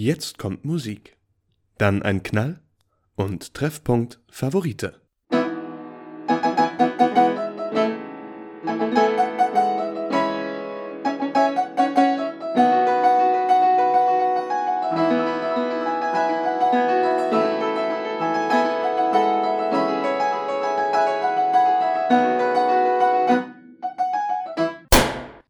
[0.00, 1.16] Jetzt kommt Musik.
[1.76, 2.60] Dann ein Knall
[3.16, 5.00] und Treffpunkt Favorite.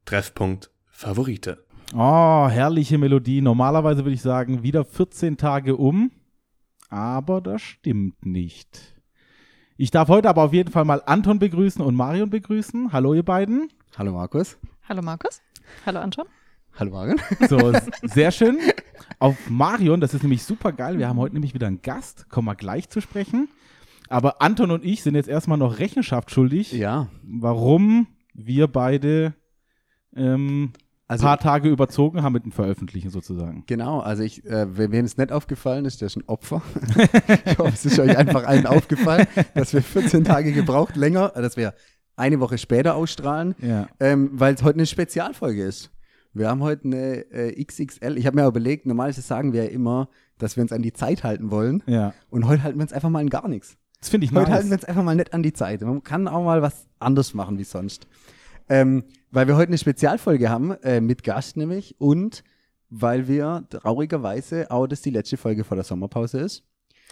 [0.07, 1.69] Treffpunkt Favorite.
[1.95, 3.41] Oh, herrliche Melodie.
[3.41, 6.11] Normalerweise würde ich sagen, wieder 14 Tage um.
[6.91, 9.01] Aber das stimmt nicht.
[9.77, 12.93] Ich darf heute aber auf jeden Fall mal Anton begrüßen und Marion begrüßen.
[12.93, 13.69] Hallo, ihr beiden.
[13.97, 14.59] Hallo Markus.
[14.89, 15.41] Hallo Markus.
[15.87, 16.27] Hallo Anton.
[16.79, 17.21] Hallo Marion.
[17.49, 18.59] So, sehr schön.
[19.19, 20.99] Auf Marion, das ist nämlich super geil.
[20.99, 22.29] Wir haben heute nämlich wieder einen Gast.
[22.29, 23.49] Kommen wir gleich zu sprechen.
[24.11, 29.35] Aber Anton und ich sind jetzt erstmal noch Rechenschaft schuldig, Ja, warum wir beide
[30.15, 30.73] ähm,
[31.09, 33.65] also paar Tage überzogen haben mit dem Veröffentlichen sozusagen.
[33.67, 36.63] genau, also ich, äh, wem es nicht aufgefallen ist, der ist ein Opfer.
[37.47, 41.43] ich hoffe, es ist euch einfach allen aufgefallen, dass wir 14 Tage gebraucht, länger, äh,
[41.43, 41.75] dass wir
[42.17, 43.89] eine Woche später ausstrahlen, Ja.
[44.01, 45.91] ähm, weil es heute eine Spezialfolge ist.
[46.35, 48.19] Wir haben heute eine äh, XXL.
[48.19, 51.25] Ich habe mir überlegt, normalerweise sagen wir ja immer, dass wir uns an die Zeit
[51.25, 51.83] halten wollen.
[51.87, 52.13] Ja.
[52.29, 53.77] Und heute halten wir uns einfach mal an gar nichts.
[54.01, 54.51] Das finde ich Heute nice.
[54.53, 55.81] halten wir uns einfach mal nicht an die Zeit.
[55.81, 58.07] Man kann auch mal was anderes machen wie sonst.
[58.69, 62.45] Ähm, weil wir heute eine Spezialfolge haben, äh, mit Gast nämlich, und
[62.91, 66.65] weil wir traurigerweise auch das die letzte Folge vor der Sommerpause ist.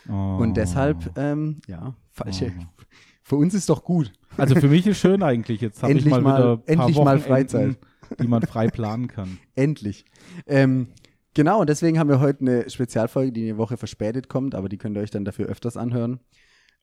[0.08, 0.38] Oh.
[0.40, 2.52] Und deshalb, ähm, ja, falsche.
[3.22, 4.12] Für uns ist doch gut.
[4.36, 5.60] Also für mich ist schön eigentlich.
[5.60, 7.78] Jetzt habe ich Endlich mal, mal- wieder endlich mal Wochenenden, Freizeit.
[8.20, 9.38] die man frei planen kann.
[9.56, 10.04] Endlich.
[10.46, 10.88] Ähm,
[11.34, 14.76] genau, und deswegen haben wir heute eine Spezialfolge, die eine Woche verspätet kommt, aber die
[14.78, 16.20] könnt ihr euch dann dafür öfters anhören.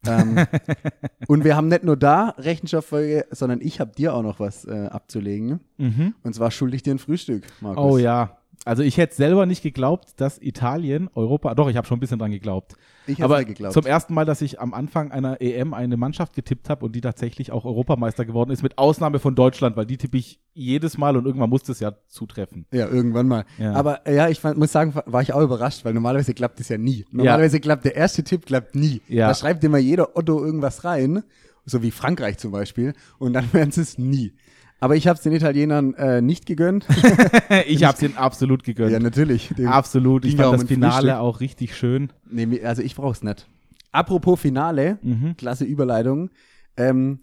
[0.08, 0.46] Ähm,
[1.28, 4.88] und wir haben nicht nur da Rechenschaftsfolge, sondern ich habe dir auch noch was äh,
[4.88, 5.60] abzulegen.
[5.78, 6.16] Mhm.
[6.24, 7.94] Und zwar schulde ich dir ein Frühstück, Markus.
[7.94, 8.38] Oh ja.
[8.66, 12.20] Also ich hätte selber nicht geglaubt, dass Italien Europa, doch, ich habe schon ein bisschen
[12.20, 12.76] dran geglaubt.
[13.08, 13.74] Ich Aber nicht geglaubt.
[13.74, 17.02] zum ersten Mal, dass ich am Anfang einer EM eine Mannschaft getippt habe und die
[17.02, 21.18] tatsächlich auch Europameister geworden ist, mit Ausnahme von Deutschland, weil die tippe ich jedes Mal
[21.18, 22.66] und irgendwann muss es ja zutreffen.
[22.72, 23.44] ja, irgendwann mal.
[23.58, 23.74] Ja.
[23.74, 26.78] Aber ja, ich fand, muss sagen, war ich auch überrascht, weil normalerweise klappt das ja
[26.78, 27.06] nie.
[27.12, 29.02] Normalerweise klappt der erste Tipp klappt nie.
[29.10, 29.28] Ja.
[29.28, 31.24] Da schreibt immer jeder Otto irgendwas rein,
[31.66, 34.34] so wie Frankreich zum Beispiel, und dann werden sie es nie.
[34.84, 36.86] Aber ich habe es den Italienern äh, nicht gegönnt.
[37.68, 38.92] ich habe es ihnen absolut gegönnt.
[38.92, 39.50] ja, natürlich.
[39.66, 40.26] Absolut.
[40.26, 41.16] Ich fand das Finale Frühstück.
[41.22, 42.12] auch richtig schön.
[42.30, 43.48] Nee, also ich brauch's nicht.
[43.94, 45.38] Apropos Finale, Mhm.
[45.38, 46.32] klasse Überleitung.
[46.76, 47.20] Ähm,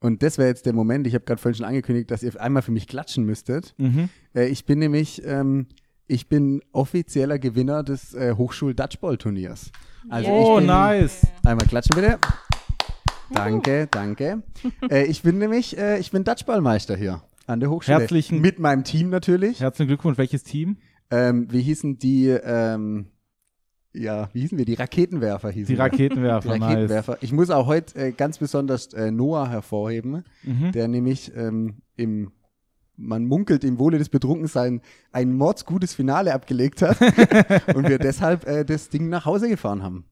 [0.00, 2.62] und das wäre jetzt der Moment, ich habe gerade vorhin schon angekündigt, dass ihr einmal
[2.62, 3.74] für mich klatschen müsstet.
[3.76, 4.08] Mhm.
[4.34, 5.66] Äh, ich bin nämlich, ähm,
[6.06, 9.72] ich bin offizieller Gewinner des äh, Hochschul-Dutchball-Turniers.
[10.08, 11.26] Also Oh, ich bin, nice.
[11.44, 12.18] Einmal klatschen bitte.
[13.30, 14.42] Danke, danke.
[14.90, 17.98] äh, ich bin nämlich, äh, ich bin Dutchballmeister hier an der Hochschule.
[18.00, 19.60] Herzlichen- Mit meinem Team natürlich.
[19.60, 20.18] Herzlichen Glückwunsch.
[20.18, 20.76] Welches Team?
[21.10, 23.06] Ähm, wie hießen die, ähm,
[23.92, 24.64] ja, wie hießen wir?
[24.64, 25.84] Die Raketenwerfer hießen Die wir.
[25.84, 26.54] Raketenwerfer.
[26.54, 27.18] Die Raketenwerfer.
[27.20, 30.24] Ich muss auch heute äh, ganz besonders äh, Noah hervorheben, Nice.
[30.44, 30.72] Mhm.
[30.72, 32.32] der nämlich ähm, im,
[32.96, 36.98] man munkelt im Wohle des Betrunkensseins ein mordsgutes Finale abgelegt hat
[37.74, 40.04] und wir deshalb äh, das Ding nach Hause gefahren haben.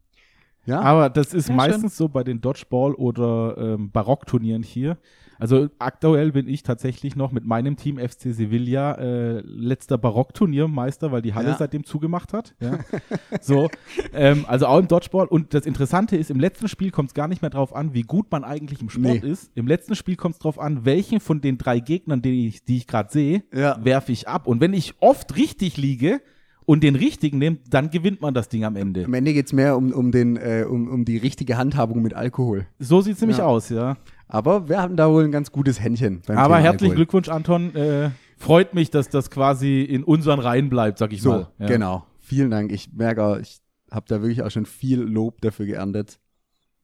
[0.65, 4.97] Ja, Aber das ist Sehr meistens so bei den Dodgeball- oder ähm, Barockturnieren hier.
[5.39, 11.21] Also aktuell bin ich tatsächlich noch mit meinem Team FC Sevilla äh, letzter Barockturniermeister, weil
[11.21, 11.57] die Halle Ja.
[11.59, 12.55] seitdem zugemacht hat.
[12.61, 12.79] Ja.
[13.41, 13.69] so,
[14.13, 15.27] ähm, also auch im Dodgeball.
[15.27, 18.03] Und das Interessante ist, im letzten Spiel kommt es gar nicht mehr drauf an, wie
[18.03, 19.29] gut man eigentlich im Sport Nee.
[19.31, 19.51] ist.
[19.57, 22.77] Im letzten Spiel kommt es drauf an, welchen von den drei Gegnern, die ich, die
[22.77, 23.85] ich gerade sehe, Ja.
[23.85, 24.47] werfe ich ab.
[24.47, 26.21] Und wenn ich oft richtig liege
[26.65, 29.05] und den richtigen nehme, dann gewinnt man das Ding am Ende.
[29.05, 32.15] am Ende geht es mehr um, um, den, äh, um, um die richtige Handhabung mit
[32.15, 32.67] Alkohol.
[32.79, 33.47] So sieht es nämlich Ja.
[33.47, 33.97] aus, ja.
[34.29, 36.23] Aber wir haben da wohl ein ganz gutes Händchen.
[36.29, 36.95] Aber herzlichen.
[36.97, 37.75] Glückwunsch, Anton.
[37.75, 41.49] Äh, freut mich, dass das quasi in unseren Reihen bleibt, sag ich So, mal.
[41.59, 41.67] Ja.
[41.67, 42.07] genau.
[42.21, 42.73] Vielen Dank.
[42.73, 46.19] Ich merke, auch, ich habe da wirklich auch schon viel Lob dafür geerntet.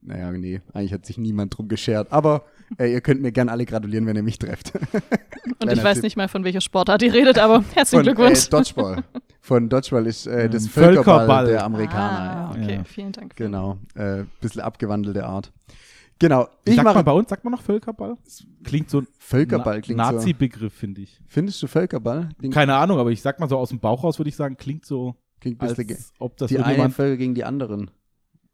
[0.01, 2.13] Naja, nee, eigentlich hat sich niemand drum geschert.
[2.13, 2.45] Aber
[2.79, 4.73] äh, ihr könnt mir gern alle gratulieren, wenn ihr mich trefft.
[5.61, 6.05] Und ich weiß Tipp.
[6.05, 8.47] nicht mal, von welcher Sportart ihr redet, aber herzlichen Von Glückwunsch.
[8.47, 9.05] Äh, Dodgeball.
[9.41, 11.47] Von Dodgeball ist äh, das Ähm, Völkerball, Völkerball.
[11.47, 12.21] der Amerikaner.
[12.21, 12.63] Ah, ja.
[12.63, 12.85] okay, Ja.
[12.85, 13.35] vielen Dank.
[13.37, 13.79] Genau.
[13.95, 15.53] Äh, bisschen abgewandelte Art.
[16.21, 16.49] Genau.
[16.65, 18.17] Ich man mache bei uns, sagt man noch Völkerball?
[18.65, 19.77] Klingt so ein Völkerball.
[19.77, 20.13] Na Klingt so.
[20.13, 21.21] Nazi-Begriff, finde ich.
[21.27, 22.31] Findest du Völkerball?
[22.39, 24.57] Klingt, Keine Ahnung, aber ich sag mal so aus dem Bauch raus, würde ich sagen,
[24.57, 25.79] klingt so, klingt als
[26.19, 27.91] ob das die einen irgendjemand Völker gegen die anderen.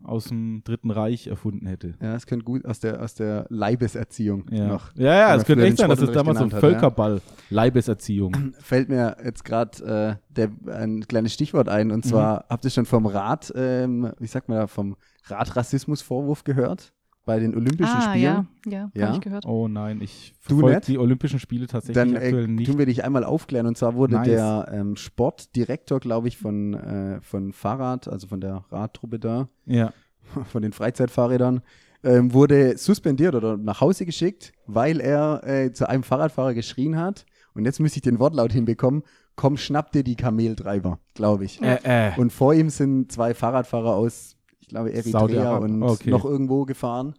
[0.05, 1.95] Aus dem Dritten Reich erfunden hätte.
[2.01, 4.95] Ja, es könnte gut aus der, aus der Leibeserziehung Ja, noch.
[4.97, 6.69] ja, ja es könnte echt sein, dass es damals so ein genannt hat, ja.
[6.71, 7.21] Völkerball,
[7.51, 8.55] Leibeserziehung.
[8.61, 11.91] fällt mir jetzt gerade äh, der- ein kleines Stichwort ein.
[11.91, 12.09] Und Mhm.
[12.11, 14.97] zwar, habt ihr schon vom Rat, ähm, wie sagt man da, vom
[15.27, 16.93] Rat Rassismusvorwurf gehört?
[17.25, 18.23] Bei den Olympischen ah, Spielen.
[18.23, 19.06] ja, ja, Ja?
[19.06, 19.47] habe ich gehört.
[19.47, 22.71] Oh nein, ich verfolge die Olympischen Spiele tatsächlich Dann aktuell äh, nicht.
[22.71, 23.67] tun wir dich einmal aufklären.
[23.67, 24.26] Und zwar wurde Nice.
[24.26, 29.93] der ähm, Sportdirektor, glaube ich, von, äh, von Fahrrad, also von der Radtruppe da, ja.
[30.53, 31.62] von den Freizeitfahrrädern,
[32.03, 37.25] ähm, wurde suspendiert oder nach Hause geschickt, weil er äh, zu einem Fahrradfahrer geschrien hat.
[37.55, 39.03] Und jetzt müsste ich den Wortlaut hinbekommen.
[39.37, 41.61] Komm, schnapp dir die Kameltreiber, glaube ich.
[41.62, 42.12] Äh, äh.
[42.20, 44.33] Und vor ihm sind zwei Fahrradfahrer aus,
[44.64, 46.11] ich glaube, Eritrea und okay.
[46.11, 47.14] noch irgendwo gefahren.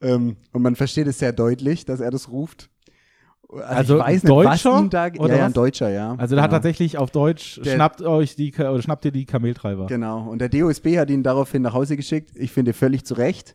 [0.00, 2.70] Ähm, und man versteht es sehr deutlich, dass er das ruft.
[3.50, 5.54] Also, Also ich weiß ein nicht, was Deutscher ihm da oder ja, ja, ein was?
[5.54, 6.14] Deutscher, ja.
[6.16, 6.56] Also da hat genau.
[6.58, 9.86] tatsächlich auf Deutsch Der- schnappt euch die oder schnappt ihr die Kameltreiber.
[9.86, 10.28] Genau.
[10.28, 12.30] Und der DOSB hat ihn daraufhin nach Hause geschickt.
[12.34, 13.54] Ich finde völlig zu Recht.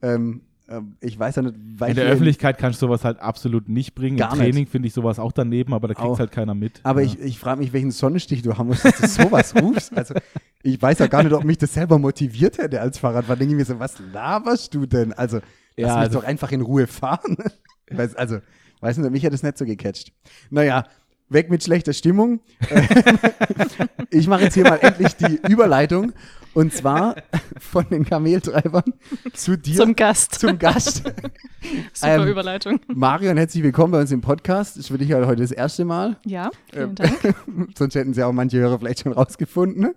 [0.00, 0.42] Ähm,
[0.72, 3.94] ähm, ich weiß ja nicht, weil In der Öffentlichkeit kannst du sowas halt absolut nicht
[3.94, 4.18] bringen.
[4.18, 6.80] Im Training finde ich sowas auch daneben, aber da kriegt halt keiner mit.
[6.82, 7.06] Aber ja.
[7.08, 9.96] ich, ich frage mich, welchen Sonnenstich du haben musst, dass du sowas rufst.
[9.96, 10.14] Also,
[10.62, 13.38] ich weiß ja gar nicht, ob mich das selber motiviert hätte als Fahrradfahrer.
[13.38, 15.12] Denke ich mir so, was laberst du denn?
[15.12, 15.44] Also, lass
[15.76, 17.36] Ja, mich also- doch einfach in Ruhe fahren.
[17.90, 18.38] Weiß- also,
[18.80, 20.12] weiß nicht, mich hätte es nicht so gecatcht.
[20.50, 20.84] Naja,
[21.28, 22.40] weg mit schlechter Stimmung.
[24.10, 26.12] ich mache jetzt hier mal endlich die Überleitung.
[26.54, 27.16] Und zwar
[27.58, 28.84] von den Kameltreibern
[29.32, 30.34] zu dir, Zum Gast.
[30.34, 30.96] zum Gast.
[31.94, 32.80] Super ähm, Überleitung.
[32.88, 34.76] Marion, herzlich willkommen bei uns im Podcast.
[34.76, 36.18] Das ist für dich ja heute das erste Mal.
[36.26, 37.34] Ja, ähm, vielen Dank.
[37.78, 39.80] Sonst hätten sie auch manche Hörer vielleicht schon rausgefunden.
[39.82, 39.94] Ne?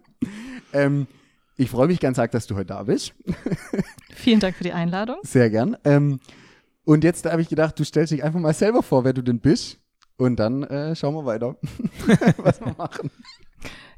[0.71, 1.07] Ähm,
[1.57, 3.13] ich freue mich ganz arg, dass du heute da bist.
[4.13, 5.17] Vielen Dank für die Einladung.
[5.23, 5.75] Sehr gern.
[5.83, 6.19] Ähm,
[6.85, 9.39] und jetzt habe ich gedacht, du stellst dich einfach mal selber vor, wer du denn
[9.39, 9.79] bist.
[10.17, 11.57] Und dann äh, schauen wir weiter,
[12.37, 13.11] was wir machen.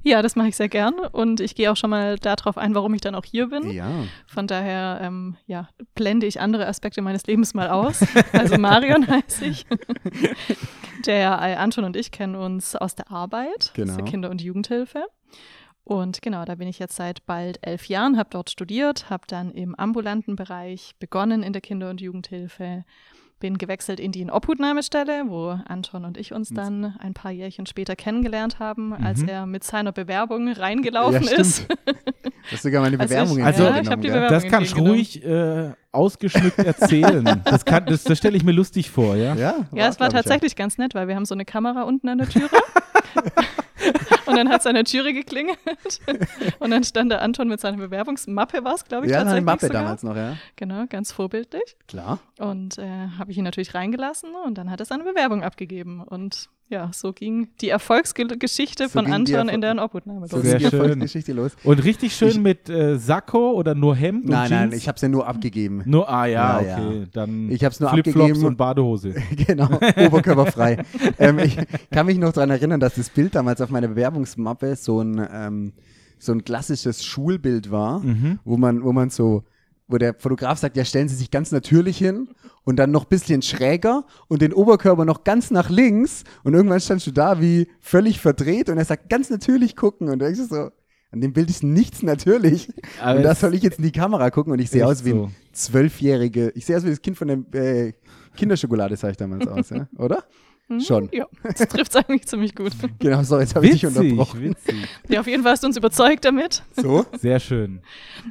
[0.08, 2.94] Ja, das mache ich sehr gern und ich gehe auch schon mal darauf ein, warum
[2.94, 3.70] ich dann auch hier bin.
[3.72, 3.90] Ja.
[4.26, 8.06] Von daher, ähm, ja, blende ich andere Aspekte meines Lebens mal aus.
[8.32, 9.66] Also Marion heiße ich.
[11.06, 13.92] Der äh, Anton und ich kennen uns aus der Arbeit, Genau.
[13.92, 15.06] aus der Kinder- und Jugendhilfe.
[15.84, 19.52] Und genau, da bin ich jetzt seit bald elf Jahren, habe dort studiert, habe dann
[19.52, 22.84] im ambulanten Bereich begonnen in der Kinder- und Jugendhilfe,
[23.40, 27.96] bin gewechselt in die Inobhutnahmestelle, wo Anton und ich uns dann ein paar Jährchen später
[27.96, 31.28] kennengelernt haben, als er mit seiner Bewerbung reingelaufen Mhm.
[31.28, 31.68] Ja, ist.
[31.70, 31.76] Du
[32.52, 34.82] hast sogar meine Also ich- Bewerbung Also- ja, ich habe die Bewerbung Das kannst du
[34.82, 37.42] ruhig äh, ausgeschmückt erzählen.
[37.46, 39.36] das kann, das, das stelle ich mir lustig vor, ja?
[39.36, 42.10] Ja, Ja, es war ich, tatsächlich ganz nett, weil wir haben so eine Kamera unten
[42.10, 42.50] an der Türe.
[44.28, 45.58] und dann hat es an der Türe geklingelt.
[46.60, 49.46] und dann stand der Anton mit seiner Bewerbungsmappe, war es, glaube ich, Ja, eine tatsächlich
[49.46, 49.82] Mappe sogar.
[49.84, 50.36] damals noch, ja.
[50.56, 51.76] Genau, ganz vorbildlich.
[51.88, 52.20] Klar.
[52.40, 56.02] Und äh, habe ich ihn natürlich reingelassen und dann hat er seine Bewerbung abgegeben.
[56.02, 60.46] Und ja, so ging die Erfolgsgeschichte So von Anton Erfol- in der Obhutnahme So los.
[60.46, 60.74] Sehr die schön.
[60.82, 61.52] Erfolgsgeschichte los.
[61.64, 64.82] Und richtig schön Ich- mit äh, Sakko oder nur Hemd und Nein, nein, Jeans?
[64.84, 65.82] ich habe es ja nur abgegeben.
[65.86, 67.00] Nur, ah ja, Ja, okay.
[67.00, 67.06] ja.
[67.14, 68.46] Dann Ich hab's nur Flipflops abgegeben.
[68.48, 69.16] und Badehose.
[69.48, 69.70] genau,
[70.08, 70.84] oberkörperfrei.
[71.20, 71.58] ähm, ich
[71.92, 75.74] kann mich noch daran erinnern, dass das Bild damals auf meiner Bewerbungsmappe so ein, ähm,
[76.20, 78.40] so ein klassisches Schulbild war, Mhm.
[78.44, 79.44] wo man, wo man so,
[79.88, 82.30] wo der Fotograf sagt, ja, stellen Sie sich ganz natürlich hin
[82.64, 86.80] und dann noch ein bisschen schräger und den Oberkörper noch ganz nach links und irgendwann
[86.82, 90.42] standst du da wie völlig verdreht und er sagt, ganz natürlich gucken und du denkst
[90.50, 90.72] so,
[91.10, 92.68] an dem Bild ist nichts natürlich.
[93.02, 95.12] Aber und da soll ich jetzt in die Kamera gucken und ich sehe aus wie
[95.12, 95.24] so.
[95.26, 97.94] ein Zwölfjährige, ich sehe aus wie das Kind von der äh,
[98.36, 99.88] Kinderschokolade, sah ich damals aus, ja?
[99.98, 100.26] oder?
[100.70, 101.10] Hm, Schon.
[101.14, 102.74] Ja, das trifft es eigentlich ziemlich gut.
[103.00, 104.42] Genau, so, jetzt habe ich dich unterbrochen.
[104.42, 104.76] witzig.
[105.08, 106.64] Ja, auf jeden Fall hast du uns überzeugt damit.
[106.76, 107.06] So?
[107.18, 107.82] Sehr schön.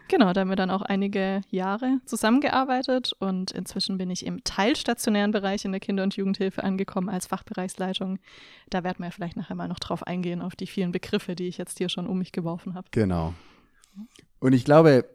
[0.09, 5.31] Genau, da haben wir dann auch einige Jahre zusammengearbeitet und inzwischen bin ich im teilstationären
[5.31, 8.19] Bereich in der Kinder- und Jugendhilfe angekommen als Fachbereichsleitung.
[8.71, 11.57] Da werden wir vielleicht nachher mal noch drauf eingehen, auf die vielen Begriffe, die ich
[11.57, 12.87] jetzt hier schon um mich geworfen habe.
[12.91, 13.33] Genau.
[14.41, 15.07] Und ich glaube,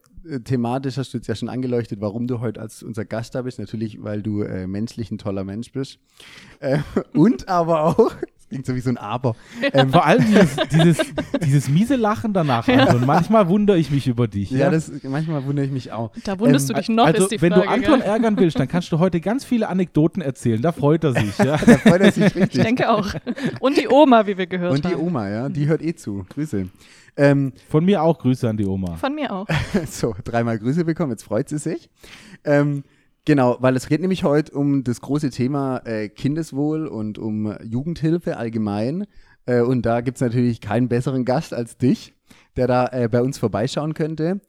[0.44, 3.60] thematisch hast du jetzt ja schon angeleuchtet, warum du heute als unser Gast da bist.
[3.60, 6.00] Natürlich, weil du äh, menschlich ein toller Mensch bist.
[6.60, 6.80] Äh,
[7.14, 9.36] und aber auch, das klingt so wie so ein Aber.
[9.74, 10.98] Ähm, Vor allem dieses, dieses,
[11.46, 12.68] dieses miese Lachen danach.
[12.68, 13.06] Anton.
[13.06, 14.52] Manchmal wundere ich mich über dich.
[14.52, 16.12] ja, Ja, das, manchmal wundere ich mich auch.
[16.26, 17.66] Da wunderst Ähm, du dich noch, also, ist die wenn Frage.
[17.66, 18.08] du Anton gell?
[18.10, 20.62] ärgern willst, dann kannst du heute ganz viele Anekdoten erzählen.
[20.62, 21.38] Da freut er sich.
[21.38, 21.58] Ja?
[21.66, 22.62] Da freut er sich Ich richtig.
[22.64, 23.14] denke auch.
[23.62, 25.00] Und die Oma, wie wir gehört Und die haben.
[25.02, 26.26] Oma, ja, die hört eh zu.
[26.30, 26.68] Grüße.
[27.18, 28.96] Ähm, Von mir auch Grüße an die Oma.
[28.96, 29.48] Von mir auch.
[29.88, 31.90] so, dreimal Grüße bekommen, jetzt freut sie sich.
[32.44, 32.84] Ähm,
[33.26, 38.38] genau, weil es geht nämlich heute um das große Thema äh, Kindeswohl und um Jugendhilfe
[38.38, 39.06] allgemein.
[39.46, 42.14] Äh, und da gibt es natürlich keinen besseren Gast als dich,
[42.56, 44.42] der da äh, bei uns vorbeischauen könnte.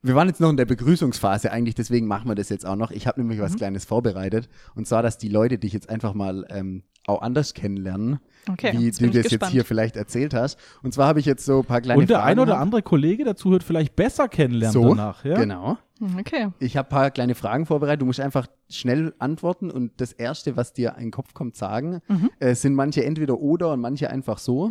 [0.00, 2.92] Wir waren jetzt noch in der Begrüßungsphase eigentlich, deswegen machen wir das jetzt auch noch.
[2.92, 4.48] Ich habe nämlich was Kleines vorbereitet.
[4.76, 8.18] Und zwar, dass die Leute dich jetzt einfach mal ähm, auch anders kennenlernen,
[8.50, 9.52] Okay, wie jetzt du das jetzt gespannt.
[9.52, 10.58] hier vielleicht erzählt hast.
[10.82, 12.30] Und zwar habe ich jetzt so ein paar kleine Und der Fragen.
[12.30, 15.24] ein oder andere Kollege dazu hört vielleicht besser kennenlernen so, danach.
[15.24, 15.36] Ja?
[15.38, 15.78] genau.
[15.98, 16.48] Hm, Okay.
[16.60, 18.02] Ich habe ein paar kleine Fragen vorbereitet.
[18.02, 22.00] Du musst einfach schnell antworten und das Erste, was dir in den Kopf kommt, sagen.
[22.08, 22.30] Mhm.
[22.38, 24.70] Äh, sind manche entweder oder und manche einfach so.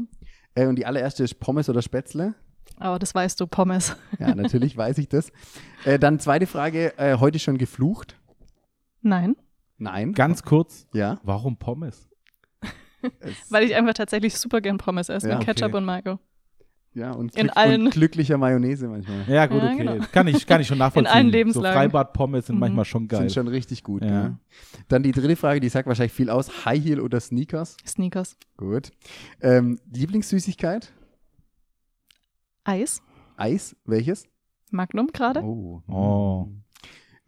[0.55, 2.33] Äh, und die allererste ist Pommes oder Spätzle.
[2.79, 3.95] Aber das weißt du, Pommes.
[4.19, 5.31] Ja, natürlich weiß ich das.
[5.85, 8.15] Äh, dann zweite Frage, äh, heute schon geflucht.
[9.01, 9.35] Nein,
[9.79, 10.13] Nein.
[10.13, 11.19] Ganz kurz, Ja.
[11.23, 12.06] warum Pommes?
[13.49, 15.77] Weil ich einfach tatsächlich super gern Pommes esse Ja, mit Ketchup okay.
[15.77, 16.19] und Mayo.
[16.93, 19.23] ja, und, in Glück, allen- und glücklicher Mayonnaise manchmal.
[19.27, 19.77] Ja, gut, Ja, okay.
[19.77, 20.05] genau.
[20.11, 21.13] Kann, ich, kann ich schon nachvollziehen.
[21.13, 21.73] allen So Lebenslagen.
[21.79, 22.59] Freibad-Pommes sind Mhm.
[22.61, 23.19] manchmal schon geil.
[23.21, 24.03] Sind schon richtig gut.
[24.03, 24.09] Ja.
[24.09, 24.39] Ja.
[24.87, 26.65] Dann die dritte Frage, die sagt wahrscheinlich viel aus.
[26.65, 27.77] High Heel oder Sneakers?
[27.85, 28.35] Sneakers.
[28.57, 28.89] Gut.
[29.41, 30.91] Ähm, Lieblingssüßigkeit?
[32.63, 33.01] Eis.
[33.37, 33.75] Eis?
[33.85, 34.25] Welches?
[34.71, 35.41] Magnum gerade?
[35.43, 35.81] Oh.
[35.87, 36.47] Oh.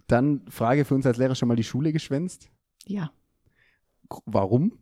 [0.08, 2.50] Dann Frage für uns als Lehrer schon mal die Schule geschwänzt.
[2.86, 3.12] Ja.
[4.26, 4.74] Warum?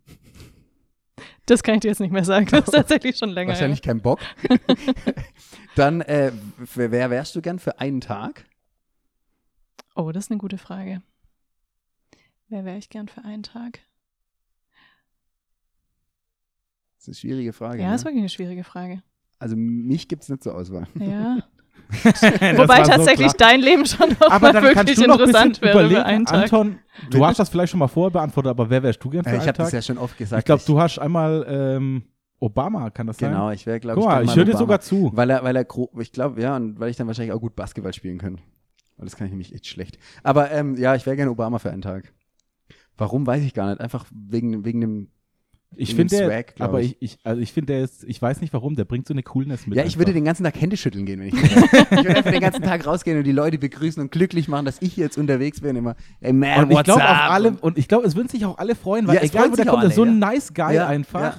[1.48, 2.46] Das kann ich dir jetzt nicht mehr sagen.
[2.52, 3.54] Das ist tatsächlich schon länger.
[3.54, 4.20] Wahrscheinlich kein Bock.
[5.76, 8.46] Dann, äh, wer, wärst du gern für einen Tag?
[8.46, 10.04] Ja.
[10.04, 11.02] Oh, das ist eine gute Frage.
[12.50, 13.80] Wer wäre ich gern für einen Tag?
[16.98, 17.82] Das ist eine schwierige Frage.
[17.82, 17.96] Ja, ne?
[17.96, 19.02] ist wirklich eine schwierige Frage.
[19.40, 20.88] Also mich gibt es nicht zur Auswahl.
[20.96, 21.40] Ja.
[22.58, 23.50] Wobei so tatsächlich klar.
[23.52, 26.06] dein Leben schon noch Aber mal dann wirklich kannst du noch interessant wäre überlegen, für
[26.06, 26.44] einen Tag.
[26.44, 26.80] Anton,
[27.10, 29.34] du hast das vielleicht schon mal vorher beantwortet, aber wer wärst du gern für Äh,
[29.34, 29.66] einen ich habe Tag?
[29.68, 30.40] das ja schon oft gesagt.
[30.42, 32.04] ich glaube, du hast einmal ähm,
[32.40, 33.32] Obama, kann das sein?
[33.32, 35.12] Genau, ich wäre, glaube ich, mal, ich höre dir sogar zu.
[35.14, 35.66] Weil er, weil er,
[36.00, 38.40] ich glaube, ja, und weil ich dann wahrscheinlich auch gut Basketball spielen kann.
[38.98, 39.98] Weil das kann ich nämlich echt schlecht.
[40.24, 42.14] Aber ähm, ja, ich wäre gerne Obama für einen Tag.
[42.98, 43.80] Warum, weiß ich gar nicht.
[43.80, 45.08] Einfach wegen, wegen dem.
[45.76, 46.96] Ich finde, der- Swag, glaub aber ich.
[47.02, 49.68] ich, also ich finde, der ist, ich weiß nicht warum, der bringt so eine Coolness
[49.68, 49.78] mit.
[49.78, 50.18] Ja, ich würde einfach.
[50.20, 51.56] den ganzen Tag Hände schütteln gehen, wenn ich könnte.
[51.92, 54.82] Ich würde einfach den ganzen Tag rausgehen und die Leute begrüßen und glücklich machen, dass
[54.82, 55.76] ich jetzt unterwegs bin.
[55.76, 58.58] Immer, ey man, und ich glaube auch alle, und ich glaube, es würden sich auch
[58.58, 60.28] alle freuen, weil Ja, egal wo der kommt, ist so alle, ein ja.
[60.32, 61.22] nice Guy Ja, einfach.
[61.22, 61.30] ja.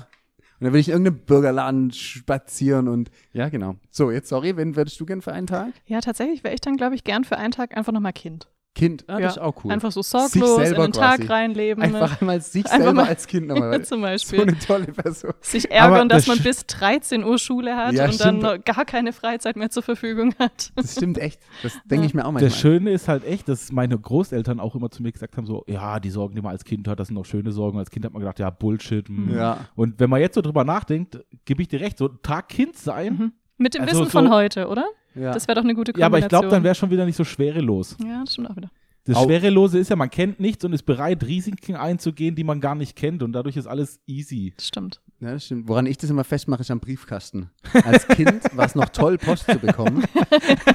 [0.60, 3.76] Und dann würde ich in irgendeinem Burgerladen spazieren und ja, genau.
[3.90, 5.72] So, jetzt sorry, wen würdest du gern für einen Tag?
[5.86, 8.48] Ja, tatsächlich wäre ich dann, glaube ich, gern für einen Tag einfach nochmal Kind.
[8.74, 9.72] Kind, ah, Ja, das ist auch cool.
[9.72, 11.32] Einfach so sorglos in selber den Tag quasi.
[11.32, 11.82] reinleben.
[11.82, 13.82] Einfach einmal sich Einfach selber mal- als Kind nochmal.
[13.84, 14.40] Zum so Beispiel.
[14.42, 15.32] eine tolle Person.
[15.40, 18.42] Sich ärgern, dass das man sch- bis 13 Uhr Schule hat Ja, und dann stimmt.
[18.42, 20.70] noch gar keine Freizeit mehr zur Verfügung hat.
[20.76, 21.40] Das stimmt echt.
[21.64, 22.50] Das denke ich mir auch manchmal.
[22.50, 25.64] Das Schöne ist halt echt, dass meine Großeltern auch immer zu mir gesagt haben, so,
[25.66, 27.78] ja, die Sorgen, die man als Kind hat, das sind noch schöne Sorgen.
[27.78, 29.08] Als Kind hat man gedacht, ja, Bullshit.
[29.08, 29.34] hm.
[29.34, 29.58] Ja.
[29.74, 32.76] Und wenn man jetzt so drüber nachdenkt, gebe ich dir recht, so ein Tag Kind
[32.76, 33.12] sein.
[33.14, 33.32] Mhm.
[33.56, 34.86] Mit dem Also Wissen von so- heute, oder?
[35.14, 35.32] Ja.
[35.32, 36.06] Das wäre doch eine gute Ja, Kombination.
[36.06, 37.96] aber ich glaube, dann wäre schon wieder nicht so schwerelos.
[38.04, 38.70] Ja, das stimmt auch wieder.
[39.08, 42.60] Das Au- Schwerelose ist ja, man kennt nichts und ist bereit, Risiken einzugehen, die man
[42.60, 43.22] gar nicht kennt.
[43.22, 44.52] Und dadurch ist alles easy.
[44.56, 45.00] Das stimmt.
[45.20, 45.66] ja, das stimmt.
[45.66, 47.50] Woran ich das immer festmache, ist am Briefkasten.
[47.84, 50.04] Als Kind war es noch toll, Post zu bekommen.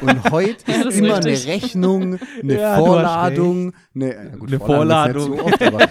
[0.01, 1.43] Und heute ist das ist immer richtig.
[1.47, 3.73] eine Rechnung, eine Ja, Vorladung.
[3.93, 5.21] Eine, ja, gut, Eine Vorladung.
[5.21, 5.87] ist Nicht so oft, aber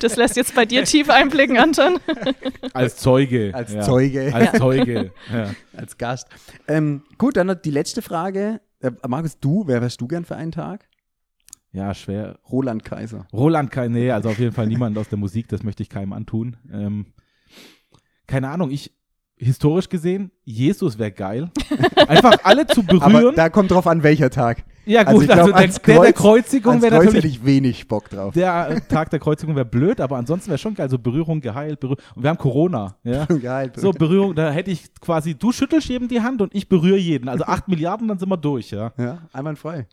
[0.00, 1.98] Das lässt jetzt bei dir tief einblicken, Anton.
[2.72, 3.52] Als Zeuge.
[3.54, 3.82] als ja.
[3.82, 5.12] Zeuge, Als Zeuge.
[5.32, 5.50] ja.
[5.76, 6.26] als Gast.
[6.66, 8.60] Ähm, gut, dann noch die letzte Frage.
[8.80, 10.88] Äh, Markus, du, wer wärst du gern für einen Tag?
[11.74, 12.38] Ja, schwer.
[12.50, 13.26] Roland Kaiser.
[13.32, 16.12] Roland kein, nee, also auf jeden Fall niemand aus der Musik, das möchte ich keinem
[16.12, 16.56] antun.
[16.72, 17.06] Ähm,
[18.28, 18.96] keine Ahnung, ich,
[19.36, 21.50] historisch gesehen, Jesus wäre geil.
[22.08, 23.34] Einfach alle zu Aber berühren.
[23.34, 24.64] da kommt drauf an, welcher Tag.
[24.86, 27.24] Ja, also gut, ich glaub, also, der, ans der, der Kreuz- Kreuzigung wäre Kreuz natürlich.
[27.24, 28.34] hätte ich wenig Bock drauf.
[28.34, 30.88] Der Tag der Kreuzigung wäre blöd, aber ansonsten wäre schon geil.
[30.90, 31.80] So Berührung geheilt.
[31.80, 32.96] Berühr und wir haben Corona.
[33.02, 33.24] Ja?
[33.42, 33.72] Geil.
[33.76, 37.28] So, Berührung, da hätte ich quasi, du schüttelst jedem die Hand und ich berühre jeden.
[37.28, 38.92] Also 8 Milliarden, dann sind wir durch, ja.
[38.98, 39.86] Ja, einwandfrei.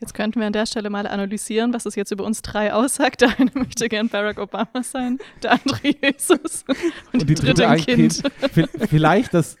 [0.00, 3.20] Jetzt könnten wir an der Stelle mal analysieren, was es jetzt über uns drei aussagt.
[3.20, 6.64] Der eine möchte gern Barack Obama sein, der andere Jesus
[7.12, 8.22] und, die, dritte ein Kind.
[8.52, 9.56] V- Vielleicht, dass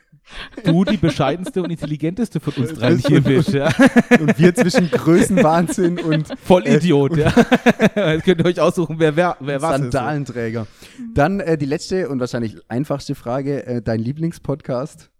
[0.64, 3.68] du die bescheidenste und intelligenteste von uns dreien hier bist, ja.
[4.20, 7.32] Und wir zwischen Größenwahnsinn und Vollidiot, ja.
[7.94, 9.92] Jetzt könnt ihr euch aussuchen, wer, wer, wer was ist.
[9.92, 10.66] Sandalenträger.
[11.14, 15.10] Dann äh, die letzte und wahrscheinlich einfachste Frage: äh, Dein Lieblingspodcast?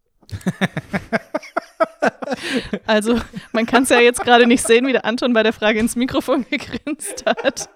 [2.87, 3.19] Also,
[3.53, 5.97] man kann es ja jetzt gerade nicht sehen, wie der Anton bei der Frage ins
[5.97, 7.69] Mikrofon gegrinst hat.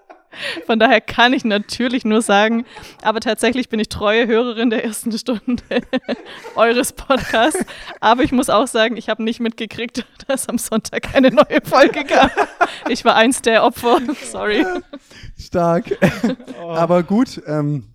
[0.65, 2.65] Von daher kann ich natürlich nur sagen,
[3.01, 5.63] aber tatsächlich bin ich treue Hörerin der ersten Stunde
[6.55, 7.65] eures Podcasts.
[7.99, 12.03] Aber ich muss auch sagen, ich habe nicht mitgekriegt, dass am Sonntag eine neue Folge
[12.03, 12.31] gab.
[12.89, 13.99] Ich war eins der Opfer.
[14.23, 14.65] Sorry.
[15.37, 15.97] Stark.
[16.59, 17.41] Aber gut.
[17.47, 17.85] Ähm,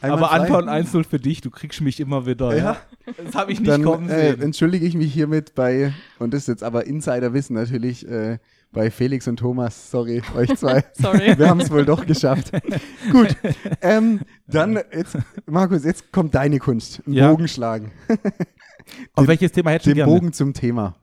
[0.00, 0.30] Aber.
[0.32, 2.56] Anton 1-0 für dich, du kriegst mich immer wieder.
[2.56, 2.76] Ja.
[3.24, 4.42] Das habe ich nicht Dann kommen äh, sehen.
[4.42, 8.38] entschuldige ich mich hiermit bei, und das ist jetzt aber Insiderwissen natürlich, äh,
[8.78, 9.90] bei Felix und Thomas.
[9.90, 10.84] Sorry, euch zwei.
[10.92, 11.36] Sorry.
[11.36, 12.52] Wir haben es wohl doch geschafft.
[13.10, 13.36] Gut.
[13.82, 17.02] Ähm, dann, jetzt, Markus, jetzt kommt deine Kunst.
[17.04, 17.28] Einen Ja.
[17.28, 17.90] Bogen schlagen.
[19.14, 20.12] Auf welches Thema hättest du Den gerne?
[20.12, 20.94] Bogen zum Thema.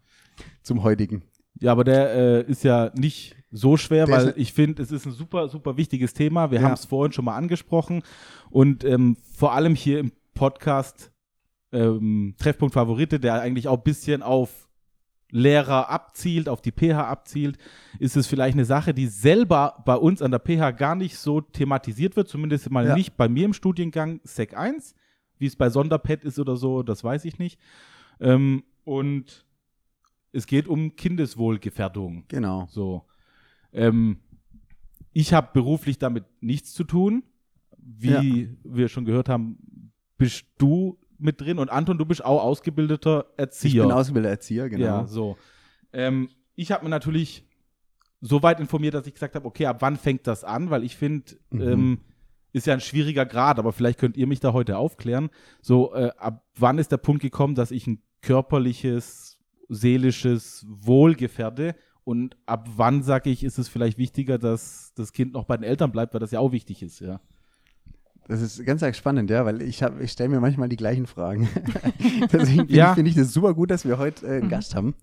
[0.63, 1.23] Zum heutigen.
[1.59, 5.05] Ja, aber der äh, ist ja nicht so schwer, Der weil ich finde, es ist
[5.05, 6.51] ein super, super wichtiges Thema.
[6.51, 6.67] Wir Ja.
[6.67, 8.03] haben es vorhin schon mal angesprochen.
[8.51, 11.11] Und ähm, vor allem hier im Podcast
[11.73, 14.64] ähm, Treffpunkt Favorite, der eigentlich auch ein bisschen auf
[15.31, 17.57] Lehrer abzielt, auf die PH abzielt,
[17.99, 21.41] ist es vielleicht eine Sache, die selber bei uns an der PH gar nicht so
[21.41, 22.95] thematisiert wird, zumindest mal Ja.
[22.95, 24.93] nicht bei mir im Studiengang Sec 1,
[25.39, 27.59] wie es bei Sonderpet ist oder so, das weiß ich nicht.
[28.19, 29.45] Ähm, und
[30.31, 32.25] es geht um Kindeswohlgefährdung.
[32.27, 32.67] Genau.
[32.69, 33.05] So.
[33.73, 34.19] Ähm,
[35.11, 37.23] ich habe beruflich damit nichts zu tun.
[37.77, 38.09] Wie
[38.43, 38.47] Ja.
[38.63, 43.83] wir schon gehört haben, bist du mit drin und Anton, du bist auch ausgebildeter Erzieher.
[43.83, 44.85] Ich bin ausgebildeter Erzieher, genau.
[44.85, 45.37] Ja, so.
[45.91, 47.43] Ähm, ich habe mir natürlich
[48.21, 50.69] so weit informiert, dass ich gesagt habe, okay, ab wann fängt das an?
[50.69, 51.61] Weil ich finde, Mhm.
[51.61, 51.99] ähm,
[52.53, 55.29] ist ja ein schwieriger Grad, aber vielleicht könnt ihr mich da heute aufklären.
[55.61, 61.75] So, äh, ab wann ist der Punkt gekommen, dass ich ein körperliches, seelisches Wohl gefährde?
[62.03, 65.63] Und ab wann, sage ich, ist es vielleicht wichtiger, dass das Kind noch bei den
[65.63, 67.19] Eltern bleibt, weil das ja auch wichtig ist, ja.
[68.27, 71.05] Das ist ganz, ganz spannend, ja, weil ich, hab- ich stelle mir manchmal die gleichen
[71.05, 71.47] Fragen.
[72.33, 72.89] Deswegen finde Ja.
[72.89, 74.49] ich, find ich das super gut, dass wir heute äh, einen Mhm.
[74.49, 74.95] Gast haben.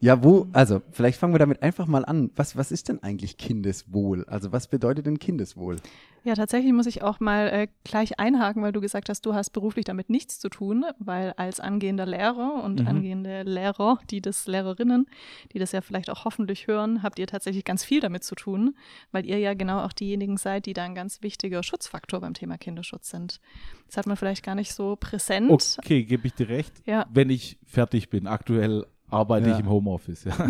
[0.00, 2.30] Ja, wo, also vielleicht fangen wir damit einfach mal an.
[2.36, 4.24] Was, was ist denn eigentlich Kindeswohl?
[4.26, 5.76] Also was bedeutet denn Kindeswohl?
[6.22, 9.50] Ja, tatsächlich muss ich auch mal äh, gleich einhaken, weil du gesagt hast, du hast
[9.50, 12.86] beruflich damit nichts zu tun, weil als angehender Lehrer und Mhm.
[12.86, 15.06] angehende Lehrer, die das Lehrerinnen,
[15.52, 18.76] die das ja vielleicht auch hoffentlich hören, habt ihr tatsächlich ganz viel damit zu tun,
[19.10, 22.56] weil ihr ja genau auch diejenigen seid, die da ein ganz wichtiger Schutzfaktor beim Thema
[22.56, 23.40] Kinderschutz sind.
[23.88, 25.78] Das hat man vielleicht gar nicht so präsent.
[25.78, 26.72] Okay, gebe ich dir recht.
[26.86, 27.06] Ja.
[27.12, 28.26] Wenn ich fertig bin.
[28.28, 29.54] Aktuell arbeite Ja.
[29.54, 30.36] ich im Homeoffice, ja.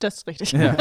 [0.00, 0.52] Das ist richtig.
[0.52, 0.76] Ja.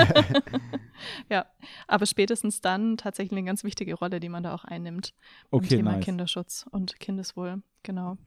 [1.30, 1.46] ja,
[1.88, 5.14] aber spätestens dann tatsächlich eine ganz wichtige Rolle, die man da auch einnimmt
[5.52, 6.04] im Okay, Thema nice.
[6.04, 7.62] Kinderschutz und Kindeswohl.
[7.84, 8.18] Genau.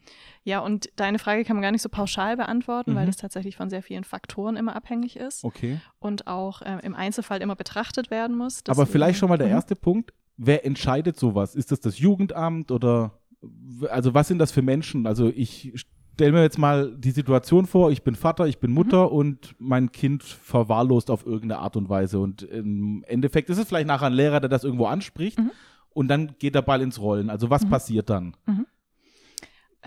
[0.45, 3.09] Ja, und deine Frage kann man gar nicht so pauschal beantworten, weil Mhm.
[3.09, 5.81] das tatsächlich von sehr vielen Faktoren immer abhängig ist Okay.
[5.99, 8.63] und auch ähm, im Einzelfall immer betrachtet werden muss.
[8.69, 9.55] Aber vielleicht schon mal der Mhm.
[9.55, 10.15] erste Punkt.
[10.39, 11.55] Wer entscheidet sowas?
[11.55, 13.19] Ist das das Jugendamt oder
[13.91, 15.07] also was sind das für Menschen?
[15.07, 15.75] Also ich
[16.17, 19.93] stelle mir jetzt mal die Situation vor, ich bin Vater, ich bin Mutter und mein
[19.93, 24.15] Kind verwahrlost auf irgendeine Art und Weise und im Endeffekt ist es vielleicht nachher ein
[24.15, 25.51] Lehrer, der das irgendwo anspricht Mhm.
[25.91, 27.29] und dann geht der Ball ins Rollen.
[27.29, 27.69] Also was Mhm.
[27.71, 28.35] passiert dann?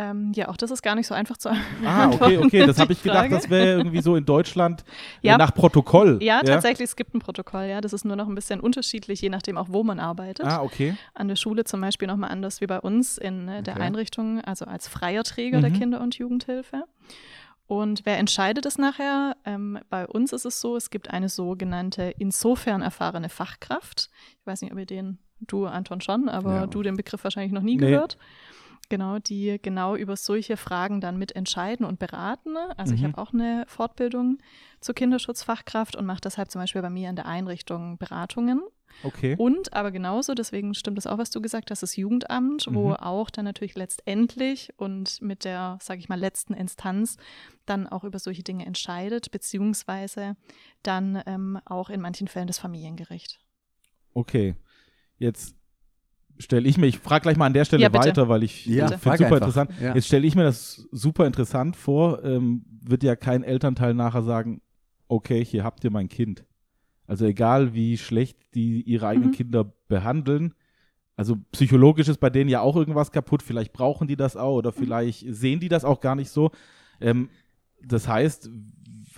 [0.01, 1.49] Ähm, ja, auch das ist gar nicht so einfach zu
[1.85, 4.85] Ah, okay, okay, das habe ich gedacht, das wäre irgendwie so in Deutschland
[5.21, 5.35] Ja.
[5.35, 6.17] äh, nach Protokoll.
[6.21, 7.81] Ja, tatsächlich, es gibt ein Protokoll, ja.
[7.81, 10.45] Das ist nur noch ein bisschen unterschiedlich, je nachdem auch, wo man arbeitet.
[10.45, 10.95] Ah, okay.
[11.13, 13.83] An der Schule zum Beispiel nochmal anders wie bei uns in äh, der Okay.
[13.83, 15.75] Einrichtung, also als freier Träger der Mhm.
[15.79, 16.85] Kinder- und Jugendhilfe.
[17.67, 19.35] Und wer entscheidet es nachher?
[19.45, 24.09] Ähm, bei uns ist es so, es gibt eine sogenannte insofern erfahrene Fachkraft.
[24.39, 26.67] Ich weiß nicht, ob ihr den, du Anton schon, aber Ja.
[26.67, 27.85] du den Begriff wahrscheinlich noch nie Nee.
[27.91, 28.17] gehört.
[28.89, 32.57] Genau, die genau über solche Fragen dann mit entscheiden und beraten.
[32.75, 33.05] Also ich Mhm.
[33.05, 34.39] habe auch eine Fortbildung
[34.81, 38.61] zur Kinderschutzfachkraft und mache deshalb zum Beispiel bei mir in der Einrichtung Beratungen.
[39.03, 39.35] Okay.
[39.37, 42.95] Und aber genauso, deswegen stimmt es auch, was du gesagt hast, das Jugendamt, wo Mhm.
[42.95, 47.17] auch dann natürlich letztendlich und mit der, sage ich mal, letzten Instanz
[47.67, 50.35] dann auch über solche Dinge entscheidet, beziehungsweise
[50.81, 53.39] dann ähm, auch in manchen Fällen das Familiengericht.
[54.15, 54.55] Okay.
[55.19, 55.55] Jetzt
[56.39, 58.87] stelle ich mir, ich frage gleich mal an der Stelle Ja, weiter, weil ich Ja,
[58.87, 59.37] finde super einfach.
[59.37, 59.71] interessant.
[59.81, 59.93] Ja.
[59.95, 64.61] Jetzt stelle ich mir das super interessant vor, ähm, wird ja kein Elternteil nachher sagen,
[65.07, 66.45] okay, hier habt ihr mein Kind.
[67.07, 69.33] Also egal, wie schlecht die ihre eigenen Mhm.
[69.33, 70.53] Kinder behandeln,
[71.15, 74.57] also psychologisch ist bei denen ja auch irgendwas kaputt, vielleicht brauchen die das auch Mhm.
[74.57, 76.51] oder vielleicht sehen die das auch gar nicht so.
[77.01, 77.29] Ähm,
[77.83, 78.49] das heißt,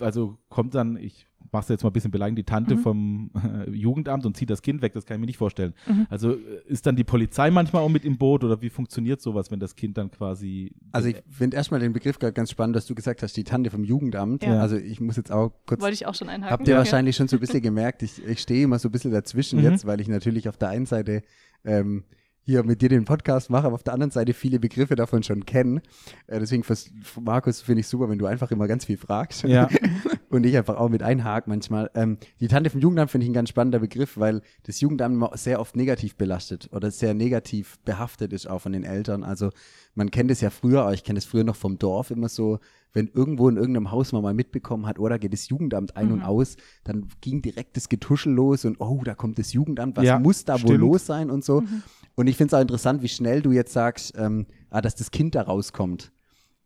[0.00, 2.78] also kommt dann, ich mach's jetzt mal ein bisschen beleidigend, die Tante Mhm.
[2.80, 3.30] vom
[3.66, 5.74] äh, Jugendamt und zieht das Kind weg, das kann ich mir nicht vorstellen.
[5.86, 6.06] Mhm.
[6.10, 9.50] Also äh, ist dann die Polizei manchmal auch mit im Boot oder wie funktioniert sowas,
[9.50, 10.72] wenn das Kind dann quasi.
[10.92, 13.70] Also ich finde erstmal den Begriff gerade ganz spannend, dass du gesagt hast, die Tante
[13.70, 14.42] vom Jugendamt.
[14.44, 14.60] Ja.
[14.60, 16.50] Also ich muss jetzt auch kurz Wollte ich auch schon einhaken.
[16.52, 16.78] Habt ihr Ja.
[16.78, 19.64] wahrscheinlich schon so ein bisschen gemerkt, ich, ich stehe immer so ein bisschen dazwischen Mhm.
[19.66, 21.22] jetzt, weil ich natürlich auf der einen Seite
[21.64, 22.04] ähm,
[22.44, 25.46] hier mit dir den Podcast mache, aber auf der anderen Seite viele Begriffe davon schon
[25.46, 25.80] kenne.
[26.26, 29.68] Äh, deswegen, fürs, Markus, finde ich super, wenn du einfach immer ganz viel fragst Ja.
[30.28, 31.90] und ich einfach auch mit einhake manchmal.
[31.94, 35.60] Ähm, die Tante vom Jugendamt finde ich ein ganz spannender Begriff, weil das Jugendamt sehr
[35.60, 39.22] oft negativ belastet oder sehr negativ behaftet ist auch von den Eltern.
[39.22, 39.50] Also
[39.94, 42.58] man kennt es ja früher, aber ich kenne es früher noch vom Dorf immer so,
[42.92, 46.18] wenn irgendwo in irgendeinem Haus man mal mitbekommen hat, oder geht das Jugendamt ein und
[46.20, 46.24] Mhm.
[46.24, 50.18] aus, dann ging direkt das Getuschel los und oh, da kommt das Jugendamt, was Ja,
[50.18, 50.78] muss da wohl stimmt.
[50.80, 51.62] los sein und so.
[51.62, 51.82] Mhm.
[52.14, 55.10] Und ich finde es auch interessant, wie schnell du jetzt sagst, ähm, ah, dass das
[55.10, 56.12] Kind da rauskommt.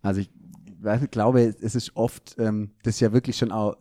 [0.02, 0.30] Also ich
[1.02, 3.76] ich glaube, es ist oft, ähm, das ist ja wirklich schon auch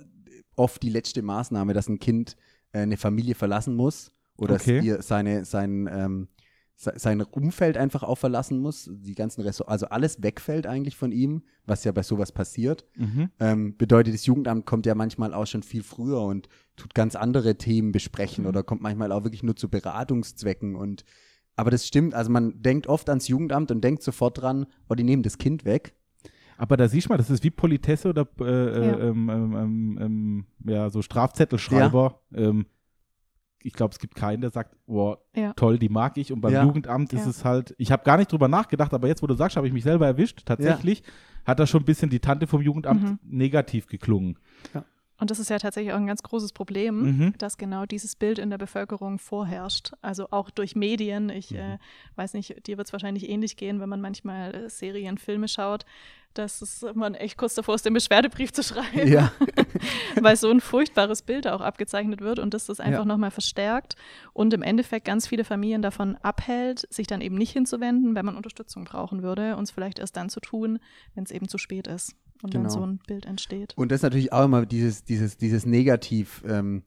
[0.56, 2.36] oft die letzte Maßnahme, dass ein Kind
[2.72, 4.80] äh, eine Familie verlassen muss oder Okay.
[4.82, 6.28] ihr seine, sein, ähm,
[6.78, 8.90] sein Umfeld einfach auch verlassen muss.
[8.92, 12.86] Die ganzen Ressort, also alles wegfällt eigentlich von ihm, was ja bei sowas passiert.
[12.98, 13.30] Mhm.
[13.40, 17.58] Ähm, bedeutet, das Jugendamt kommt ja manchmal auch schon viel früher und tut ganz andere
[17.58, 18.50] Themen besprechen Mhm.
[18.50, 21.06] oder kommt manchmal auch wirklich nur zu Beratungszwecken und
[21.58, 25.06] aber das stimmt, also man denkt oft ans Jugendamt und denkt sofort dran, oh, die
[25.06, 25.94] nehmen das Kind weg.
[26.58, 28.44] Aber da siehst du mal, das ist wie Politesse oder äh,
[28.88, 28.94] Ja.
[28.98, 32.20] äh, ähm, ähm, ähm, ähm, ja, so Strafzettelschreiber.
[32.34, 32.66] Ähm,
[33.66, 35.54] ich glaube, es gibt keinen, der sagt, boah, Ja.
[35.54, 36.32] toll, die mag ich.
[36.32, 36.64] Und beim Ja.
[36.64, 37.30] Jugendamt ist Ja.
[37.30, 39.74] es halt, ich habe gar nicht drüber nachgedacht, aber jetzt, wo du sagst, habe ich
[39.74, 40.44] mich selber erwischt.
[40.46, 41.04] Tatsächlich
[41.46, 43.20] hat da schon ein bisschen die Tante vom Jugendamt Mhm.
[43.24, 44.38] negativ geklungen.
[44.74, 44.86] Ja.
[45.18, 47.34] Und das ist ja tatsächlich auch ein ganz großes Problem, Mhm.
[47.38, 49.94] dass genau dieses Bild in der Bevölkerung vorherrscht.
[50.02, 51.30] Also auch durch Medien.
[51.30, 51.58] Ich Mhm.
[51.58, 51.78] äh,
[52.18, 55.86] weiß nicht, dir wird es wahrscheinlich ähnlich gehen, wenn man manchmal äh, Serien, Filme schaut,
[56.38, 59.32] dass es man echt kurz davor ist, den Beschwerdebrief zu schreiben, Ja.
[60.22, 63.06] weil so ein furchtbares Bild auch abgezeichnet wird und das das einfach Ja.
[63.06, 63.96] nochmal verstärkt
[64.34, 68.36] und im Endeffekt ganz viele Familien davon abhält, sich dann eben nicht hinzuwenden, wenn man
[68.36, 70.80] Unterstützung brauchen würde und es vielleicht erst dann zu tun,
[71.16, 72.74] wenn es eben zu spät ist und dann Genau.
[72.74, 73.74] so ein Bild entsteht.
[73.78, 76.84] Und das ist natürlich auch immer dieses, dieses, dieses Negativ, ähm,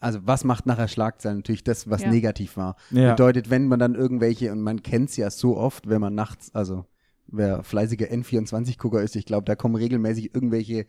[0.00, 1.38] also was macht nachher Schlagzeilen?
[1.38, 2.10] Natürlich das, was Ja.
[2.10, 2.76] negativ war.
[2.90, 3.12] Ja.
[3.12, 6.54] Bedeutet, wenn man dann irgendwelche, und man kennt es ja so oft, wenn man nachts,
[6.54, 6.84] also
[7.36, 10.86] wer fleißiger N24-Gucker ist, ich glaube, da kommen regelmäßig irgendwelche,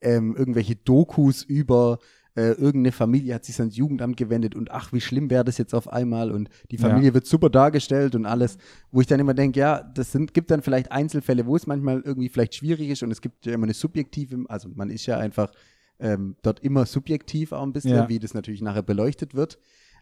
[0.00, 1.98] ähm, irgendwelche Dokus über
[2.34, 5.74] äh, irgendeine Familie hat sich ans Jugendamt gewendet und ach, wie schlimm wäre das jetzt
[5.74, 6.88] auf einmal und die Ja.
[6.88, 8.58] Familie wird super dargestellt und alles,
[8.90, 12.02] wo ich dann immer denke, ja, das sind, gibt dann vielleicht Einzelfälle, wo es manchmal
[12.04, 15.16] irgendwie vielleicht schwierig ist und es gibt ja immer eine subjektive, also man ist ja
[15.16, 15.50] einfach
[15.98, 18.08] ähm, dort immer subjektiv auch ein bisschen, Ja.
[18.10, 19.58] wie das natürlich nachher beleuchtet wird.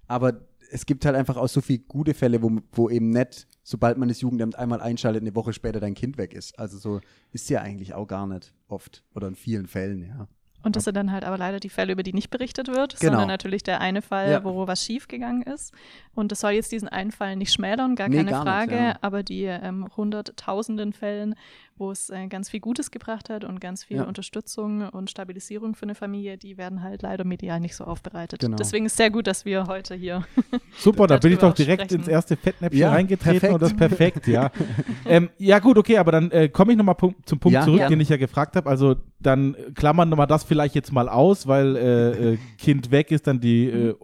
[0.09, 0.41] Aber
[0.75, 4.09] es gibt halt einfach auch so viele gute Fälle, wo, wo eben nicht, sobald man
[4.09, 6.59] das Jugendamt einmal einschaltet, eine Woche später dein Kind weg ist.
[6.59, 10.27] Also so ist ja eigentlich auch gar nicht oft oder in vielen Fällen, ja.
[10.65, 13.13] Und das sind dann halt aber leider die Fälle, über die nicht berichtet wird, Genau.
[13.13, 14.45] sondern natürlich der eine Fall, Ja.
[14.45, 15.75] wo was schiefgegangen ist.
[16.15, 18.75] Und das soll jetzt diesen einen Fall nicht schmälern, gar Nee, keine gar nicht, Frage,
[18.77, 18.97] ja.
[19.03, 21.35] aber die ähm, hunderttausenden Fällen,
[21.77, 24.05] wo es äh, ganz viel Gutes gebracht hat und ganz viel Ja.
[24.05, 28.41] Unterstützung und Stabilisierung für eine Familie, die werden halt leider medial nicht so aufbereitet.
[28.41, 28.57] Genau.
[28.57, 30.25] Deswegen ist sehr gut, dass wir heute hier.
[30.79, 32.01] Super, da bin ich doch direkt sprechen.
[32.01, 33.55] ins erste Fettnäpfchen Ja, reingetreten perfekt.
[33.55, 34.51] und das perfekt, ja.
[35.07, 37.95] ähm, ja, gut, okay, aber dann äh, komme ich nochmal zum Punkt Ja, zurück, gerne.
[37.97, 38.69] den ich ja gefragt habe.
[38.71, 43.11] Also dann klammern wir mal das vielleicht jetzt mal aus, weil äh, äh, Kind weg
[43.11, 43.95] ist dann die äh,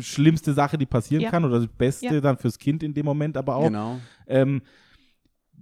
[0.00, 1.30] schlimmste Sache, die passieren Ja.
[1.30, 2.20] kann oder das Beste Ja.
[2.20, 3.66] dann fürs Kind in dem Moment aber auch.
[3.66, 4.00] Genau.
[4.26, 4.62] Ähm,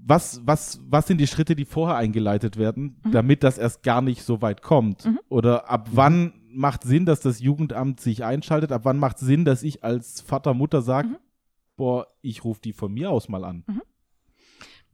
[0.03, 3.11] was, was, was sind die Schritte, die vorher eingeleitet werden, Mhm.
[3.13, 5.05] damit das erst gar nicht so weit kommt?
[5.05, 5.21] Mhm.
[5.29, 8.73] Oder ab wann macht Sinn, dass das Jugendamt sich einschaltet?
[8.73, 11.17] Ab wann macht Sinn, dass ich als Vater, Mutter sage, Mhm.
[11.77, 13.65] boah, ich rufe die von mir aus mal an?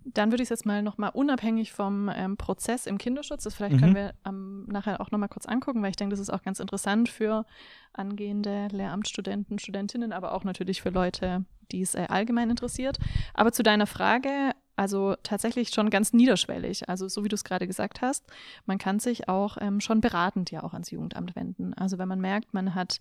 [0.09, 3.75] Dann würde ich es jetzt mal nochmal unabhängig vom ähm, Prozess im Kinderschutz, das vielleicht
[3.77, 3.81] Mhm.
[3.81, 6.61] können wir ähm, nachher auch nochmal kurz angucken, weil ich denke, das ist auch ganz
[6.61, 7.45] interessant für
[7.93, 12.99] angehende Lehramtsstudenten, Studentinnen, aber auch natürlich für Leute, die es äh, allgemein interessiert.
[13.35, 16.89] Aber zu deiner Frage, also tatsächlich schon ganz niederschwellig.
[16.89, 18.25] Also so wie du es gerade gesagt hast,
[18.67, 21.75] man kann sich auch ähm, schon beratend ja auch ans Jugendamt wenden.
[21.75, 22.99] Also wenn man merkt, man hat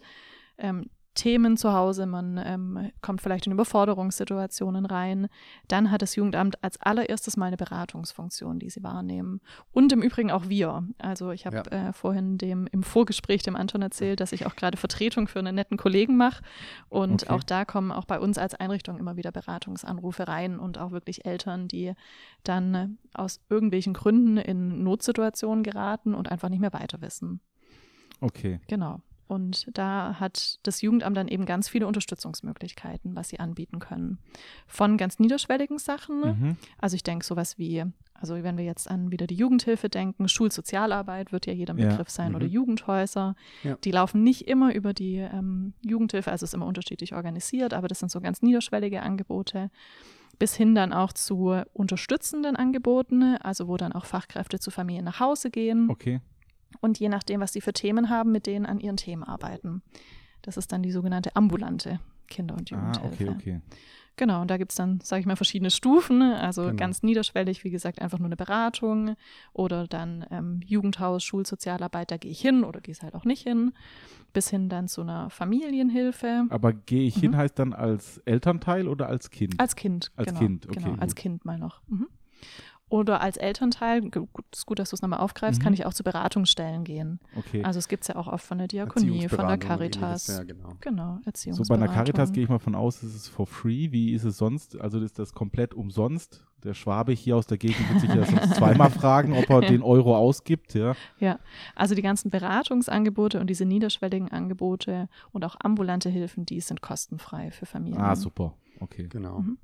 [0.58, 5.28] ähm, Themen zu Hause, man ähm, kommt vielleicht in Überforderungssituationen rein,
[5.68, 9.42] dann hat das Jugendamt als allererstes mal eine Beratungsfunktion, die sie wahrnehmen.
[9.72, 10.88] Und im Übrigen auch wir.
[11.00, 14.78] Also ich habe äh, vorhin dem im Vorgespräch dem Anton erzählt, dass ich auch gerade
[14.78, 16.44] Vertretung für einen netten Kollegen mache.
[16.90, 17.34] Und Okay.
[17.34, 21.26] auch da kommen auch bei uns als Einrichtung immer wieder Beratungsanrufe rein und auch wirklich
[21.26, 21.94] Eltern, die
[22.44, 27.40] dann äh, aus irgendwelchen Gründen in Notsituationen geraten und einfach nicht mehr weiter wissen.
[28.20, 28.60] Okay.
[28.68, 29.02] Genau.
[29.28, 34.20] Und da hat das Jugendamt dann eben ganz viele Unterstützungsmöglichkeiten, was sie anbieten können.
[34.68, 36.58] Von ganz niederschwelligen Sachen, Mhm.
[36.78, 37.84] also ich denke sowas wie,
[38.14, 41.90] also wenn wir jetzt an wieder die Jugendhilfe denken, Schulsozialarbeit wird ja jeder Ja.
[41.90, 42.36] Begriff sein Mhm.
[42.36, 43.36] oder Jugendhäuser.
[43.64, 43.76] Ja.
[43.84, 47.88] Die laufen nicht immer über die ähm, Jugendhilfe, also es ist immer unterschiedlich organisiert, aber
[47.88, 49.70] das sind so ganz niederschwellige Angebote.
[50.38, 55.20] Bis hin dann auch zu unterstützenden Angeboten, also wo dann auch Fachkräfte zu Familien nach
[55.22, 56.20] Hause gehen Okay.
[56.82, 59.82] Und je nachdem, was sie für Themen haben, mit denen an ihren Themen arbeiten.
[60.42, 63.30] Das ist dann die sogenannte ambulante Kinder- und Ah, Jugendhilfe.
[63.30, 63.62] okay, okay.
[64.18, 66.22] Genau, und da gibt es dann, sage ich mal, verschiedene Stufen.
[66.22, 66.76] Also Genau.
[66.78, 69.16] ganz niederschwellig, wie gesagt, einfach nur eine Beratung
[69.52, 73.44] oder dann ähm, Jugendhaus, Schulsozialarbeit, da gehe ich hin oder gehe es halt auch nicht
[73.44, 73.74] hin.
[74.32, 76.46] Bis hin dann zu einer Familienhilfe.
[76.50, 77.38] Aber gehe ich hin Mhm.
[77.38, 79.60] heißt dann als Elternteil oder als Kind?
[79.60, 80.12] Als Kind.
[80.16, 81.16] Als genau, Kind, okay, Genau, als.
[81.16, 81.82] Kind mal noch.
[81.88, 82.08] Mhm.
[82.88, 84.04] Oder als Elternteil,
[84.54, 85.64] ist gut, dass du es nochmal aufgreifst, Mhm.
[85.64, 87.20] kann ich auch zu Beratungsstellen gehen.
[87.36, 87.64] okay.
[87.64, 90.28] Also es gibt es ja auch oft von der Diakonie, von der Caritas.
[90.28, 90.74] Ja, genau.
[90.82, 91.68] Genau, so Erziehungsberatung.
[91.80, 93.92] bei einer Caritas gehe ich mal von aus, ist es for free.
[93.92, 94.80] Wie ist es sonst?
[94.80, 96.46] Also ist das komplett umsonst?
[96.64, 99.82] Der Schwabe hier aus der Gegend wird sich ja sonst zweimal fragen, ob er den
[99.82, 100.96] Euro ausgibt, ja.
[101.20, 101.40] Ja,
[101.76, 107.50] also die ganzen Beratungsangebote und diese niederschwelligen Angebote und auch ambulante Hilfen, die sind kostenfrei
[107.52, 108.02] für Familien.
[108.02, 108.54] Ah, super.
[108.80, 109.08] Okay.
[109.10, 109.40] Genau.
[109.40, 109.58] Mhm.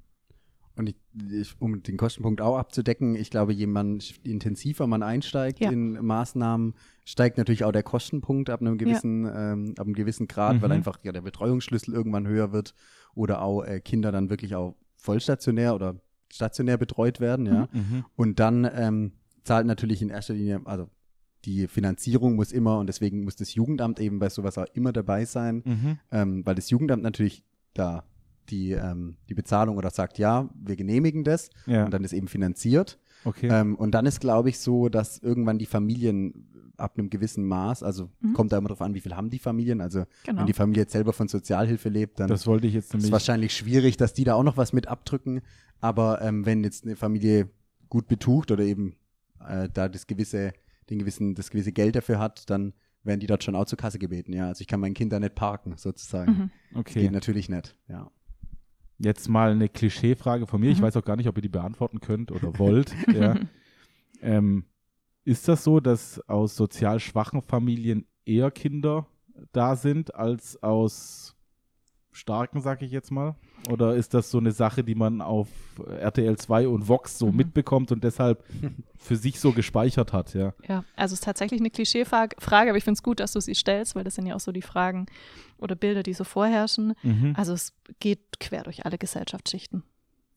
[0.82, 0.96] Und ich,
[1.32, 5.70] ich, um den Kostenpunkt auch abzudecken, ich glaube, je man intensiver man einsteigt Ja.
[5.70, 6.74] in Maßnahmen,
[7.06, 10.76] steigt natürlich auch der Kostenpunkt ab einem gewissen, ähm, ab einem gewissen Grad, weil Mhm.
[10.76, 12.74] einfach ja, der Betreuungsschlüssel irgendwann höher wird
[13.14, 15.98] oder auch äh, Kinder dann wirklich auch vollstationär oder
[16.34, 17.68] stationär betreut werden, ja.
[17.72, 18.06] Mhm.
[18.16, 19.12] Und dann ähm,
[19.44, 20.90] zahlt natürlich in erster Linie, also
[21.46, 25.26] die Finanzierung muss immer und deswegen muss das Jugendamt eben bei sowas auch immer dabei
[25.26, 26.00] sein, Mhm.
[26.12, 27.44] ähm, weil das Jugendamt natürlich
[27.76, 28.04] da
[28.52, 32.28] die, ähm, die Bezahlung oder sagt, ja, wir genehmigen das Ja, und dann ist eben
[32.28, 33.00] finanziert.
[33.26, 33.48] okay.
[33.52, 37.84] Ähm, und dann ist, glaube ich, so, dass irgendwann die Familien ab einem gewissen Maß,
[37.84, 38.34] also Mhm.
[38.34, 39.82] kommt da immer drauf an, wie viel haben die Familien.
[39.82, 40.40] Also Genau.
[40.40, 43.12] wenn die Familie jetzt selber von Sozialhilfe lebt, dann Das wollte ich jetzt ist es
[43.12, 45.42] wahrscheinlich schwierig, dass die da auch noch was mit abdrücken.
[45.80, 47.50] Aber ähm, wenn jetzt eine Familie
[47.90, 48.96] gut betucht oder eben
[49.48, 50.54] äh, da das gewisse,
[50.90, 54.00] den gewissen, das gewisse Geld dafür hat, dann werden die dort schon auch zur Kasse
[54.00, 54.34] gebeten.
[54.34, 56.32] Ja, also ich kann mein Kind da nicht parken, sozusagen.
[56.32, 56.50] Mhm.
[56.74, 57.10] Geht Okay.
[57.12, 57.76] natürlich nicht.
[57.88, 58.10] Ja.
[59.04, 60.70] Jetzt mal eine Klischeefrage von mir.
[60.72, 60.84] Ich Mhm.
[60.84, 62.94] weiß auch gar nicht, ob ihr die beantworten könnt oder wollt.
[63.14, 63.36] ja.
[64.22, 64.66] ähm,
[65.24, 69.08] ist das so, dass aus sozial schwachen Familien eher Kinder
[69.54, 71.36] da sind als aus
[72.12, 73.36] starken, sag ich jetzt mal?
[73.70, 75.48] Oder ist das so eine Sache, die man auf
[75.88, 77.38] RTL 2 und Vox so Mhm.
[77.38, 78.44] mitbekommt und deshalb
[78.98, 80.54] für sich so gespeichert hat, ja?
[80.68, 83.40] Ja, also es ist tatsächlich eine Klischeefrage, Frage, aber ich finde es gut, dass du
[83.40, 85.06] sie stellst, weil das sind ja auch so die Fragen
[85.62, 86.94] oder Bilder, die so vorherrschen.
[87.04, 87.34] Mhm.
[87.38, 89.84] Also es geht quer durch alle Gesellschaftsschichten.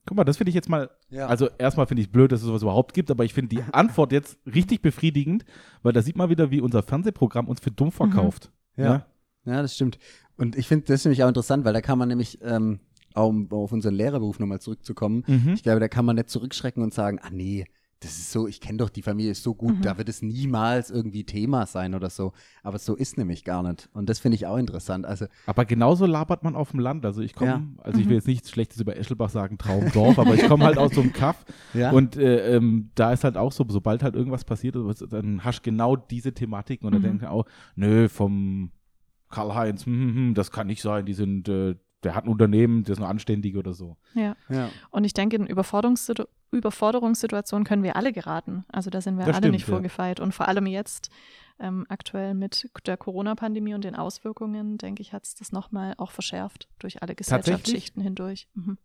[0.06, 1.26] Guck mal, das finde ich jetzt mal Ja.
[1.28, 4.12] Also erstmal finde ich blöd, dass es sowas überhaupt gibt, aber ich finde die Antwort
[4.12, 5.44] jetzt richtig befriedigend,
[5.82, 8.52] weil da sieht man wieder, wie unser Fernsehprogramm uns für dumm verkauft.
[8.76, 9.06] Ja.
[9.46, 9.98] Ja, das stimmt.
[10.36, 12.80] Und ich finde das ist nämlich auch interessant, weil da kann man nämlich, ähm,
[13.14, 15.52] auch um auf unseren Lehrerberuf nochmal zurückzukommen, Mhm.
[15.54, 17.64] ich glaube, da kann man nicht zurückschrecken und sagen, ah nee,
[18.04, 19.82] das ist so, ich kenne doch die Familie ist so gut, Mhm.
[19.82, 22.32] da wird es niemals irgendwie Thema sein oder so.
[22.62, 23.88] Aber so ist nämlich gar nicht.
[23.94, 25.06] Und das finde ich auch interessant.
[25.06, 27.04] Also, Aber genauso labert man auf dem Land.
[27.06, 27.62] Also ich komme, Ja.
[27.82, 28.18] also ich will Mhm.
[28.18, 31.44] jetzt nichts Schlechtes über Eschelbach sagen, Traumdorf, aber ich komme halt aus so einem Kaff
[31.74, 31.90] ja.
[31.90, 34.76] und äh, ähm, da ist halt auch so, sobald halt irgendwas passiert,
[35.10, 37.06] dann hast du genau diese Thematiken und dann Mhm.
[37.06, 38.70] denken auch, nö, vom
[39.30, 42.84] Karl-Heinz, hm, hm, hm, das kann nicht sein, die sind, äh, der hat ein Unternehmen,
[42.84, 43.96] der ist nur anständig oder so.
[44.14, 44.36] Ja.
[44.48, 44.70] ja.
[44.90, 48.64] Und ich denke, in Überforderungssitu Überforderungssituationen können wir alle geraten.
[48.68, 49.74] Also da sind wir Das alle stimmt, nicht ja.
[49.74, 50.20] vorgefeit.
[50.20, 51.10] Und vor allem jetzt,
[51.58, 56.12] ähm, aktuell mit der Corona-Pandemie und den Auswirkungen, denke ich, hat es das nochmal auch
[56.12, 58.48] verschärft durch alle Gesellschaftsschichten hindurch.
[58.54, 58.78] Mhm.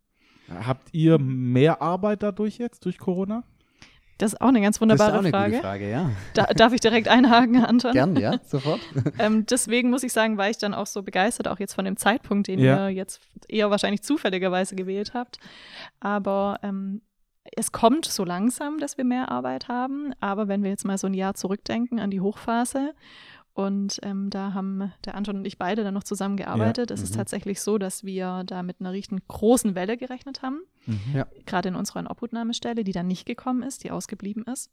[0.50, 3.44] Habt ihr mehr Arbeit dadurch jetzt, durch Corona?
[4.20, 5.52] Das ist auch eine ganz Das ist auch wunderbare eine Frage.
[5.52, 6.12] gute Frage, ja.
[6.36, 7.94] Da, darf ich direkt einhaken, Anton?
[7.94, 8.80] Gern, ja, sofort.
[9.18, 11.98] Ähm, deswegen muss ich sagen, war ich dann auch so begeistert, auch jetzt von dem
[11.98, 12.88] Zeitpunkt, den Ja.
[12.90, 15.40] ihr jetzt eher wahrscheinlich zufälligerweise gewählt habt.
[16.00, 17.02] Aber ähm,
[17.56, 20.14] es kommt so langsam, dass wir mehr Arbeit haben.
[20.20, 22.94] Aber wenn wir jetzt mal so ein Jahr zurückdenken an die Hochphase
[23.60, 27.18] und ähm, da haben der Anton und ich beide dann noch zusammengearbeitet, es ist mhm.
[27.18, 30.62] tatsächlich so, dass wir da mit einer richtig großen Welle gerechnet haben
[31.14, 31.28] Ja.
[31.46, 34.72] gerade in unserer Obhutnahmestelle, die dann nicht gekommen ist, die ausgeblieben ist.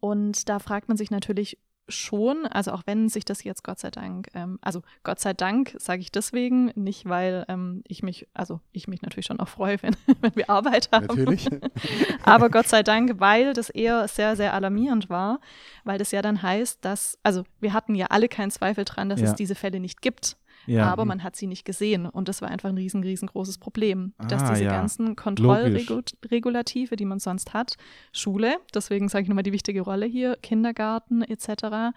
[0.00, 3.90] Und da fragt man sich natürlich schon, also auch wenn sich das jetzt Gott sei
[3.90, 8.60] Dank, ähm, also Gott sei Dank sage ich deswegen, nicht weil ähm, ich mich, also
[8.72, 11.06] ich mich natürlich schon auch freue, wenn, wenn wir Arbeit haben.
[11.06, 11.48] Natürlich.
[12.24, 15.40] Aber Gott sei Dank, weil das eher sehr, sehr alarmierend war,
[15.84, 19.20] weil das ja dann heißt, dass, also wir hatten ja alle keinen Zweifel dran, dass
[19.20, 19.26] Ja.
[19.28, 20.36] es diese Fälle nicht gibt.
[20.66, 20.90] Ja.
[20.92, 24.42] Aber man hat sie nicht gesehen und das war einfach ein riesen, riesengroßes Problem, dass
[24.42, 24.70] Ah, diese ja.
[24.72, 27.76] ganzen Kontrollregulative, die man sonst hat,
[28.12, 31.94] Schule, deswegen sage ich nochmal die wichtige Rolle hier, Kindergarten etc.,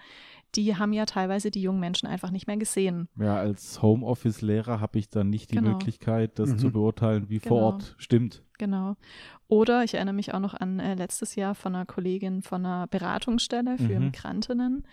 [0.55, 3.09] die haben ja teilweise die jungen Menschen einfach nicht mehr gesehen.
[3.19, 5.71] Ja, als Homeoffice-Lehrer habe ich dann nicht die Genau.
[5.71, 6.57] Möglichkeit, das Mhm.
[6.59, 7.65] zu beurteilen, wie vor Genau.
[7.73, 8.43] Ort stimmt.
[8.57, 8.95] Genau.
[9.49, 12.87] Oder ich erinnere mich auch noch an äh, letztes Jahr von einer Kollegin von einer
[12.87, 14.05] Beratungsstelle für Mhm.
[14.05, 14.87] Migrantinnen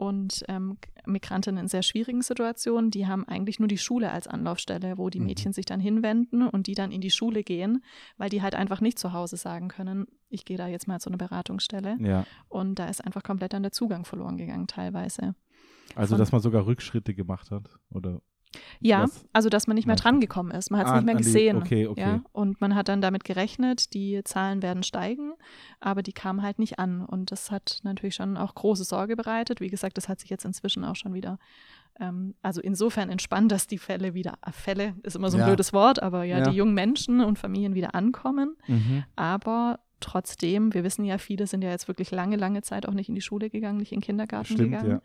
[0.00, 4.96] und ähm, Migrantinnen in sehr schwierigen Situationen, die haben eigentlich nur die Schule als Anlaufstelle,
[4.96, 5.26] wo die Mhm.
[5.26, 7.84] Mädchen sich dann hinwenden und die dann in die Schule gehen,
[8.16, 11.10] weil die halt einfach nicht zu Hause sagen können, ich gehe da jetzt mal zu
[11.10, 11.98] einer Beratungsstelle.
[12.00, 12.24] Ja.
[12.48, 15.34] Und da ist einfach komplett dann der Zugang verloren gegangen teilweise.
[15.94, 17.68] Also, Von- dass man sogar Rückschritte gemacht hat.
[17.90, 18.22] Oder
[18.80, 19.24] Ja, Was?
[19.32, 20.08] also dass man nicht mehr Meinst du?
[20.08, 20.70] drangekommen ist.
[20.70, 21.56] Man hat es Ah, nicht mehr an die- gesehen.
[21.58, 22.00] okay, okay.
[22.00, 22.20] Ja?
[22.32, 25.32] Und man hat dann damit gerechnet, die Zahlen werden steigen,
[25.78, 27.04] aber die kamen halt nicht an.
[27.04, 29.60] Und das hat natürlich schon auch große Sorge bereitet.
[29.60, 31.38] Wie gesagt, das hat sich jetzt inzwischen auch schon wieder,
[32.00, 35.46] ähm, also insofern entspannt, dass die Fälle wieder, Fälle ist immer so ein Ja.
[35.46, 36.50] blödes Wort, aber ja, Ja.
[36.50, 38.56] die jungen Menschen und Familien wieder ankommen.
[38.66, 39.04] Mhm.
[39.14, 43.08] Aber trotzdem, wir wissen ja, viele sind ja jetzt wirklich lange, lange Zeit auch nicht
[43.10, 44.90] in die Schule gegangen, nicht in den Kindergarten Stimmt, gegangen.
[44.90, 45.00] ja.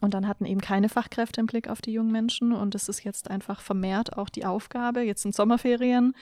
[0.00, 2.52] Und dann hatten eben keine Fachkräfte im Blick auf die jungen Menschen.
[2.52, 5.00] Und das ist jetzt einfach vermehrt auch die Aufgabe.
[5.00, 6.14] Jetzt sind Sommerferien,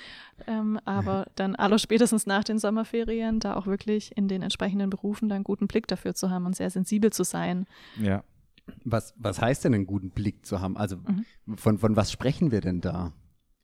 [0.46, 5.28] ähm, aber dann aller spätestens nach den Sommerferien da auch wirklich in den entsprechenden Berufen
[5.28, 7.66] dann einen guten Blick dafür zu haben und sehr sensibel zu sein.
[8.00, 8.22] ja.
[8.82, 10.76] Was, was heißt denn einen guten Blick zu haben?
[10.76, 11.24] Also Mhm.
[11.56, 13.12] von, von was sprechen wir denn da?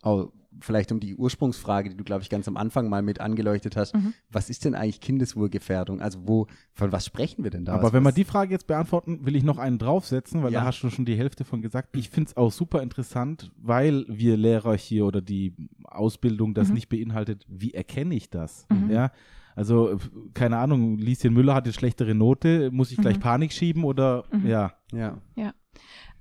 [0.05, 0.29] Oh,
[0.60, 3.94] vielleicht um die Ursprungsfrage, die du, glaube ich, ganz am Anfang mal mit angeleuchtet hast.
[3.96, 4.14] Mhm.
[4.30, 6.00] Was ist denn eigentlich Kindeswohlgefährdung?
[6.00, 7.74] Also wo, von was sprechen wir denn da?
[7.74, 10.60] Aber Was- wenn wir die Frage jetzt beantworten, will ich noch einen draufsetzen, weil Ja.
[10.60, 11.96] da hast du schon die Hälfte von gesagt.
[11.96, 16.74] Ich finde es auch super interessant, weil wir Lehrer hier oder die Ausbildung das Mhm.
[16.74, 17.44] nicht beinhaltet.
[17.48, 18.66] Wie erkenne ich das?
[18.70, 18.90] Mhm.
[18.90, 19.10] Ja.
[19.54, 19.98] Also,
[20.32, 23.20] keine Ahnung, Lieschen Müller hat jetzt schlechtere Note, muss ich gleich Mhm.
[23.20, 24.46] Panik schieben oder Mhm.
[24.46, 24.72] ja.
[24.92, 25.18] Ja.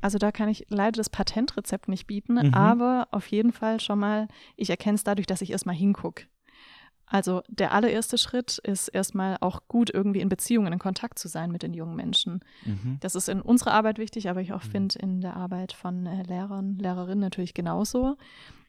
[0.01, 2.53] Also da kann ich leider das Patentrezept nicht bieten, Mhm.
[2.53, 6.25] aber auf jeden Fall schon mal, ich erkenne es dadurch, dass ich erstmal hingucke.
[7.05, 11.51] Also der allererste Schritt ist erstmal auch gut, irgendwie in Beziehungen, in Kontakt zu sein
[11.51, 12.39] mit den jungen Menschen.
[12.65, 12.97] Mhm.
[13.01, 16.23] Das ist in unserer Arbeit wichtig, aber ich auch finde in der Arbeit von äh,
[16.23, 18.15] Lehrern, Lehrerinnen natürlich genauso.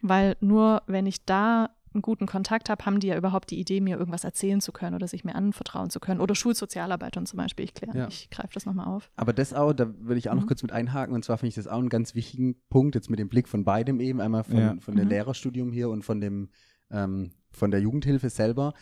[0.01, 3.81] Weil nur wenn ich da einen guten Kontakt habe, haben die ja überhaupt die Idee,
[3.81, 6.21] mir irgendwas erzählen zu können oder sich mir anvertrauen zu können.
[6.21, 7.65] Oder Schulsozialarbeit zum Beispiel.
[7.65, 8.09] Ich, klär, Ja.
[8.09, 9.11] ich greife das nochmal auf.
[9.17, 10.47] Aber das auch, da würde ich auch noch Mhm.
[10.47, 13.19] kurz mit einhaken, und zwar finde ich das auch einen ganz wichtigen Punkt, jetzt mit
[13.19, 14.77] dem Blick von beidem eben, einmal von, Ja.
[14.81, 15.11] von der Mhm.
[15.11, 16.49] Lehrerstudium hier und von dem
[16.91, 18.75] ähm, von der Jugendhilfe selber,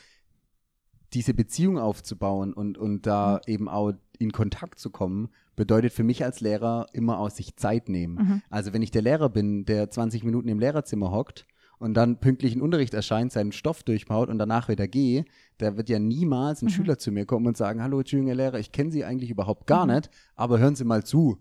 [1.12, 6.24] diese Beziehung aufzubauen und, und da eben auch in Kontakt zu kommen, bedeutet für mich
[6.24, 8.14] als Lehrer immer auch sich Zeit nehmen.
[8.14, 8.42] Mhm.
[8.48, 11.46] Also wenn ich der Lehrer bin, der 20 Minuten im Lehrerzimmer hockt
[11.80, 15.24] und dann pünktlich in Unterricht erscheint, seinen Stoff durchbaut und danach wieder gehe,
[15.58, 16.70] da wird ja niemals ein Mhm.
[16.70, 19.66] Schüler zu mir kommen und sagen, hallo, Entschuldigung, Herr Lehrer, ich kenne Sie eigentlich überhaupt
[19.66, 19.94] gar Mhm.
[19.94, 21.38] nicht, aber hören Sie mal zu.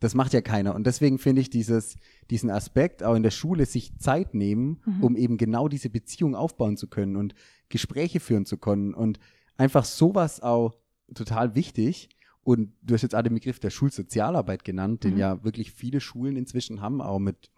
[0.00, 0.74] Das macht ja keiner.
[0.74, 1.94] Und deswegen finde ich dieses,
[2.30, 5.04] diesen Aspekt auch in der Schule, sich Zeit nehmen, Mhm.
[5.04, 7.34] um eben genau diese Beziehung aufbauen zu können und
[7.68, 8.94] Gespräche führen zu können.
[8.94, 9.20] Und
[9.56, 10.74] einfach sowas auch
[11.14, 12.08] total wichtig.
[12.42, 15.18] Und du hast jetzt auch den Begriff der Schulsozialarbeit genannt, den Mhm.
[15.20, 17.50] ja wirklich viele Schulen inzwischen haben, auch mit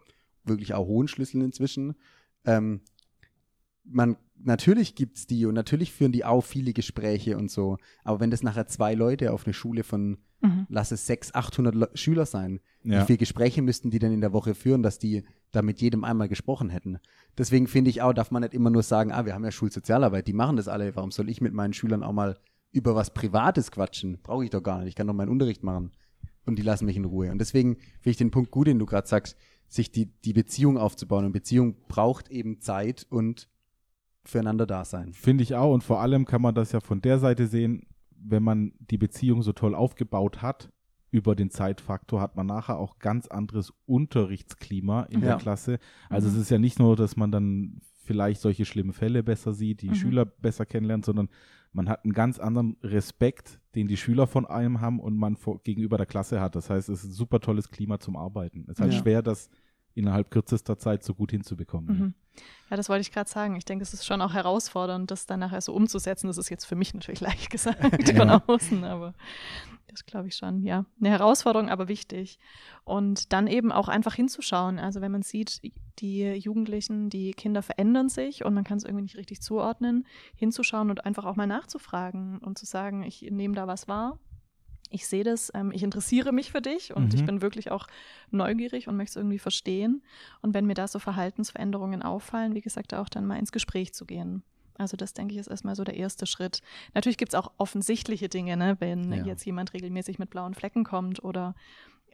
[0.43, 1.95] wirklich auch hohen Schlüsseln inzwischen.
[2.45, 2.81] Ähm,
[3.83, 7.77] man, natürlich gibt's die und natürlich führen die auch viele Gespräche und so.
[8.03, 10.65] Aber wenn das nachher zwei Leute auf eine Schule von, Mhm.
[10.69, 13.01] lass es 600, 800 Le Schüler sein, Ja.
[13.01, 16.03] wie viele Gespräche müssten die denn in der Woche führen, dass die da mit jedem
[16.03, 16.99] einmal gesprochen hätten?
[17.37, 20.27] Deswegen finde ich auch, darf man nicht immer nur sagen, ah, wir haben ja Schulsozialarbeit,
[20.27, 20.95] die machen das alle.
[20.95, 22.37] Warum soll ich mit meinen Schülern auch mal
[22.71, 24.19] über was Privates quatschen?
[24.21, 24.89] Brauche ich doch gar nicht.
[24.89, 25.91] Ich kann doch meinen Unterricht machen.
[26.45, 27.31] Und die lassen mich in Ruhe.
[27.31, 29.35] Und deswegen finde ich den Punkt gut, den du gerade sagst,
[29.75, 31.25] sich die, die Beziehung aufzubauen.
[31.25, 33.49] Und Beziehung braucht eben Zeit und
[34.23, 35.13] füreinander da sein.
[35.13, 35.73] Finde ich auch.
[35.73, 37.85] Und vor allem kann man das ja von der Seite sehen,
[38.17, 40.71] wenn man die Beziehung so toll aufgebaut hat,
[41.11, 45.37] über den Zeitfaktor hat man nachher auch ganz anderes Unterrichtsklima in der Ja.
[45.37, 45.77] Klasse.
[46.09, 46.35] Also Mhm.
[46.35, 49.89] es ist ja nicht nur, dass man dann vielleicht solche schlimmen Fälle besser sieht, die
[49.89, 49.95] Mhm.
[49.95, 51.29] Schüler besser kennenlernt, sondern
[51.73, 55.61] man hat einen ganz anderen Respekt, den die Schüler von einem haben und man vor,
[55.63, 56.55] gegenüber der Klasse hat.
[56.55, 58.63] Das heißt, es ist ein super tolles Klima zum Arbeiten.
[58.67, 58.99] Es ist halt Ja.
[58.99, 59.49] schwer, das
[59.95, 61.97] innerhalb kürzester Zeit so gut hinzubekommen.
[61.99, 62.13] Mhm.
[62.69, 63.55] Ja, das wollte ich gerade sagen.
[63.55, 66.27] Ich denke, es ist schon auch herausfordernd, das dann nachher so umzusetzen.
[66.27, 68.43] Das ist jetzt für mich natürlich leicht gesagt von Ja.
[68.45, 69.13] außen, aber
[69.87, 70.85] das glaube ich schon, ja.
[70.99, 72.37] Eine Herausforderung, aber wichtig.
[72.83, 74.79] Und dann eben auch einfach hinzuschauen.
[74.79, 75.61] Also wenn man sieht,
[75.99, 80.05] die Jugendlichen, die Kinder verändern sich und man kann es irgendwie nicht richtig zuordnen,
[80.35, 84.19] hinzuschauen und einfach auch mal nachzufragen und zu sagen, ich nehme da was wahr.
[84.95, 87.19] Ich sehe das, ähm, ich interessiere mich für dich und Mhm.
[87.19, 87.85] ich bin wirklich auch
[88.31, 90.01] neugierig und möchte es irgendwie verstehen.
[90.41, 94.05] Und wenn mir da so Verhaltensveränderungen auffallen, wie gesagt, auch dann mal ins Gespräch zu
[94.05, 94.43] gehen.
[94.77, 96.61] Also das, denke ich, ist erstmal so der erste Schritt.
[96.93, 98.77] Natürlich gibt es auch offensichtliche Dinge, ne?
[98.79, 99.25] wenn Ja.
[99.25, 101.55] jetzt jemand regelmäßig mit blauen Flecken kommt oder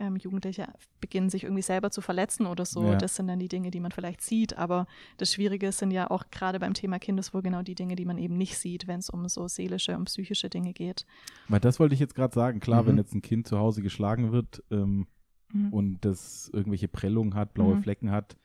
[0.01, 0.67] ähm, Jugendliche
[0.99, 2.83] beginnen sich irgendwie selber zu verletzen oder so.
[2.83, 2.95] Ja.
[2.95, 4.57] Das sind dann die Dinge, die man vielleicht sieht.
[4.57, 4.87] Aber
[5.17, 8.35] das Schwierige sind ja auch gerade beim Thema Kindeswohl genau die Dinge, die man eben
[8.37, 11.05] nicht sieht, wenn es um so seelische und psychische Dinge geht.
[11.47, 12.59] Weil das wollte ich jetzt gerade sagen.
[12.59, 12.87] Klar, Mhm.
[12.87, 15.07] wenn jetzt ein Kind zu Hause geschlagen wird ähm,
[15.53, 15.69] Mhm.
[15.73, 17.83] und das irgendwelche Prellungen hat, blaue Mhm.
[17.83, 18.35] Flecken hat,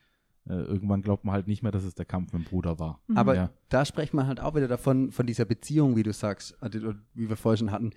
[0.48, 3.00] äh, irgendwann glaubt man halt nicht mehr, dass es der Kampf mit dem Bruder war.
[3.08, 3.16] Mhm.
[3.16, 3.50] Aber Ja.
[3.68, 6.56] da spricht man halt auch wieder davon, von dieser Beziehung, wie du sagst,
[7.14, 7.90] wie wir vorher schon hatten.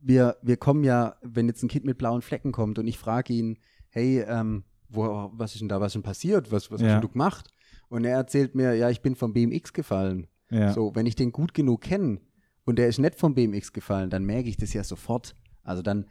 [0.00, 3.32] Wir, wir kommen ja, wenn jetzt ein Kind mit blauen Flecken kommt und ich frage
[3.32, 3.58] ihn,
[3.90, 6.50] hey, ähm, wo, was ist denn da was schon passiert?
[6.50, 6.86] Was, was Ja.
[6.88, 7.48] hast denn du gemacht?
[7.88, 10.26] Und er erzählt mir, ja, ich bin vom BMX gefallen.
[10.50, 10.72] Ja.
[10.72, 12.20] So, wenn ich den gut genug kenne
[12.64, 15.36] und der ist nicht vom BMX gefallen, dann merke ich das ja sofort.
[15.62, 16.06] Also dann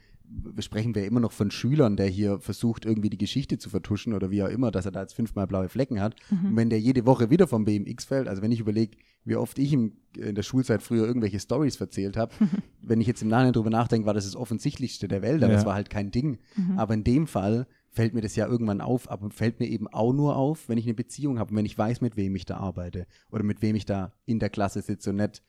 [0.59, 4.29] sprechen wir immer noch von Schülern, der hier versucht, irgendwie die Geschichte zu vertuschen oder
[4.31, 6.15] wie auch immer, dass er da jetzt fünfmal blaue Flecken hat.
[6.29, 9.57] Und wenn der jede Woche wieder vom BMX fällt, also wenn ich überlege, wie oft
[9.59, 12.33] ich ihm in der Schulzeit früher irgendwelche Stories erzählt habe,
[12.81, 15.59] wenn ich jetzt im Nachhinein drüber nachdenke, war das das Offensichtlichste der Welt, aber Ja.
[15.59, 16.39] es war halt kein Ding.
[16.75, 20.13] Aber in dem Fall fällt mir das ja irgendwann auf, aber fällt mir eben auch
[20.13, 22.57] nur auf, wenn ich eine Beziehung habe und wenn ich weiß, mit wem ich da
[22.57, 25.41] arbeite oder mit wem ich da in der Klasse sitze und nicht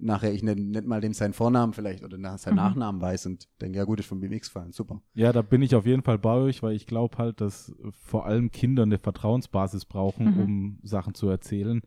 [0.00, 2.56] nachher ich nicht, nicht mal dem seinen Vornamen vielleicht oder nach seinen Mhm.
[2.62, 5.00] Nachnamen weiß und denke, ja gut, ist vom BMX fallen, super.
[5.14, 8.26] ja, da bin ich auf jeden Fall bei euch, weil ich glaube halt, dass vor
[8.26, 10.40] allem Kinder eine Vertrauensbasis brauchen, Mhm.
[10.40, 11.82] um Sachen zu erzählen.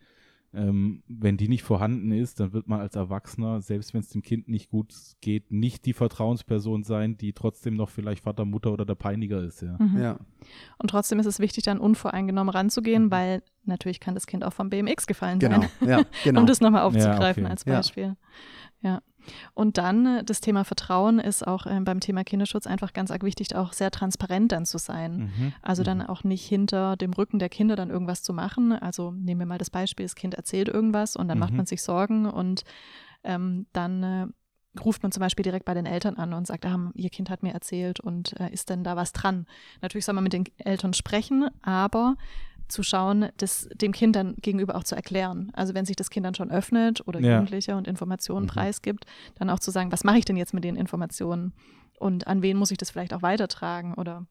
[0.56, 4.22] Ähm, wenn die nicht vorhanden ist, dann wird man als Erwachsener, selbst wenn es dem
[4.22, 8.86] Kind nicht gut geht, nicht die Vertrauensperson sein, die trotzdem noch vielleicht Vater, Mutter oder
[8.86, 9.62] der Peiniger ist.
[9.62, 9.78] Ja.
[9.80, 10.00] Mhm.
[10.00, 10.20] Ja.
[10.78, 14.70] Und trotzdem ist es wichtig, dann unvoreingenommen ranzugehen, weil natürlich kann das Kind auch vom
[14.70, 15.89] BMX gefallen Genau, sein.
[15.89, 16.41] ja, genau.
[16.41, 17.51] um das nochmal aufzugreifen okay.
[17.51, 17.76] als Ja.
[17.78, 18.16] Beispiel.
[18.82, 19.01] Ja.
[19.53, 23.24] Und dann äh, das Thema Vertrauen ist auch ähm, beim Thema Kinderschutz einfach ganz arg
[23.24, 25.32] wichtig, auch sehr transparent dann zu sein.
[25.38, 25.53] Mhm.
[25.61, 28.71] Also dann auch nicht hinter dem Rücken der Kinder dann irgendwas zu machen.
[28.71, 31.57] Also nehmen wir mal das Beispiel, das Kind erzählt irgendwas und dann macht Mhm.
[31.57, 32.63] man sich Sorgen und
[33.24, 34.28] ähm, dann äh,
[34.84, 37.43] ruft man zum Beispiel direkt bei den Eltern an und sagt, ah, ihr Kind hat
[37.43, 39.45] mir erzählt und äh, ist denn da was dran?
[39.82, 42.15] Natürlich soll man mit den Eltern sprechen, aber
[42.68, 45.51] zu schauen, das dem Kind dann gegenüber auch zu erklären.
[45.53, 47.34] Also wenn sich das Kind dann schon öffnet oder Ja.
[47.34, 48.49] Jugendlicher und Informationen Mhm.
[48.49, 49.05] preisgibt,
[49.36, 51.53] dann auch zu sagen, was mache ich denn jetzt mit den Informationen
[51.99, 54.26] und an wen muss ich das vielleicht auch weitertragen oder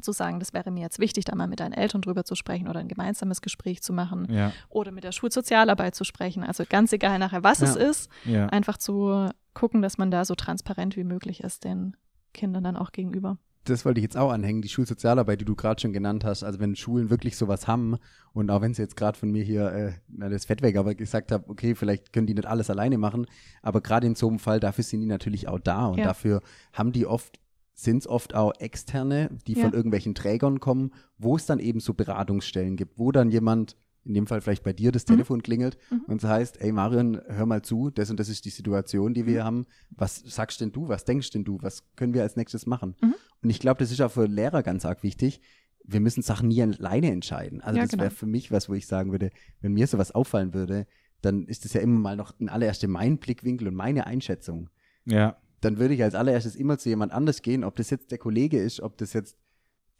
[0.00, 2.66] zu sagen, das wäre mir jetzt wichtig, da mal mit deinen Eltern drüber zu sprechen
[2.66, 6.42] oder ein gemeinsames Gespräch zu machen Ja, oder mit der Schulsozialarbeit zu sprechen.
[6.44, 7.80] Also ganz egal nachher, was es Ja.
[7.82, 8.46] ist, ja.
[8.46, 11.94] einfach zu gucken, dass man da so transparent wie möglich ist den
[12.32, 13.36] Kindern dann auch gegenüber.
[13.64, 16.42] Das wollte ich jetzt auch anhängen, die Schulsozialarbeit, die du gerade schon genannt hast.
[16.42, 17.96] Also wenn Schulen wirklich sowas haben
[18.32, 20.94] und auch wenn sie jetzt gerade von mir hier, äh, na, das Fett weg, aber
[20.94, 23.26] gesagt habe, okay, vielleicht können die nicht alles alleine machen,
[23.62, 26.04] aber gerade in so einem Fall, dafür sind die natürlich auch da und Ja.
[26.04, 26.40] dafür
[26.72, 27.38] haben die oft,
[27.74, 29.62] sind es oft auch Externe, die Ja.
[29.62, 34.14] von irgendwelchen Trägern kommen, wo es dann eben so Beratungsstellen gibt, wo dann jemand in
[34.14, 35.12] dem Fall vielleicht bei dir das Mhm.
[35.12, 36.00] Telefon klingelt Mhm.
[36.08, 39.26] und es heißt, ey Marion, hör mal zu, das und das ist die Situation, die
[39.26, 39.46] wir Mhm.
[39.46, 39.66] haben.
[39.90, 40.88] Was sagst denn du?
[40.88, 41.58] Was denkst denn du?
[41.62, 42.96] Was können wir als nächstes machen?
[43.00, 43.14] Mhm.
[43.42, 45.40] Und ich glaube, das ist auch für Lehrer ganz arg wichtig.
[45.84, 47.60] Wir müssen Sachen nie alleine entscheiden.
[47.60, 48.02] Also Ja, das genau.
[48.04, 49.30] wäre für mich was, wo ich sagen würde,
[49.60, 50.86] wenn mir sowas auffallen würde,
[51.22, 54.68] dann ist das ja immer mal noch in allererste mein Blickwinkel und meine Einschätzung.
[55.04, 55.36] ja.
[55.60, 58.58] Dann würde ich als allererstes immer zu jemand anders gehen, ob das jetzt der Kollege
[58.60, 59.36] ist, ob das jetzt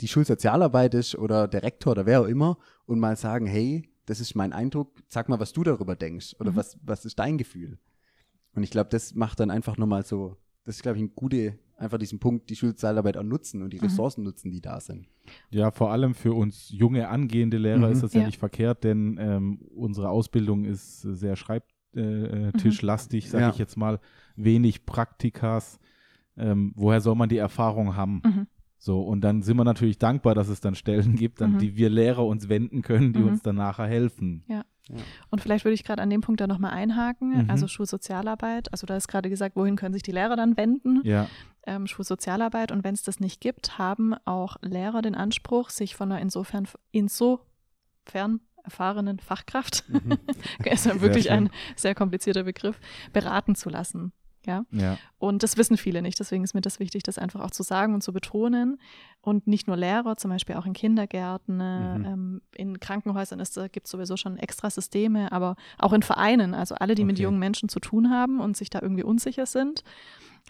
[0.01, 4.21] die Schulsozialarbeit ist oder der Rektor oder wer auch immer und mal sagen, hey, das
[4.21, 6.57] ist mein Eindruck, sag mal, was du darüber denkst oder Mhm.
[6.57, 7.79] was, was ist dein Gefühl?
[8.55, 11.59] Und ich glaube, das macht dann einfach nochmal so, das ist, glaube ich, ein gute,
[11.77, 13.85] einfach diesen Punkt, die Schulsozialarbeit auch nutzen und die Mhm.
[13.85, 15.07] Ressourcen nutzen, die da sind.
[15.51, 17.93] Ja, vor allem für uns junge angehende Lehrer Mhm.
[17.93, 18.27] ist das ja, Ja.
[18.27, 23.51] nicht verkehrt, denn ähm, unsere Ausbildung ist sehr Schreibtischlastig, sage Ja.
[23.51, 24.01] ich jetzt mal,
[24.37, 25.79] wenig Praktikas.
[26.37, 28.47] Ähm, woher soll man die Erfahrung haben?
[28.83, 28.85] Mhm.
[28.85, 31.59] So, und dann sind wir natürlich dankbar, dass es dann Stellen gibt, an Mhm.
[31.59, 33.29] die wir Lehrer uns wenden können, die Mhm.
[33.29, 34.45] uns dann nachher helfen.
[35.31, 37.51] Und vielleicht würde ich gerade an dem Punkt da nochmal einhaken, Mhm.
[37.51, 38.73] also Schulsozialarbeit.
[38.73, 41.01] Also da ist gerade gesagt, wohin können sich die Lehrer dann wenden?
[41.05, 41.29] Ja,
[41.65, 42.73] Ähm, Schulsozialarbeit.
[42.73, 46.67] Und wenn es das nicht gibt, haben auch Lehrer den Anspruch, sich von einer insofern,
[46.91, 49.85] insofern erfahrenen Fachkraft,
[50.65, 52.81] ist ja wirklich ein sehr komplizierter Begriff,
[53.13, 54.13] beraten zu lassen.
[54.47, 54.65] Ja.
[54.73, 56.19] ja, Und das wissen viele nicht.
[56.19, 58.79] Deswegen ist mir das wichtig, das einfach auch zu sagen und zu betonen.
[59.21, 62.05] Und nicht nur Lehrer, zum Beispiel auch in Kindergärten, äh, Mhm.
[62.05, 63.39] ähm, in Krankenhäusern
[63.71, 67.23] gibt es sowieso schon extra Systeme, aber auch in Vereinen, also alle, die mit Okay.
[67.25, 69.85] jungen Menschen zu tun haben und sich da irgendwie unsicher sind,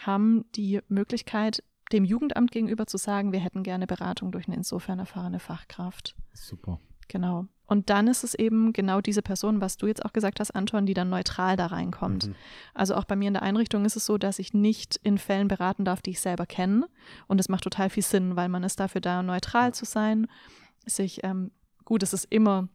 [0.00, 1.62] haben die Möglichkeit,
[1.92, 6.16] dem Jugendamt gegenüber zu sagen, wir hätten gerne Beratung durch eine insofern erfahrene Fachkraft.
[6.32, 6.80] super.
[7.08, 7.46] Genau.
[7.66, 10.84] Und dann ist es eben genau diese Person, was du jetzt auch gesagt hast, Anton,
[10.84, 12.26] die dann neutral da reinkommt.
[12.28, 12.34] Mhm.
[12.74, 15.48] Also auch bei mir in der Einrichtung ist es so, dass ich nicht in Fällen
[15.48, 16.86] beraten darf, die ich selber kenne.
[17.28, 20.26] Und es macht total viel Sinn, weil man ist dafür da, neutral zu sein.
[20.84, 21.50] Sich, ähm,
[21.84, 22.68] gut, es ist immer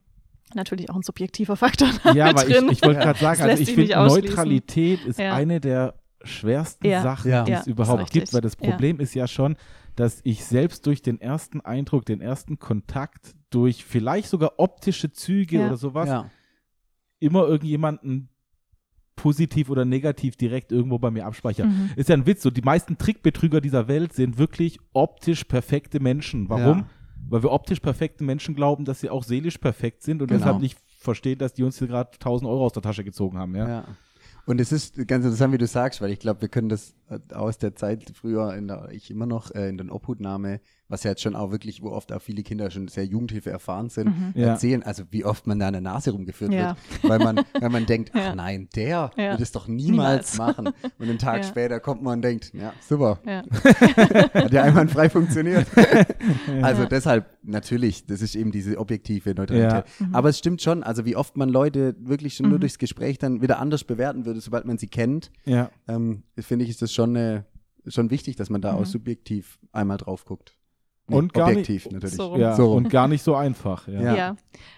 [0.56, 2.70] natürlich auch ein subjektiver Faktor Ja, aber ich, drin.
[2.72, 3.94] ich wollte gerade sagen, also ich finde.
[3.96, 5.34] Neutralität ist Ja.
[5.36, 7.02] eine der schwersten Ja.
[7.04, 7.44] Sachen, Ja.
[7.44, 8.70] die Ja, es überhaupt gibt, weil das Ja.
[8.72, 9.58] Problem ist ja schon,
[9.98, 15.58] dass ich selbst durch den ersten Eindruck, den ersten Kontakt, durch vielleicht sogar optische Züge
[15.60, 15.68] Ja.
[15.68, 16.30] oder sowas, Ja.
[17.20, 18.30] immer irgendjemanden
[19.16, 21.66] positiv oder negativ direkt irgendwo bei mir abspeicher.
[21.66, 21.90] Mhm.
[21.96, 26.48] Ist ja ein Witz, so die meisten Trickbetrüger dieser Welt sind wirklich optisch perfekte Menschen.
[26.50, 26.80] Warum?
[26.80, 26.90] Ja.
[27.30, 30.40] Weil wir optisch perfekten Menschen glauben, dass sie auch seelisch perfekt sind und Genau.
[30.40, 33.56] deshalb nicht verstehen, dass die uns hier gerade 1000 Euro aus der Tasche gezogen haben.
[33.56, 33.68] Ja?
[33.68, 33.86] Ja.
[34.46, 36.96] Und es ist ganz interessant, wie du sagst, weil ich glaube, wir können das
[37.34, 41.12] aus der Zeit früher, in der, ich immer noch, äh, in den Obhutnahme, was ja
[41.12, 44.34] jetzt schon auch wirklich, wo oft auch viele Kinder schon sehr Jugendhilfe erfahren sind, Mhm.
[44.36, 44.48] Ja.
[44.50, 46.76] erzählen, also wie oft man da eine Nase rumgeführt Ja.
[47.02, 48.30] wird, weil man, weil man denkt, Ja.
[48.32, 49.32] ach nein, der Ja.
[49.32, 50.38] wird es doch niemals, Niemals.
[50.38, 50.68] machen.
[51.00, 51.44] Und einen Tag Ja.
[51.44, 53.44] später kommt man und denkt, ja, super, Ja.
[54.34, 55.68] hat ja einmal frei funktioniert.
[56.62, 56.90] also Ja.
[56.90, 59.86] deshalb, natürlich, das ist eben diese objektive Neutralität.
[60.00, 60.14] Mhm.
[60.16, 62.62] Aber es stimmt schon, also wie oft man Leute wirklich schon nur Mhm.
[62.62, 65.70] durchs Gespräch dann wieder anders bewerten würde, sobald man sie kennt, Ja.
[65.88, 67.44] ähm, finde ich, ist das schon, äh,
[67.88, 68.80] schon wichtig, dass man da Mhm.
[68.80, 70.58] auch subjektiv einmal drauf guckt.
[71.10, 72.16] Und gar nicht- objektiv natürlich.
[72.16, 72.36] So.
[72.36, 73.88] Ja, So und gar nicht so einfach.
[73.88, 74.02] Ja.
[74.02, 74.16] Ja.
[74.16, 74.36] Ja.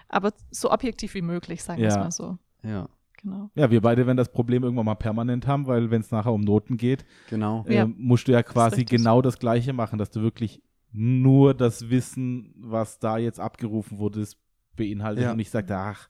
[0.10, 2.02] Aber so objektiv wie möglich, sagen wir es Ja.
[2.04, 2.38] mal so.
[2.62, 2.88] Ja,
[3.22, 3.50] Genau.
[3.56, 6.42] ja, wir beide werden das Problem irgendwann mal permanent haben, weil wenn es nachher um
[6.42, 7.66] Noten geht, genau.
[7.68, 7.84] Ja.
[7.84, 8.98] äh, musst du ja quasi richtig.
[8.98, 10.62] genau das Gleiche machen, dass du wirklich
[10.92, 14.38] nur das Wissen, was da jetzt abgerufen wurde, das
[14.76, 15.32] beinhaltet Ja.
[15.32, 16.10] und nicht sagst, ach,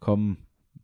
[0.00, 0.38] komm,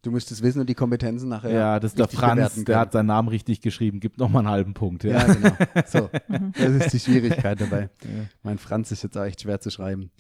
[0.05, 1.51] Du musst es wissen und die Kompetenzen nachher.
[1.51, 4.49] ja, das ist der Franz, der hat seinen Namen richtig geschrieben, gibt noch mal einen
[4.49, 5.03] halben Punkt.
[5.05, 5.27] Ja.
[5.27, 5.57] Ja, genau.
[5.87, 6.11] So,
[6.57, 7.89] das ist die Schwierigkeit dabei.
[8.03, 8.09] Ja.
[8.43, 10.11] Mein Franz ist jetzt auch echt schwer zu schreiben.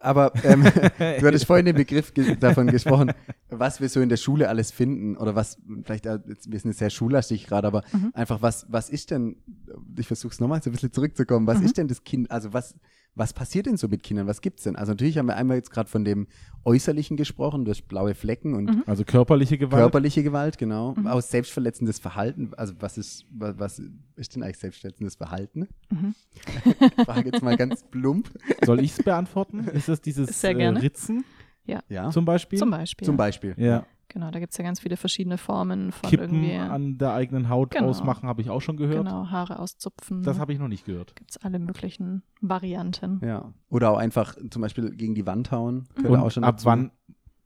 [0.00, 3.10] Aber ähm, du hattest vorhin den Begriff ge davon gesprochen,
[3.48, 6.78] was wir so in der Schule alles finden oder was, vielleicht, äh, wir sind jetzt
[6.78, 8.12] sehr schullastig gerade, aber Mhm.
[8.14, 9.36] einfach was, was ist denn,
[9.98, 11.64] ich versuche es nochmal so ein bisschen zurückzukommen, was Mhm.
[11.64, 12.76] ist denn das Kind, also was,
[13.18, 14.76] was passiert denn so mit Kindern, was gibt's denn?
[14.76, 16.26] Also natürlich haben wir einmal jetzt gerade von dem
[16.64, 18.84] Äußerlichen gesprochen, durch blaue Flecken und Mhm.
[18.86, 19.82] Also körperliche Gewalt.
[19.82, 21.06] körperliche Gewalt, genau, Mhm.
[21.08, 23.82] aus selbstverletzendes Verhalten, also was ist, was, was
[24.16, 25.68] ist denn eigentlich selbstverletzendes Verhalten?
[25.90, 26.14] Mhm.
[27.04, 28.30] Frage jetzt mal ganz plump.
[28.64, 29.66] Soll ich es beantworten?
[29.68, 30.78] Ist das dieses Sehr äh.
[30.78, 31.24] Ritzen?
[31.66, 32.58] Ja, zum Beispiel?
[32.58, 33.04] Zum Beispiel.
[33.04, 33.54] zum Beispiel.
[33.58, 33.84] Ja.
[34.10, 36.56] Genau, da gibt es ja ganz viele verschiedene Formen von Kippen irgendwie.
[36.56, 37.88] an der eigenen Haut Genau.
[37.88, 39.04] ausmachen, habe ich auch schon gehört.
[39.04, 40.22] Genau, Haare auszupfen.
[40.22, 41.14] Das habe ich noch nicht gehört.
[41.14, 43.20] gibt es alle möglichen Varianten.
[43.24, 43.52] Ja.
[43.68, 45.88] Oder auch einfach zum Beispiel gegen die Wand hauen.
[45.96, 46.66] Gehört Und auch schon ab dazu.
[46.66, 46.90] wann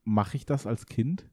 [0.04, 1.26] mache ich das als Kind?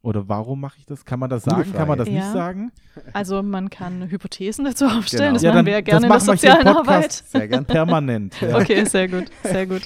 [0.00, 1.04] Oder warum mache ich das?
[1.04, 1.72] Kann man das sagen?
[1.72, 2.16] Kann man das Frage.
[2.18, 2.32] nicht Ja.
[2.32, 2.72] sagen?
[3.12, 5.34] Also man kann Hypothesen dazu aufstellen, Genau.
[5.34, 6.66] das Ja, machen wir ja gerne in der sozialen.
[6.66, 7.12] Arbeit.
[7.12, 7.64] Sehr gern.
[7.64, 8.40] Permanent.
[8.40, 8.56] Ja.
[8.58, 9.82] Okay, sehr gut, sehr gut.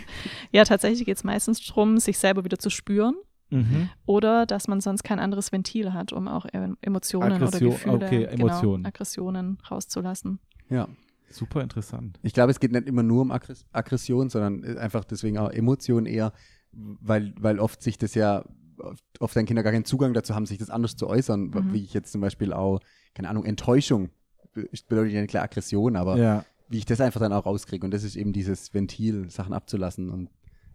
[0.52, 3.14] Ja, tatsächlich geht es meistens darum, sich selber wieder zu spüren
[3.50, 3.88] Mhm.
[4.06, 6.46] oder dass man sonst kein anderes Ventil hat, um auch
[6.80, 8.82] Emotionen Aggression- oder Gefühle, okay, Emotionen.
[8.82, 10.38] Genau, Aggressionen rauszulassen.
[10.68, 10.88] Ja.
[11.28, 12.18] Super interessant.
[12.22, 16.06] Ich glaube, es geht nicht immer nur um Aggress Aggression, sondern einfach deswegen auch Emotionen
[16.06, 16.32] eher,
[16.72, 18.44] weil, weil oft sich das ja,
[18.78, 21.72] oft, oft deine Kinder gar keinen Zugang dazu haben, sich das anders zu äußern, Mhm.
[21.72, 22.80] wie ich jetzt zum Beispiel auch,
[23.14, 24.10] keine Ahnung, Enttäuschung
[24.54, 26.44] be- bedeutet ja nicht klar Aggression, aber Ja.
[26.68, 30.10] wie ich das einfach dann auch rauskriege und das ist eben dieses Ventil, Sachen abzulassen
[30.10, 30.30] und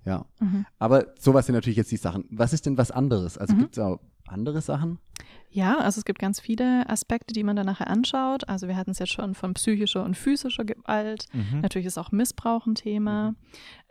[0.06, 0.26] ja.
[0.39, 0.66] Mhm.
[0.80, 2.26] Aber sowas sind natürlich jetzt die Sachen.
[2.30, 3.38] Was ist denn was anderes?
[3.38, 3.60] Also Mhm.
[3.60, 4.97] gibt es auch andere Sachen?
[5.54, 8.47] Ja, also es gibt ganz viele Aspekte, die man dann nachher anschaut.
[8.47, 11.26] Also wir hatten es jetzt schon von psychischer und physischer Gewalt.
[11.34, 11.60] Mhm.
[11.60, 13.36] Natürlich ist auch Missbrauch ein Thema.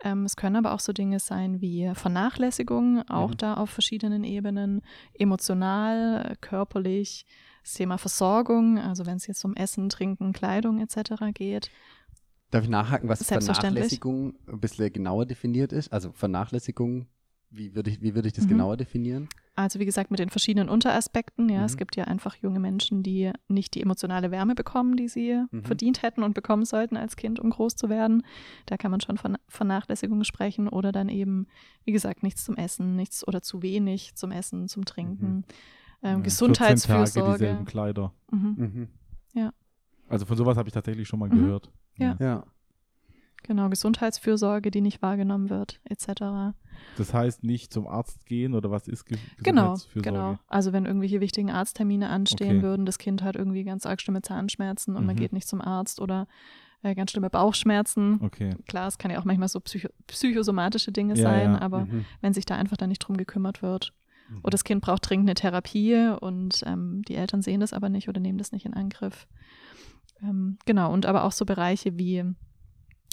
[0.03, 3.37] Ähm, es können aber auch so Dinge sein wie Vernachlässigung, auch Mhm.
[3.37, 4.81] da auf verschiedenen Ebenen,
[5.45, 7.25] emotional, körperlich,
[7.63, 11.31] das Thema Versorgung, also wenn es jetzt um Essen, Trinken, Kleidung etc.
[11.33, 11.69] geht.
[12.51, 13.23] Darf ich nachhaken, was.
[13.23, 15.91] Vernachlässigung ein bisschen genauer definiert ist?
[15.91, 17.07] Also Vernachlässigung,
[17.49, 18.49] wie würde ich, wie würde ich das Mhm.
[18.49, 19.29] genauer definieren?
[19.55, 21.47] Also wie gesagt, mit den verschiedenen Unteraspekten.
[21.49, 21.77] Ja, es Mhm.
[21.77, 25.63] gibt ja einfach junge Menschen, die nicht die emotionale Wärme bekommen, die sie Mhm.
[25.63, 28.23] verdient hätten und bekommen sollten als Kind, um groß zu werden.
[28.65, 31.47] Da kann man schon von Vernachlässigung sprechen oder dann eben,
[31.85, 35.25] wie gesagt, nichts zum Essen, nichts oder zu wenig zum Essen, zum Trinken.
[35.25, 35.43] Ähm,
[36.03, 37.31] Ja, 14 Tage Gesundheitsfürsorge.
[37.31, 38.13] dieselben Kleider.
[38.31, 38.55] Mhm.
[38.57, 38.87] Mhm.
[40.07, 41.35] Also von sowas habe ich tatsächlich schon mal Mhm.
[41.35, 41.71] gehört.
[41.97, 42.17] Ja.
[42.19, 42.43] Ja.
[43.43, 46.53] Genau, Gesundheitsfürsorge, die nicht wahrgenommen wird, etc.
[46.97, 50.09] Das heißt nicht zum Arzt gehen oder was ist Ge Genau, Gesundheitsfürsorge?
[50.19, 50.39] genau.
[50.47, 52.61] Also wenn irgendwelche wichtigen Arzttermine anstehen Okay.
[52.61, 55.19] würden, das Kind hat irgendwie ganz arg schlimme Zahnschmerzen und man Mhm.
[55.19, 56.27] geht nicht zum Arzt oder
[56.83, 58.19] äh, ganz schlimme Bauchschmerzen.
[58.21, 58.55] Okay.
[58.67, 61.61] Klar, es kann ja auch manchmal so psycho psychosomatische Dinge Ja, sein, ja.
[61.61, 62.05] aber Mhm.
[62.21, 63.93] wenn sich da einfach dann nicht drum gekümmert wird.
[64.29, 64.37] Mhm.
[64.43, 68.07] Oder das Kind braucht dringend eine Therapie und ähm, die Eltern sehen das aber nicht
[68.07, 69.27] oder nehmen das nicht in Angriff.
[70.23, 72.23] Ähm, genau, und aber auch so Bereiche wie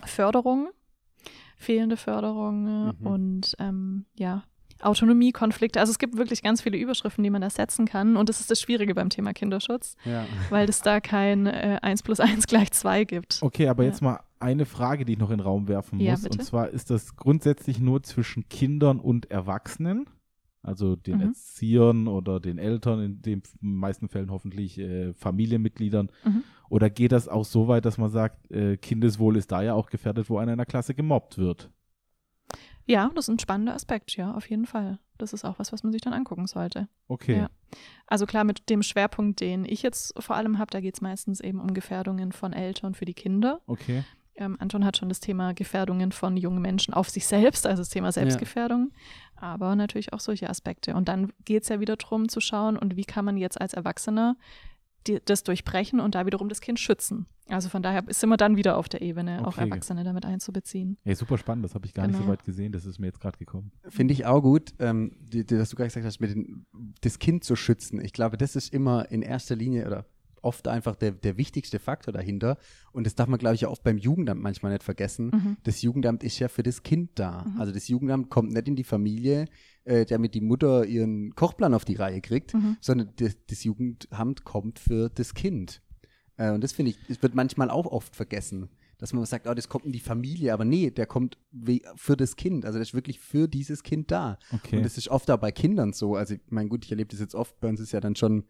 [0.04, 0.68] Förderung,
[1.56, 3.06] fehlende Förderung äh, Mhm.
[3.06, 4.44] und ähm, ja,
[4.80, 5.80] Autonomiekonflikte.
[5.80, 8.16] Also es gibt wirklich ganz viele Überschriften, die man da setzen kann.
[8.16, 10.24] Und das ist das Schwierige beim Thema Kinderschutz, Ja.
[10.50, 13.38] weil es da kein äh, 1 plus 1 gleich 2 gibt.
[13.42, 13.88] Okay, aber Ja.
[13.90, 16.22] jetzt mal eine Frage, die ich noch in den Raum werfen Ja, muss.
[16.22, 16.38] bitte.
[16.38, 20.06] Und zwar ist das grundsätzlich nur zwischen Kindern und Erwachsenen,
[20.68, 21.22] also den Mhm.
[21.22, 26.10] Erziehern oder den Eltern, in den meisten Fällen hoffentlich äh, Familienmitgliedern.
[26.24, 26.44] Mhm.
[26.70, 29.90] Oder geht das auch so weit, dass man sagt, äh, Kindeswohl ist da ja auch
[29.90, 31.70] gefährdet, wo einer in der Klasse gemobbt wird?
[32.84, 34.98] Ja, das ist ein spannender Aspekt, ja, auf jeden Fall.
[35.18, 36.88] Das ist auch was, was man sich dann angucken sollte.
[37.08, 37.38] Okay.
[37.38, 37.50] Ja.
[38.06, 41.40] Also klar, mit dem Schwerpunkt, den ich jetzt vor allem habe, da geht es meistens
[41.40, 43.60] eben um Gefährdungen von Eltern für die Kinder.
[43.66, 44.04] Okay.
[44.39, 47.89] Ähm, Anton hat schon das Thema Gefährdungen von jungen Menschen auf sich selbst, also das
[47.91, 48.93] Thema Selbstgefährdung,
[49.36, 50.95] aber natürlich auch solche Aspekte.
[50.95, 53.74] Und dann geht es ja wieder darum zu schauen, und wie kann man jetzt als
[53.74, 54.36] Erwachsener
[55.07, 57.26] die, das durchbrechen und da wiederum das Kind schützen.
[57.49, 59.62] Also von daher sind wir dann wieder auf der Ebene, auch Okay.
[59.62, 60.99] Erwachsene damit einzubeziehen.
[61.03, 62.32] Hey, super spannend, das habe ich gar nicht so Genau.
[62.32, 63.72] weit gesehen, das ist mir jetzt gerade gekommen.
[63.89, 66.66] Finde ich auch gut, ähm, die, die, dass du gerade gesagt hast, mit den,
[67.01, 68.05] das Kind zu schützen.
[68.05, 70.05] Ich glaube, das ist immer in erster Linie oder
[70.43, 72.59] oft einfach der, der wichtigste Faktor dahinter.
[72.93, 75.30] Und das darf man, glaube ich, oft beim Jugendamt manchmal nicht vergessen.
[75.32, 75.57] Mhm.
[75.62, 77.45] Das Jugendamt ist ja für das Kind da.
[77.45, 77.61] Mhm.
[77.61, 79.47] Also das Jugendamt kommt nicht in die Familie,
[79.84, 82.76] äh, damit die Mutter ihren Kochplan auf die Reihe kriegt, Mhm.
[82.80, 85.82] sondern das, das Jugendamt kommt für das Kind.
[86.36, 88.68] Äh, und das finde ich, das wird manchmal auch oft vergessen.
[89.01, 91.39] Dass man sagt, oh, das kommt in die Familie, aber nee, der kommt
[91.95, 92.64] für das Kind.
[92.64, 94.41] Also das ist wirklich für dieses Kind da.
[94.53, 94.78] Okay.
[94.78, 96.16] Und das ist oft auch bei Kindern so.
[96.16, 98.43] Also, ich meine, gut, ich erlebe das jetzt oft, bei uns ist ja dann schon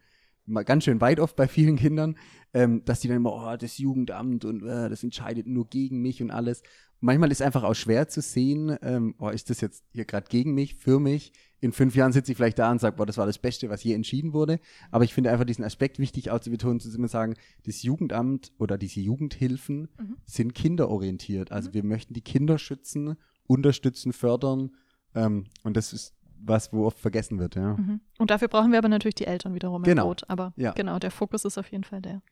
[0.64, 2.16] ganz schön weit oft bei vielen Kindern,
[2.54, 6.22] ähm, dass die dann immer, oh, das Jugendamt und äh, das entscheidet nur gegen mich
[6.22, 6.62] und alles.
[7.00, 10.52] Manchmal ist einfach auch schwer zu sehen, ähm, oh, ist das jetzt hier gerade gegen
[10.54, 11.32] mich, für mich?
[11.60, 13.84] In fünf Jahren sitze ich vielleicht da und sage, boah, das war das Beste, was
[13.84, 14.58] je entschieden wurde.
[14.90, 17.34] Aber ich finde einfach diesen Aspekt wichtig auch zu betonen, zu immer sagen,
[17.66, 20.16] das Jugendamt oder diese Jugendhilfen Mhm.
[20.24, 21.52] sind kinderorientiert.
[21.52, 24.70] Also wir möchten die Kinder schützen, unterstützen, fördern.
[25.14, 27.74] Ähm, und das ist was, wo oft vergessen wird, ja.
[27.76, 28.00] Mhm.
[28.18, 30.06] Und dafür brauchen wir aber natürlich die Eltern wiederum im Genau.
[30.06, 30.22] Boot.
[30.28, 30.72] Aber Ja.
[30.72, 32.22] genau, der Fokus ist auf jeden Fall der.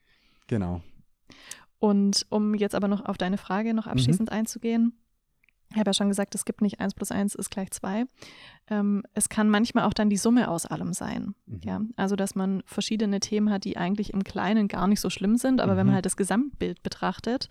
[0.46, 0.80] Genau.
[1.78, 3.76] Und um jetzt aber noch auf deine Frage Mhm.
[3.76, 4.98] noch abschließend einzugehen,
[5.70, 8.04] Ich habe ja schon gesagt, es gibt nicht 1 plus 1 ist gleich 2.
[8.68, 11.34] Ähm, es kann manchmal auch dann die Summe aus allem sein.
[11.46, 11.60] Mhm.
[11.64, 11.80] Ja?
[11.96, 15.60] Also, dass man verschiedene Themen hat, die eigentlich im Kleinen gar nicht so schlimm sind,
[15.60, 15.88] aber wenn Mhm.
[15.88, 17.48] man halt das Gesamtbild betrachtet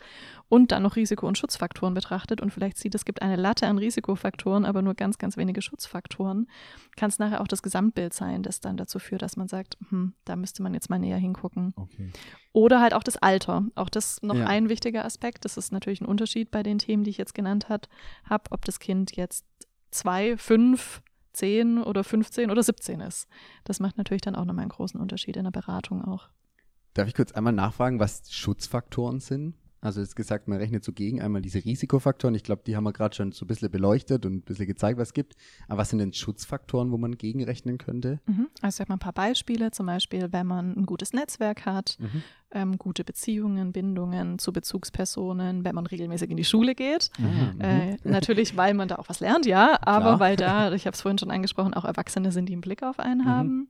[0.49, 3.77] und dann noch Risiko- und Schutzfaktoren betrachtet und vielleicht sieht, es gibt eine Latte an
[3.77, 6.47] Risikofaktoren, aber nur ganz, ganz wenige Schutzfaktoren,
[6.95, 10.13] kann es nachher auch das Gesamtbild sein, das dann dazu führt, dass man sagt, hm,
[10.25, 11.73] da müsste man jetzt mal näher hingucken.
[11.75, 12.11] Okay.
[12.55, 13.65] Oder halt auch das Alter.
[13.75, 14.45] Auch das noch Ja.
[14.47, 15.43] ein wichtiger Aspekt.
[15.43, 17.89] Das ist natürlich ein Unterschied bei den Themen, die ich jetzt genannt habe,
[18.49, 19.45] ob das Kind jetzt
[19.91, 21.01] zwei, fünf,
[21.33, 23.27] zehn oder 15 oder 17 ist.
[23.65, 26.29] Das macht natürlich dann auch nochmal einen großen Unterschied in der Beratung auch.
[26.93, 29.55] Darf ich kurz einmal nachfragen, was Schutzfaktoren sind?
[29.85, 32.33] Also es ist gesagt, man rechnet so gegen einmal diese Risikofaktoren.
[32.35, 34.99] Ich glaube, die haben wir gerade schon so ein bisschen beleuchtet und ein bisschen gezeigt,
[34.99, 35.35] was es gibt.
[35.67, 38.19] Aber was sind denn Schutzfaktoren, wo man gegenrechnen könnte?
[38.25, 38.47] Mhm.
[38.61, 39.71] Also ich habe mal ein paar Beispiele.
[39.71, 42.23] Zum Beispiel, wenn man ein gutes Netzwerk hat, Mhm.
[42.51, 47.11] ähm, gute Beziehungen, Bindungen zu Bezugspersonen, wenn man regelmäßig in die Schule geht.
[47.19, 47.61] Ah, mhm.
[47.61, 50.19] Äh, natürlich, weil man da auch was lernt, ja, aber Klar.
[50.19, 52.99] weil da, ich habe es vorhin schon angesprochen, auch Erwachsene sind, die einen Blick auf
[52.99, 53.25] einen Mhm.
[53.25, 53.67] haben.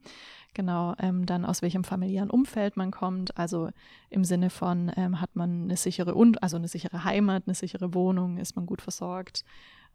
[0.56, 3.70] Genau, ähm, dann aus welchem familiären Umfeld man kommt, also
[4.10, 7.94] im Sinne von, ähm, hat man eine sichere und also eine sichere Heimat, eine sichere
[7.94, 9.44] Wohnung, ist man gut versorgt.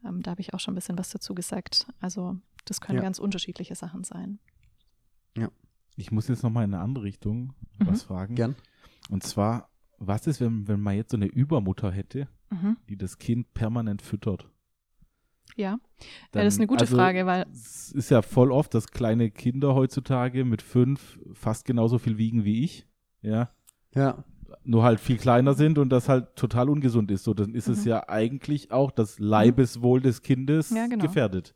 [0.05, 1.87] Ähm, da habe ich auch schon ein bisschen was dazu gesagt.
[1.99, 2.37] Also
[2.67, 3.03] das können Ja.
[3.03, 4.39] ganz unterschiedliche Sachen sein.
[5.97, 7.87] Ich muss jetzt nochmal in eine andere Richtung Mhm.
[7.87, 8.35] was fragen.
[8.35, 8.55] Gern.
[9.11, 12.77] Und zwar, was ist, wenn, wenn man jetzt so eine Übermutter hätte, Mhm.
[12.89, 14.49] die das Kind permanent füttert?
[15.57, 15.79] Ja.
[16.33, 18.91] Dann- ja, das ist eine gute also, Frage, weil Es ist ja voll oft, dass
[18.91, 22.87] kleine Kinder heutzutage mit fünf fast genauso viel wiegen wie ich.
[23.23, 23.51] Ja.
[23.95, 24.25] Ja.
[24.65, 27.25] Nur halt viel kleiner sind und das halt total ungesund ist.
[27.25, 27.91] So, dann ist es Mhm.
[27.91, 31.05] ja eigentlich auch das Leibeswohl des Kindes Ja, genau.
[31.05, 31.55] gefährdet.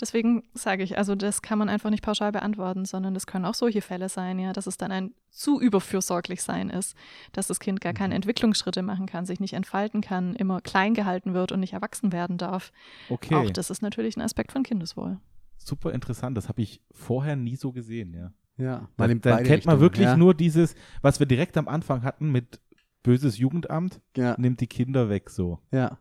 [0.00, 3.54] Deswegen sage ich, also das kann man einfach nicht pauschal beantworten, sondern das können auch
[3.54, 6.96] solche Fälle sein, ja, dass es dann ein zu überfürsorglich sein ist,
[7.32, 8.16] dass das Kind gar keine Mhm.
[8.16, 12.38] Entwicklungsschritte machen kann, sich nicht entfalten kann, immer klein gehalten wird und nicht erwachsen werden
[12.38, 12.72] darf.
[13.08, 13.34] Okay.
[13.34, 15.18] Auch das ist natürlich ein Aspekt von Kindeswohl.
[15.56, 16.36] Super interessant.
[16.36, 18.32] Das habe ich vorher nie so gesehen, ja.
[18.56, 18.88] Ja.
[18.96, 20.16] Dann, in dann kennt man wirklich ja.
[20.16, 22.60] nur dieses, was wir direkt am Anfang hatten mit
[23.02, 24.34] böses Jugendamt, Ja.
[24.38, 25.58] nimmt die Kinder weg so.
[25.72, 25.98] ja.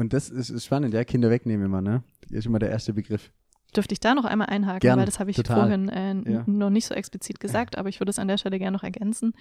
[0.00, 1.04] Und das ist, ist spannend, ja.
[1.04, 2.02] Kinder wegnehmen immer, ne?
[2.22, 3.30] Das ist immer der erste Begriff.
[3.76, 5.56] Dürfte ich da noch einmal einhaken, Gern, weil das habe ich total.
[5.60, 6.42] vorhin äh, Ja.
[6.46, 9.32] noch nicht so explizit gesagt, aber ich würde es an der Stelle gerne noch ergänzen.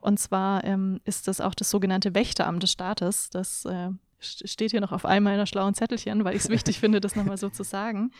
[0.00, 3.30] Und zwar ähm, ist das auch das sogenannte Wächteramt des Staates.
[3.30, 3.90] Das äh,
[4.20, 7.14] st- steht hier noch auf einem meiner schlauen Zettelchen, weil ich es wichtig finde, das
[7.14, 8.10] nochmal so zu sagen.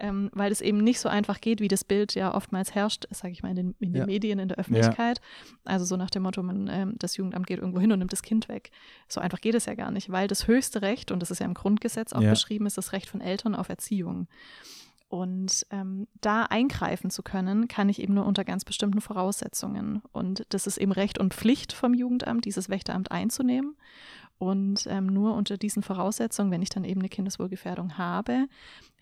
[0.00, 3.32] Ähm, weil es eben nicht so einfach geht, wie das Bild ja oftmals herrscht, sage
[3.32, 4.06] ich mal, in den, in den Ja.
[4.06, 5.20] Medien, in der Öffentlichkeit.
[5.64, 8.22] Also so nach dem Motto, man, ähm, das Jugendamt geht irgendwo hin und nimmt das
[8.22, 8.70] Kind weg.
[9.08, 11.46] So einfach geht es ja gar nicht, weil das höchste Recht, und das ist ja
[11.46, 12.30] im Grundgesetz auch Ja.
[12.30, 14.28] beschrieben, ist das Recht von Eltern auf Erziehung.
[15.10, 20.02] Und ähm, da eingreifen zu können, kann ich eben nur unter ganz bestimmten Voraussetzungen.
[20.12, 23.74] Und das ist eben Recht und Pflicht vom Jugendamt, dieses Wächteramt einzunehmen.
[24.38, 28.46] Und ähm, nur unter diesen Voraussetzungen, wenn ich dann eben eine Kindeswohlgefährdung habe,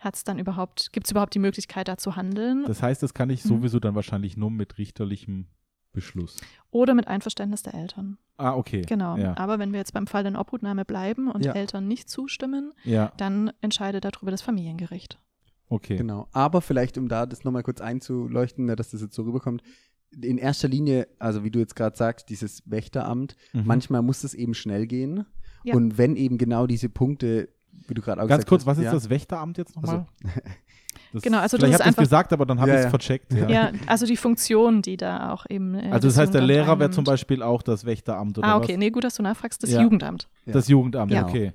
[0.01, 3.29] hat's dann überhaupt, gibt es überhaupt die Möglichkeit, da zu handeln Das heißt, das kann
[3.31, 3.49] ich Mhm.
[3.49, 5.47] sowieso dann wahrscheinlich nur mit richterlichem
[5.93, 6.37] Beschluss.
[6.71, 8.19] oder mit Einverständnis der Eltern.
[8.37, 8.83] Ah, okay.
[8.83, 9.17] Genau.
[9.17, 9.35] Ja.
[9.39, 11.53] Aber wenn wir jetzt beim Fall der Obhutnahme bleiben und Ja.
[11.53, 15.19] Eltern nicht zustimmen, Ja, dann entscheidet darüber das Familiengericht.
[15.71, 15.97] okay.
[15.97, 16.29] Genau.
[16.33, 19.63] Aber vielleicht, um da das nochmal kurz einzuleuchten, ne, dass das jetzt so rüberkommt,
[20.21, 23.63] in erster Linie, also wie du jetzt gerade sagst, dieses Wächteramt, Mhm.
[23.67, 25.27] manchmal muss es eben schnell gehen.
[25.65, 25.75] Ja.
[25.75, 27.49] Und wenn eben genau diese Punkte,
[27.89, 30.07] wie du gerade auch Ganz gesagt kurz, hast, was ist ja, das Wächteramt jetzt nochmal?
[31.13, 32.91] Das, Genau, also das ist einfach- gesagt, aber dann habe Ja, ich es ja.
[32.91, 33.33] vercheckt.
[33.33, 33.49] Ja.
[33.49, 35.75] Ja, also die Funktion, die da auch eben.
[35.75, 38.73] äh, Also das heißt, der Lehrer wäre zum Beispiel auch das Wächteramt oder Ah, okay,
[38.73, 38.79] was?
[38.79, 39.83] nee, gut, dass du nachfragst, das Ja.
[39.83, 40.29] Jugendamt.
[40.47, 40.53] Ja.
[40.55, 41.27] Das Jugendamt, Genau.
[41.29, 41.53] okay.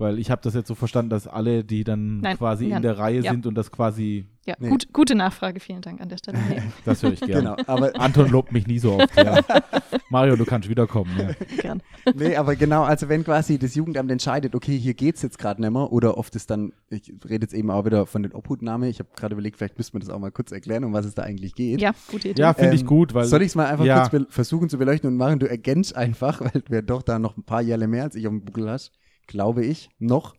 [0.00, 2.98] Weil ich habe das jetzt so verstanden, dass alle, die dann Nein, quasi in der
[2.98, 3.32] Reihe Ja.
[3.32, 4.70] sind und das quasi, Ja, Nee.
[4.70, 6.38] gut, gute Nachfrage, vielen Dank an der Stelle.
[6.48, 7.54] Nee, das höre ich gerne.
[7.56, 9.14] Genau, aber, Anton lobt mich nie so oft.
[9.14, 9.40] Ja.
[10.10, 11.10] Mario, du kannst wiederkommen.
[11.18, 11.28] Ja.
[11.60, 11.82] gern.
[12.14, 15.70] nee, aber genau, also wenn quasi das Jugendamt entscheidet, okay, hier geht's jetzt gerade nicht
[15.70, 18.98] mehr, oder oft ist dann, ich rede jetzt eben auch wieder von den Obhutnahme, ich
[18.98, 21.22] habe gerade überlegt, vielleicht müsste man das auch mal kurz erklären, um was es da
[21.22, 21.78] eigentlich geht.
[21.80, 22.40] Ja, gute Idee.
[22.40, 24.08] Ja, finde ich Ähm, gut, weil Soll ich es mal einfach ja.
[24.08, 25.38] kurz versuchen zu beleuchten und machen?
[25.38, 28.26] Du ergänzt einfach, weil du ja doch da noch ein paar Jahre mehr als ich
[28.26, 28.90] auf dem Buckel hast,
[29.30, 30.34] glaube ich, noch.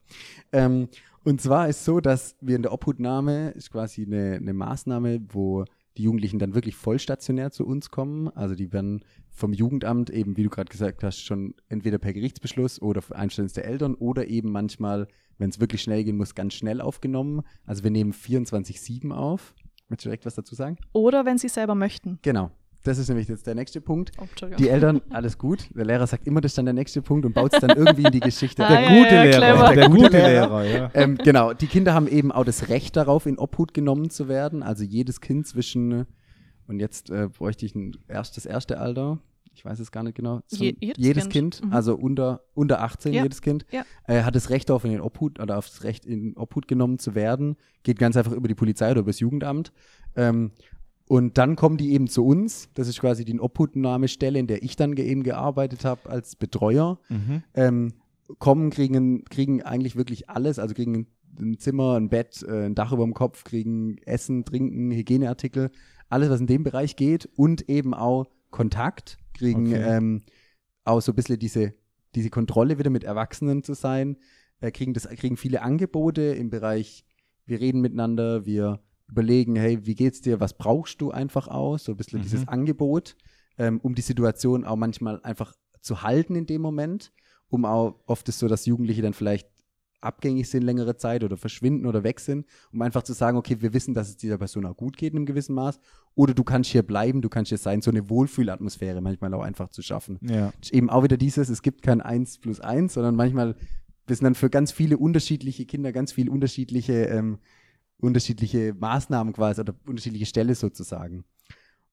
[0.51, 0.89] Ähm,
[1.23, 5.65] und zwar ist so, dass wir in der Obhutnahme ist quasi eine, eine Maßnahme, wo
[5.97, 8.29] die Jugendlichen dann wirklich vollstationär zu uns kommen.
[8.29, 12.81] Also die werden vom Jugendamt eben, wie du gerade gesagt hast, schon entweder per Gerichtsbeschluss
[12.81, 16.53] oder für Einstellung der Eltern oder eben manchmal, wenn es wirklich schnell gehen muss, ganz
[16.53, 17.41] schnell aufgenommen.
[17.65, 19.53] Also wir nehmen 24-7 auf.
[19.89, 20.77] Möchtest du direkt was dazu sagen?
[20.93, 22.19] Oder wenn sie selber möchten.
[22.21, 22.51] Genau.
[22.83, 24.11] Das ist nämlich jetzt der nächste Punkt.
[24.19, 24.25] Oh.
[24.57, 25.69] Die Eltern, alles gut.
[25.75, 28.03] Der Lehrer sagt immer, das ist dann der nächste Punkt und baut es dann irgendwie
[28.05, 28.83] in die Geschichte Ah, der ein.
[28.95, 30.91] ja, gute ja, Lehrer, der, Der gute gute Lehrer, ja.
[30.95, 34.63] Ähm, genau, die Kinder haben eben auch das Recht darauf, in Obhut genommen zu werden.
[34.63, 36.07] Also jedes Kind zwischen,
[36.67, 39.19] und jetzt äh, bräuchte ich ein erst, das erste Alter,
[39.53, 41.65] ich weiß es gar nicht genau, Je- jedes, jedes Kind, Kind.
[41.65, 41.73] Mhm.
[41.73, 43.21] also unter, unter 18 Ja.
[43.23, 43.83] jedes Kind, Ja.
[44.07, 46.97] äh, hat das Recht auf in den Obhut oder auf das Recht in Obhut genommen
[46.97, 47.57] zu werden.
[47.83, 49.71] Geht ganz einfach über die Polizei oder über das Jugendamt.
[50.15, 50.51] Ähm,
[51.07, 52.69] und dann kommen die eben zu uns.
[52.73, 56.99] Das ist quasi die Obhutnahmestelle, in der ich dann eben gearbeitet habe als Betreuer.
[57.09, 57.43] Mhm.
[57.53, 57.93] Ähm,
[58.39, 61.07] kommen, kriegen, kriegen eigentlich wirklich alles, also kriegen ein,
[61.39, 65.71] ein Zimmer, ein Bett, äh, ein Dach über dem Kopf, kriegen Essen, Trinken, Hygieneartikel,
[66.09, 69.97] alles, was in dem Bereich geht und eben auch Kontakt, kriegen Okay.
[69.97, 70.21] ähm,
[70.83, 71.73] auch so ein bisschen diese,
[72.15, 74.17] diese Kontrolle wieder mit Erwachsenen zu sein,
[74.59, 77.05] äh, kriegen, das, kriegen viele Angebote im Bereich,
[77.45, 78.79] wir reden miteinander, wir
[79.11, 82.23] überlegen, hey, wie geht's dir, was brauchst du einfach aus, so ein bisschen Mhm.
[82.23, 83.15] dieses Angebot,
[83.57, 87.11] ähm, um die Situation auch manchmal einfach zu halten in dem Moment,
[87.49, 89.47] um auch, oft ist so, dass Jugendliche dann vielleicht
[89.99, 93.71] abgängig sind längere Zeit oder verschwinden oder weg sind, um einfach zu sagen, okay, wir
[93.73, 95.79] wissen, dass es dieser Person auch gut geht in einem gewissen Maß
[96.15, 99.69] oder du kannst hier bleiben, du kannst hier sein, so eine Wohlfühlatmosphäre manchmal auch einfach
[99.69, 100.17] zu schaffen.
[100.21, 100.53] Ja.
[100.71, 103.55] Eben auch wieder dieses, es gibt kein 1 plus 1, sondern manchmal
[104.07, 107.37] wir sind dann für ganz viele unterschiedliche Kinder ganz viele unterschiedliche, ähm,
[108.01, 111.23] unterschiedliche Maßnahmen quasi oder unterschiedliche Stelle sozusagen.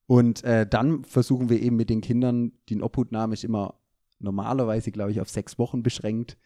[0.06, 3.74] Und äh, dann versuchen wir eben mit den Kindern, die Obhutnahme ist immer
[4.20, 6.38] normalerweise, glaube ich, auf sechs Wochen beschränkt,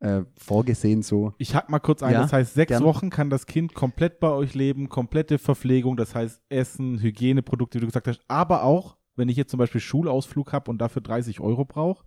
[0.00, 1.34] äh, vorgesehen so.
[1.38, 2.84] Ich hack mal kurz ein, Ja, das heißt, sechs gern.
[2.84, 7.80] Wochen kann das Kind komplett bei euch leben, komplette Verpflegung, das heißt Essen, Hygieneprodukte, wie
[7.80, 11.40] du gesagt hast, aber auch, wenn ich jetzt zum Beispiel Schulausflug habe und dafür 30
[11.40, 12.04] Euro brauche,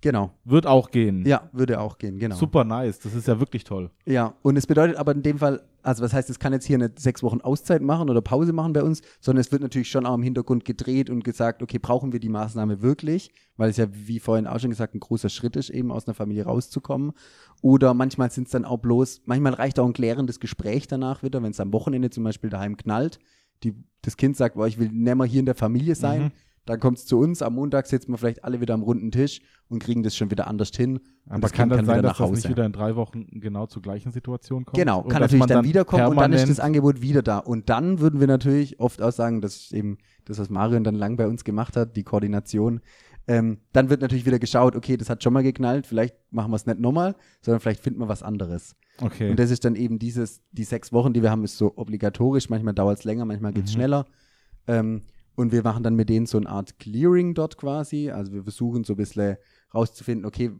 [0.00, 0.32] Genau.
[0.44, 1.24] wird auch gehen.
[1.26, 2.36] Ja, würde auch gehen, genau.
[2.36, 3.90] Super nice, das ist ja wirklich toll.
[4.04, 6.76] Ja, und es bedeutet aber in dem Fall, also was heißt, es kann jetzt hier
[6.76, 10.04] eine sechs Wochen Auszeit machen oder Pause machen bei uns, sondern es wird natürlich schon
[10.04, 13.32] auch im Hintergrund gedreht und gesagt, okay, brauchen wir die Maßnahme wirklich?
[13.56, 16.14] Weil es ja, wie vorhin auch schon gesagt, ein großer Schritt ist, eben aus einer
[16.14, 17.12] Familie rauszukommen.
[17.62, 21.42] Oder manchmal sind es dann auch bloß, manchmal reicht auch ein klärendes Gespräch danach wieder,
[21.42, 23.18] wenn es am Wochenende zum Beispiel daheim knallt.
[23.62, 23.72] Die,
[24.02, 26.24] das Kind sagt, boah, ich will nicht mehr hier in der Familie sein.
[26.24, 26.32] Mhm.
[26.68, 29.40] Dann kommt es zu uns, am Montag sitzen wir vielleicht alle wieder am runden Tisch
[29.70, 31.00] und kriegen das schon wieder anders hin.
[31.26, 33.64] Aber das kann Kind dann sein, wieder dass das nicht wieder in drei Wochen genau
[33.64, 34.76] zur gleichen Situation kommt?
[34.76, 37.38] Genau, kann natürlich man dann, wiederkommen und dann ist das Angebot wieder da.
[37.38, 39.96] Und dann würden wir natürlich oft auch sagen, das ist eben
[40.26, 42.82] das, was Marion dann lang bei uns gemacht hat, die Koordination.
[43.26, 46.56] Ähm, dann wird natürlich wieder geschaut, okay, das hat schon mal geknallt, vielleicht machen wir
[46.56, 48.76] es nicht nochmal, sondern vielleicht finden wir was anderes.
[49.00, 49.30] Okay.
[49.30, 52.50] Und das ist dann eben dieses, die sechs Wochen, die wir haben, ist so obligatorisch.
[52.50, 53.76] Manchmal dauert es länger, manchmal geht es Mhm.
[53.76, 54.06] schneller.
[54.66, 55.02] Ähm,
[55.38, 58.10] und wir machen dann mit denen so eine Art Clearing dort quasi.
[58.10, 59.36] Also wir versuchen so ein bisschen
[59.72, 60.50] rauszufinden, okay,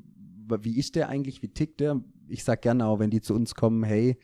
[0.62, 2.00] wie ist der eigentlich, wie tickt der?
[2.28, 4.20] Ich sag gerne auch, wenn die zu uns kommen, hey,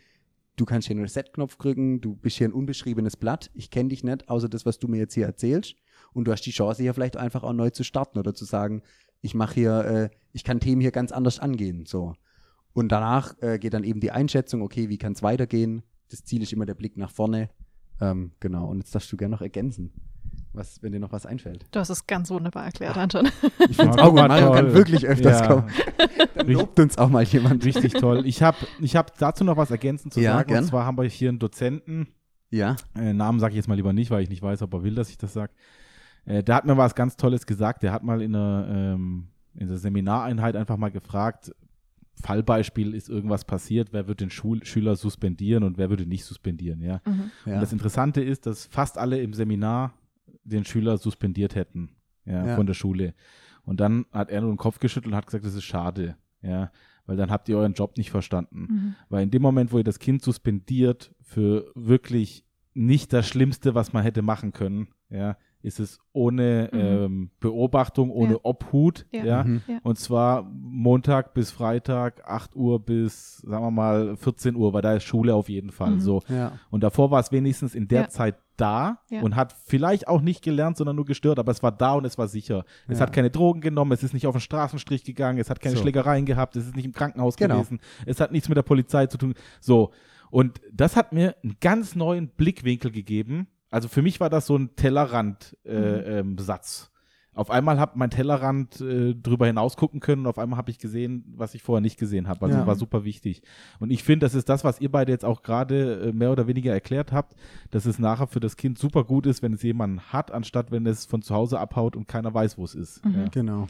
[0.54, 4.04] du kannst hier einen Reset-Knopf drücken, du bist hier ein unbeschriebenes Blatt, ich kenne dich
[4.04, 5.74] nicht, außer das, was du mir jetzt hier erzählst.
[6.12, 8.82] Und du hast die Chance, hier vielleicht einfach auch neu zu starten oder zu sagen,
[9.22, 11.84] ich mache hier, äh, ich kann Themen hier ganz anders angehen.
[11.84, 12.14] So.
[12.74, 15.82] Und danach äh, geht dann eben die Einschätzung, okay, wie kann es weitergehen?
[16.10, 17.50] Das Ziel ist immer der Blick nach vorne.
[18.00, 19.92] Ähm, genau, und jetzt darfst du gerne noch ergänzen,
[20.54, 21.64] was, wenn dir noch was einfällt.
[21.70, 23.28] Du hast es ganz wunderbar erklärt, Anton.
[23.68, 25.46] Ich finde auch mal, gut, Mario kann wirklich öfters Ja.
[25.46, 25.70] kommen.
[26.34, 27.64] Dann lobt uns auch mal jemand.
[27.64, 28.26] Richtig toll.
[28.26, 30.48] Ich habe ich hab dazu noch was ergänzend zu Ja, sagen.
[30.48, 30.64] gern.
[30.64, 32.08] Und zwar haben wir hier einen Dozenten,
[32.50, 34.82] Ja, äh, Namen sage ich jetzt mal lieber nicht, weil ich nicht weiß, ob er
[34.84, 35.52] will, dass ich das sage.
[36.24, 37.82] Äh, der hat mir was ganz Tolles gesagt.
[37.82, 41.52] Der hat mal in einer, ähm, in der Seminareinheit einfach mal gefragt,
[42.22, 46.80] Fallbeispiel ist irgendwas passiert, wer wird den Schul Schüler suspendieren und wer würde nicht suspendieren,
[46.80, 47.00] ja.
[47.04, 47.30] Mhm.
[47.44, 47.54] ja.
[47.54, 49.92] Und das Interessante ist, dass fast alle im Seminar
[50.44, 51.90] den Schüler suspendiert hätten,
[52.24, 52.56] ja, Ja.
[52.56, 53.14] von der Schule.
[53.64, 56.70] Und dann hat er nur den Kopf geschüttelt und hat gesagt, das ist schade, ja,
[57.06, 58.66] weil dann habt ihr euren Job nicht verstanden.
[58.68, 58.94] Mhm.
[59.08, 63.92] Weil in dem Moment, wo ihr das Kind suspendiert für wirklich nicht das Schlimmste, was
[63.92, 66.78] man hätte machen können, ja, ist es ohne Mhm.
[66.78, 68.38] ähm, Beobachtung, ohne Ja.
[68.42, 69.24] Obhut, Ja.
[69.24, 69.44] ja.
[69.44, 69.62] Mhm.
[69.66, 69.78] Ja.
[69.82, 74.92] Und zwar Montag bis Freitag, 8 Uhr bis, sagen wir mal, 14 Uhr, weil da
[74.94, 76.00] ist Schule auf jeden Fall Mhm.
[76.00, 76.20] so.
[76.28, 76.58] ja.
[76.70, 78.08] Und davor war es wenigstens in der Ja.
[78.08, 79.20] Zeit da Ja.
[79.22, 82.18] und hat vielleicht auch nicht gelernt, sondern nur gestört, aber es war da und es
[82.18, 82.64] war sicher.
[82.88, 83.06] Es Ja.
[83.06, 85.82] hat keine Drogen genommen, es ist nicht auf den Straßenstrich gegangen, es hat keine So.
[85.82, 87.56] Schlägereien gehabt, es ist nicht im Krankenhaus Genau.
[87.56, 89.34] gewesen, es hat nichts mit der Polizei zu tun.
[89.60, 89.92] So.
[90.30, 93.46] Und das hat mir einen ganz neuen Blickwinkel gegeben.
[93.70, 95.56] Also für mich war das so ein Tellerrand-Satz.
[95.64, 96.90] Äh, ähm, Satz.
[97.34, 100.78] Auf einmal habe mein Tellerrand äh, drüber hinaus gucken können und auf einmal habe ich
[100.78, 102.46] gesehen, was ich vorher nicht gesehen habe.
[102.46, 102.66] Also Ja.
[102.66, 103.42] war super wichtig.
[103.80, 106.46] Und ich finde, das ist das, was ihr beide jetzt auch gerade äh, mehr oder
[106.46, 107.34] weniger erklärt habt,
[107.70, 110.86] dass es nachher für das Kind super gut ist, wenn es jemanden hat, anstatt wenn
[110.86, 113.04] es von zu Hause abhaut und keiner weiß, wo es ist.
[113.04, 113.14] Mhm.
[113.14, 113.24] Ja.
[113.30, 113.66] Genau.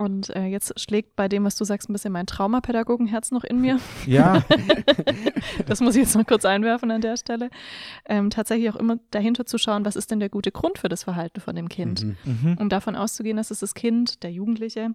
[0.00, 3.60] Und äh, jetzt schlägt bei dem, was du sagst, ein bisschen mein Traumapädagogenherz noch in
[3.60, 3.78] mir.
[4.06, 4.42] ja,
[5.66, 7.50] Das muss ich jetzt noch kurz einwerfen an der Stelle.
[8.06, 11.04] Ähm, tatsächlich auch immer dahinter zu schauen, was ist denn der gute Grund für das
[11.04, 12.04] Verhalten von dem Kind.
[12.04, 12.16] Mhm.
[12.24, 12.56] mhm.
[12.58, 14.94] Um davon auszugehen, dass es das Kind, der Jugendliche,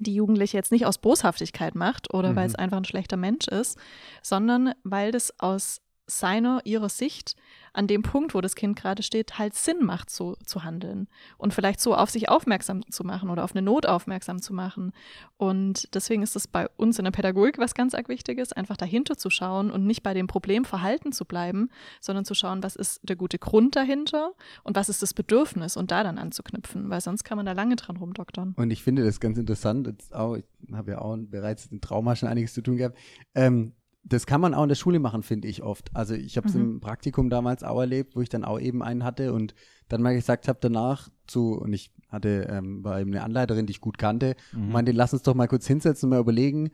[0.00, 2.50] die Jugendliche jetzt nicht aus Boshaftigkeit macht oder weil Mhm.
[2.50, 3.78] es einfach ein schlechter Mensch ist,
[4.20, 7.36] sondern weil das aus seiner, ihrer Sicht
[7.76, 11.52] an dem Punkt, wo das Kind gerade steht, halt Sinn macht, so zu handeln und
[11.52, 14.92] vielleicht so auf sich aufmerksam zu machen oder auf eine Not aufmerksam zu machen.
[15.36, 19.16] Und deswegen ist es bei uns in der Pädagogik was ganz arg Wichtiges, einfach dahinter
[19.16, 21.68] zu schauen und nicht bei dem Problemverhalten zu bleiben,
[22.00, 24.32] sondern zu schauen, was ist der gute Grund dahinter
[24.64, 27.76] und was ist das Bedürfnis und da dann anzuknüpfen, weil sonst kann man da lange
[27.76, 28.54] dran rumdoktern.
[28.56, 29.86] Und ich finde das ganz interessant.
[29.86, 32.96] Jetzt auch, ich habe ja auch bereits im Trauma schon einiges zu tun gehabt.
[33.34, 33.74] Ähm,
[34.08, 35.90] das kann man auch in der Schule machen, finde ich oft.
[35.94, 36.60] Also ich habe es Mhm.
[36.60, 39.54] im Praktikum damals auch erlebt, wo ich dann auch eben einen hatte und
[39.88, 43.72] dann mal gesagt habe danach zu, und ich hatte, ähm, war eben eine Anleiterin, die
[43.72, 46.70] ich gut kannte, und meinte, lass uns doch mal kurz hinsetzen und mal überlegen,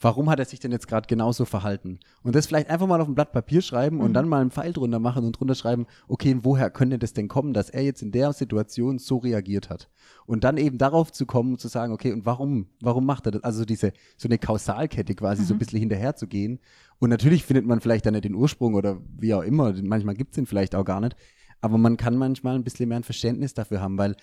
[0.00, 1.98] warum hat er sich denn jetzt gerade genauso verhalten?
[2.22, 4.72] Und das vielleicht einfach mal auf ein Blatt Papier schreiben und dann mal einen Pfeil
[4.72, 8.12] drunter machen und drunter schreiben, okay, woher könnte das denn kommen, dass er jetzt in
[8.12, 9.88] der Situation so reagiert hat?
[10.26, 13.32] Und dann eben darauf zu kommen und zu sagen, okay, und warum, warum macht er
[13.32, 13.44] das?
[13.44, 16.60] Also diese, so eine Kausalkette quasi so ein bisschen hinterher zu gehen.
[16.98, 20.32] Und natürlich findet man vielleicht dann nicht den Ursprung oder wie auch immer, manchmal gibt
[20.32, 21.16] es ihn vielleicht auch gar nicht.
[21.62, 24.14] Aber man kann manchmal ein bisschen mehr ein Verständnis dafür haben, weil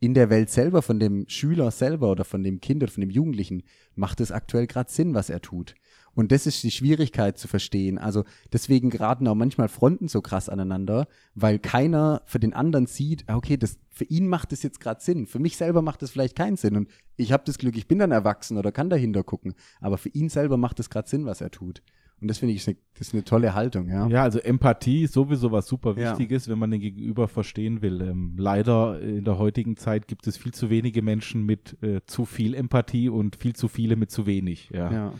[0.00, 3.10] in der Welt selber, von dem Schüler selber oder von dem Kind oder von dem
[3.10, 3.62] Jugendlichen,
[3.94, 5.74] macht es aktuell gerade Sinn, was er tut.
[6.14, 7.96] Und das ist die Schwierigkeit zu verstehen.
[7.96, 13.28] Also deswegen geraten auch manchmal Fronten so krass aneinander, weil keiner für den anderen sieht,
[13.28, 15.26] ah, okay, das, für ihn macht es jetzt gerade Sinn.
[15.26, 16.76] Für mich selber macht es vielleicht keinen Sinn.
[16.76, 19.54] Und ich habe das Glück, ich bin dann erwachsen oder kann dahinter gucken.
[19.80, 21.82] Aber für ihn selber macht es gerade Sinn, was er tut.
[22.20, 24.08] Und das finde ich, ist eine, das ist eine tolle Haltung, ja.
[24.08, 26.10] Ja, also Empathie ist sowieso was super Ja.
[26.10, 28.00] Wichtiges, wenn man den Gegenüber verstehen will.
[28.00, 32.24] Ähm, leider in der heutigen Zeit gibt es viel zu wenige Menschen mit äh, zu
[32.24, 34.70] viel Empathie und viel zu viele mit zu wenig.
[34.72, 34.90] Ja.
[34.92, 35.12] ja.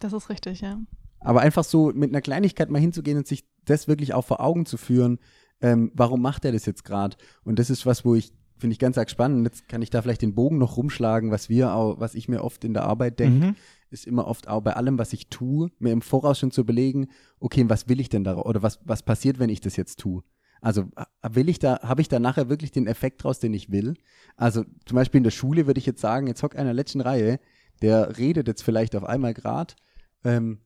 [0.00, 0.78] Das ist richtig, ja.
[1.20, 4.66] Aber einfach so mit einer Kleinigkeit mal hinzugehen und sich das wirklich auch vor Augen
[4.66, 5.18] zu führen,
[5.60, 7.16] ähm, warum macht er das jetzt gerade?
[7.44, 9.46] Und das ist was, wo ich, finde ich ganz arg spannend.
[9.46, 12.42] Jetzt kann ich da vielleicht den Bogen noch rumschlagen, was wir auch, was ich mir
[12.42, 13.56] oft in der Arbeit denke, Mhm.
[13.90, 17.08] Ist immer oft auch bei allem, was ich tue, mir im Voraus schon zu überlegen,
[17.38, 20.22] okay, was will ich denn da oder was, was passiert, wenn ich das jetzt tue?
[20.60, 20.84] Also
[21.28, 23.94] will ich da, habe ich da nachher wirklich den Effekt draus, den ich will?
[24.36, 27.40] Also zum Beispiel in der Schule würde ich jetzt sagen, jetzt hockt einer letzten Reihe,
[27.82, 29.76] der redet jetzt vielleicht auf einmal grad,
[30.22, 30.60] ähm,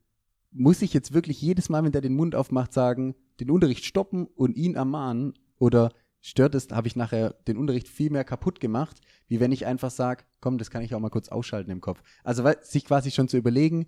[0.51, 4.27] muss ich jetzt wirklich jedes Mal, wenn der den Mund aufmacht, sagen, den Unterricht stoppen
[4.27, 5.35] und ihn ermahnen?
[5.59, 5.93] Oder
[6.27, 8.97] stört es, habe ich nachher den Unterricht viel mehr kaputt gemacht,
[9.29, 12.03] wie wenn ich einfach sage, komm, das kann ich auch mal kurz ausschalten im Kopf.
[12.25, 13.87] Also sich quasi schon zu überlegen,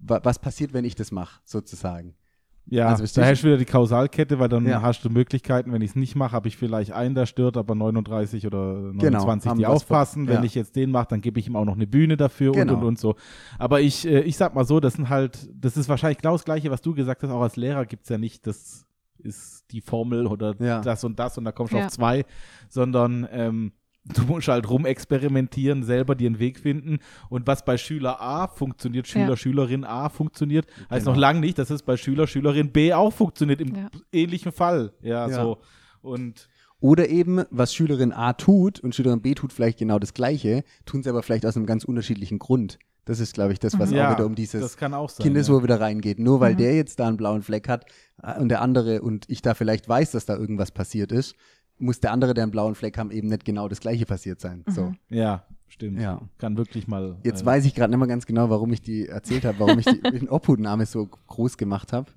[0.00, 2.14] wa was passiert, wenn ich das mache, sozusagen.
[2.66, 4.82] Ja, Also, da hast du wieder die Kausalkette, weil dann Ja.
[4.82, 7.74] hast du Möglichkeiten, wenn ich es nicht mache, habe ich vielleicht einen, der stört, aber
[7.76, 10.26] 39 oder 29, Genau, die aufpassen.
[10.26, 10.46] ver- Wenn ja.
[10.46, 12.74] ich jetzt den mache, dann gebe ich ihm auch noch eine Bühne dafür Genau.
[12.74, 13.14] und und und so.
[13.58, 16.44] Aber ich, äh, ich sag mal so, das sind halt, das ist wahrscheinlich genau das
[16.44, 18.86] Gleiche, was du gesagt hast, auch als Lehrer gibt es ja nicht, das
[19.20, 20.80] ist die Formel oder Ja.
[20.80, 21.86] das und das und da kommst du Ja.
[21.86, 22.24] auf zwei,
[22.68, 23.72] sondern ähm,
[24.04, 26.98] du musst halt rumexperimentieren, selber dir einen Weg finden.
[27.28, 29.36] Und was bei Schüler A funktioniert, Schüler, Ja.
[29.36, 31.12] Schülerin A funktioniert, heißt Genau.
[31.14, 33.90] noch lange nicht, dass es bei Schüler, Schülerin B auch funktioniert im Ja.
[34.12, 34.92] ähnlichen Fall.
[35.02, 35.34] Ja, Ja.
[35.42, 35.58] so.
[36.02, 36.48] Und
[36.82, 41.02] Oder eben, was Schülerin A tut und Schülerin B tut vielleicht genau das Gleiche, tun
[41.02, 42.78] sie aber vielleicht aus einem ganz unterschiedlichen Grund.
[43.06, 45.24] Das ist, glaube ich, das, was ja, auch wieder um dieses das kann auch sein.
[45.24, 45.64] Kindesuhr ja.
[45.64, 46.18] wieder reingeht.
[46.18, 46.58] Nur weil Mhm.
[46.58, 47.86] der jetzt da einen blauen Fleck hat
[48.22, 51.34] äh, und der andere und ich da vielleicht weiß, dass da irgendwas passiert ist,
[51.78, 54.64] muss der andere, der einen blauen Fleck haben, eben nicht genau das gleiche passiert sein.
[54.66, 54.92] So.
[55.08, 55.98] Ja, stimmt.
[56.00, 56.20] Ja.
[56.36, 57.16] Kann wirklich mal.
[57.24, 59.78] Jetzt äh, weiß ich gerade nicht mehr ganz genau, warum ich die erzählt habe, warum
[59.78, 62.10] ich die, den Obhutname so groß gemacht habe.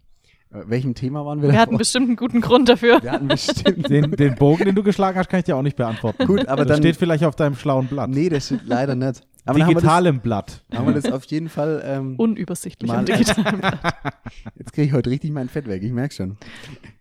[0.52, 3.02] Äh, welchem Thema waren wir Wir hatten bestimmt einen guten Grund dafür.
[3.02, 3.90] Wir hatten bestimmt.
[3.90, 6.28] den, den Bogen, den du geschlagen hast, kann ich dir auch nicht beantworten.
[6.28, 8.10] Gut, aber das dann- steht vielleicht auf deinem schlauen Blatt.
[8.10, 9.22] Nee, das steht leider nicht.
[9.46, 10.64] Aber dann haben wir, Digitalem Blatt.
[10.70, 11.82] das, haben wir das auf jeden Fall.
[11.86, 13.80] Ähm, Unübersichtlich Mal- am digitalen Blatt.
[14.56, 16.38] jetzt kriege ich heute richtig mein Fett weg, ich merke schon.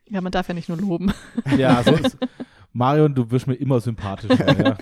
[0.09, 1.12] Ja, man darf ja nicht nur loben.
[1.57, 2.18] Ja, so ist.
[2.72, 4.59] Marion, du wirst mir immer sympathischer.
[4.64, 4.76] ja.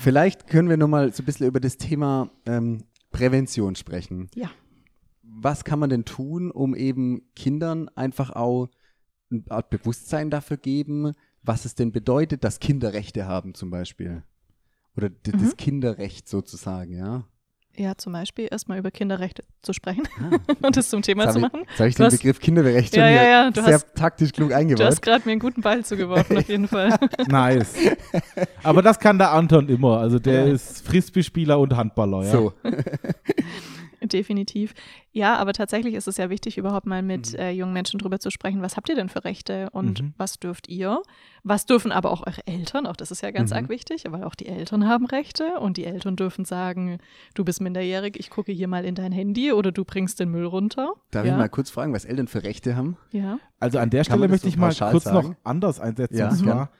[0.00, 4.28] Vielleicht können wir nochmal so ein bisschen über das Thema ähm, Prävention sprechen.
[4.34, 4.50] Ja.
[5.22, 8.68] Was kann man denn tun, um eben Kindern einfach auch
[9.30, 11.12] eine Art Bewusstsein dafür geben,
[11.42, 14.24] was es denn bedeutet, dass Kinder Rechte haben zum Beispiel?
[15.00, 15.56] Oder d- das Mhm.
[15.56, 17.24] Kinderrecht sozusagen, ja.
[17.76, 20.36] Ja, zum Beispiel erstmal über Kinderrechte zu sprechen Ah.
[20.66, 21.60] und das zum Thema Jetzt zu machen.
[21.62, 23.74] ich, jetzt habe ich Du den hast- Begriff Kinderrecht schon Ja, ja, ja, du sehr
[23.74, 24.86] hast- taktisch klug Du eingebaut.
[24.86, 26.98] hast gerade mir einen guten Ball zugeworfen, auf jeden Fall.
[27.28, 27.74] Nice.
[28.64, 29.98] Aber das kann der Anton immer.
[29.98, 30.52] Also der Ja.
[30.52, 32.24] ist Frisbee-Spieler und Handballer.
[32.24, 32.30] Ja?
[32.32, 32.52] So,
[34.12, 34.74] Definitiv.
[35.12, 37.38] Ja, aber tatsächlich ist es ja wichtig, überhaupt mal mit Mhm.
[37.38, 40.14] äh, jungen Menschen drüber zu sprechen, was habt ihr denn für Rechte und Mhm.
[40.18, 41.02] was dürft ihr?
[41.42, 42.86] Was dürfen aber auch eure Eltern?
[42.86, 43.56] Auch das ist ja ganz Mhm.
[43.56, 46.98] arg wichtig, weil auch die Eltern haben Rechte und die Eltern dürfen sagen,
[47.34, 50.44] du bist minderjährig, ich gucke hier mal in dein Handy oder du bringst den Müll
[50.46, 50.92] runter.
[51.10, 51.32] darf ja?
[51.32, 52.96] ich mal kurz fragen, was Eltern für Rechte haben?
[53.10, 53.38] Ja.
[53.58, 55.28] Also an der Kann Stelle möchte ich so mal pauschal kurz sagen?
[55.30, 56.16] noch anders einsetzen.
[56.18, 56.70] Ja, und zwar,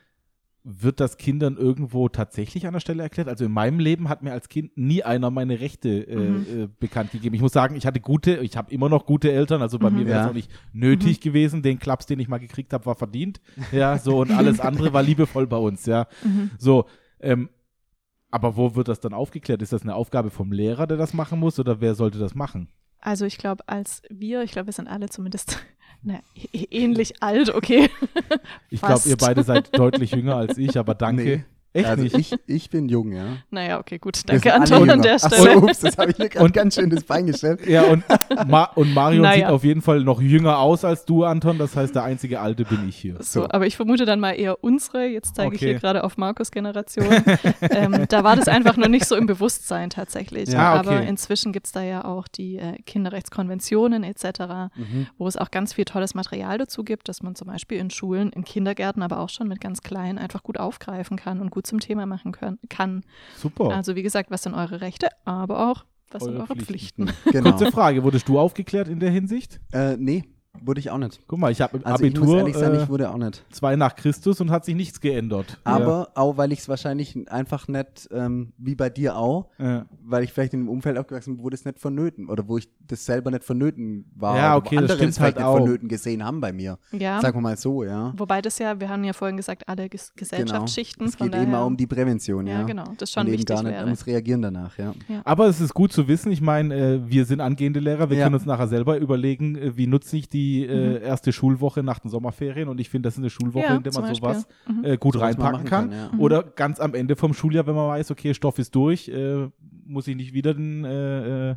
[0.63, 3.27] wird das Kindern irgendwo tatsächlich an der Stelle erklärt?
[3.27, 6.63] Also in meinem Leben hat mir als Kind nie einer meine Rechte äh, Mhm.
[6.63, 7.33] äh, bekannt gegeben.
[7.35, 9.95] Ich muss sagen, ich hatte gute, ich habe immer noch gute Eltern, also bei Mhm.
[9.97, 10.29] mir wäre es Ja.
[10.29, 11.63] auch nicht nötig gewesen.
[11.63, 13.41] Den Klaps, den ich mal gekriegt habe, war verdient.
[13.71, 16.07] Ja, so und alles andere war liebevoll bei uns, ja.
[16.23, 16.51] Mhm.
[16.59, 16.85] So,
[17.21, 17.49] ähm,
[18.29, 19.61] aber wo wird das dann aufgeklärt?
[19.61, 22.69] Ist das eine Aufgabe vom Lehrer, der das machen muss, oder wer sollte das machen?
[22.99, 25.57] Also ich glaube, als wir, ich glaube, wir sind alle zumindest
[26.03, 26.15] na,
[26.53, 27.89] ä- ähnlich alt, okay.
[28.69, 31.23] Ich glaube, ihr beide seid deutlich jünger als ich, aber danke.
[31.23, 31.43] Nee.
[31.73, 32.15] Echt also nicht?
[32.17, 33.37] ich, ich bin jung, ja.
[33.49, 34.21] Naja, okay, gut.
[34.27, 35.53] Danke, Anton, an der Stelle.
[35.53, 37.61] So, ups, das habe ich mir gerade Und- ganz schön das Bein gestellt.
[37.67, 38.03] Ja, und,
[38.47, 39.35] Ma und Marion Naja.
[39.35, 41.57] sieht auf jeden Fall noch jünger aus als du, Anton.
[41.57, 43.15] Das heißt, der einzige Alte bin ich hier.
[43.19, 43.49] So, So.
[43.49, 45.05] aber ich vermute dann mal eher unsere.
[45.05, 45.71] Jetzt zeige ich Okay.
[45.71, 47.07] hier gerade auf Markus Generation.
[47.61, 50.49] ähm, da war das einfach nur nicht so im Bewusstsein tatsächlich.
[50.49, 51.07] Ja, Aber okay.
[51.07, 54.21] inzwischen gibt es da ja auch die äh, Kinderrechtskonventionen etc.,
[54.75, 55.07] Mhm.
[55.17, 58.31] wo es auch ganz viel tolles Material dazu gibt, dass man zum Beispiel in Schulen,
[58.31, 61.79] in Kindergärten, aber auch schon mit ganz kleinen einfach gut aufgreifen kann und gut zum
[61.79, 63.03] Thema machen können, kann.
[63.37, 63.69] Super.
[63.75, 67.07] Also wie gesagt, was sind eure Rechte, aber auch was sind Eure eure Pflichten.
[67.07, 67.31] Pflichten.
[67.31, 67.51] Genau.
[67.51, 69.61] Kurze Frage, wurdest du aufgeklärt in der Hinsicht?
[69.71, 70.23] Äh, nee,
[70.59, 71.19] wurde ich auch nicht.
[71.27, 73.43] Guck mal, ich habe Also ich muss Abitur ehrlich sein, äh, ich wurde auch nicht.
[73.51, 75.59] zwei nach Christus und hat sich nichts geändert.
[75.63, 79.71] Aber auch, weil ich es wahrscheinlich einfach nicht, ähm, wie bei dir auch, ja.
[79.71, 79.85] Ja.
[80.03, 82.69] weil ich vielleicht in einem Umfeld aufgewachsen bin, wo das nicht vonnöten oder wo ich
[82.85, 84.35] das selber nicht vonnöten war.
[84.37, 85.57] Ja, oder okay, wo das stimmt halt nicht auch.
[85.57, 86.77] vonnöten gesehen haben bei mir.
[86.91, 87.21] Ja.
[87.21, 88.13] Sagen wir mal so, ja.
[88.17, 91.05] Wobei das ja, wir haben ja vorhin gesagt, alle Ges Gesellschaftsschichten.
[91.05, 91.09] Genau.
[91.09, 92.59] Es von geht eben auch um die Prävention, ja.
[92.59, 93.85] Ja, genau, das ist schon Und eben wichtig gar nicht wäre.
[93.85, 94.93] ums Reagieren danach, ja.
[95.23, 96.31] Aber es ist gut zu wissen.
[96.31, 98.09] Ich meine, äh, wir sind angehende Lehrer.
[98.09, 98.23] Wir Ja.
[98.25, 101.03] können uns nachher selber überlegen, äh, wie nutze ich die äh, Mhm.
[101.03, 102.67] erste Schulwoche nach den Sommerferien.
[102.69, 104.47] Und ich finde, das ist eine Schulwoche, Ja, in der man sowas.
[104.67, 104.83] Mhm.
[104.85, 105.89] äh, gut man reinpacken kann.
[105.89, 106.11] kann, ja.
[106.19, 109.47] Oder ganz am Ende vom Schuljahr, wenn man weiß, okay, Stoff ist durch, äh,
[109.85, 111.55] muss ich nicht wieder den äh, äh,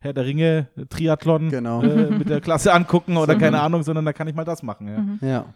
[0.00, 1.82] Herr der Ringe äh, Triathlon Genau.
[1.82, 3.38] äh, mit der Klasse angucken oder So.
[3.40, 4.88] keine Ahnung, sondern da kann ich mal das machen.
[4.88, 4.98] Ja.
[4.98, 5.18] Mhm.
[5.22, 5.54] Ja.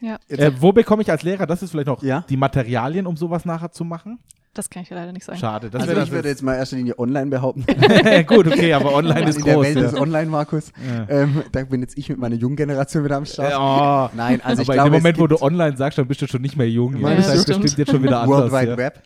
[0.00, 2.24] Ja, Äh, wo bekomme ich als Lehrer, das ist vielleicht noch Ja.
[2.28, 4.18] die Materialien, um sowas nachher zu machen?
[4.54, 5.38] Das kann ich dir leider nicht sagen.
[5.38, 5.68] Schade.
[5.68, 7.64] Das also wäre ich würde jetzt mal in erster Linie online behaupten.
[8.26, 9.66] Gut, okay, aber online ist in der groß.
[9.66, 9.82] Welt ja.
[9.86, 10.72] ist online, Markus.
[10.86, 11.06] Ja.
[11.08, 13.52] Ähm, da bin jetzt ich mit meiner jungen Generation wieder am Start.
[13.54, 14.16] Oh.
[14.16, 16.26] Nein, also ich aber glaube, in dem Moment, wo du online sagst, dann bist du
[16.28, 16.96] schon nicht mehr jung.
[16.96, 17.10] Ja.
[17.10, 17.70] Ja, Das heißt, das stimmt.
[17.70, 18.62] stimmt jetzt schon wieder World anders.
[18.62, 18.78] Wide Ja.
[18.78, 19.02] Web.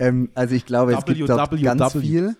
[0.00, 2.36] ähm, also ich glaube, es gibt dort ganz viel.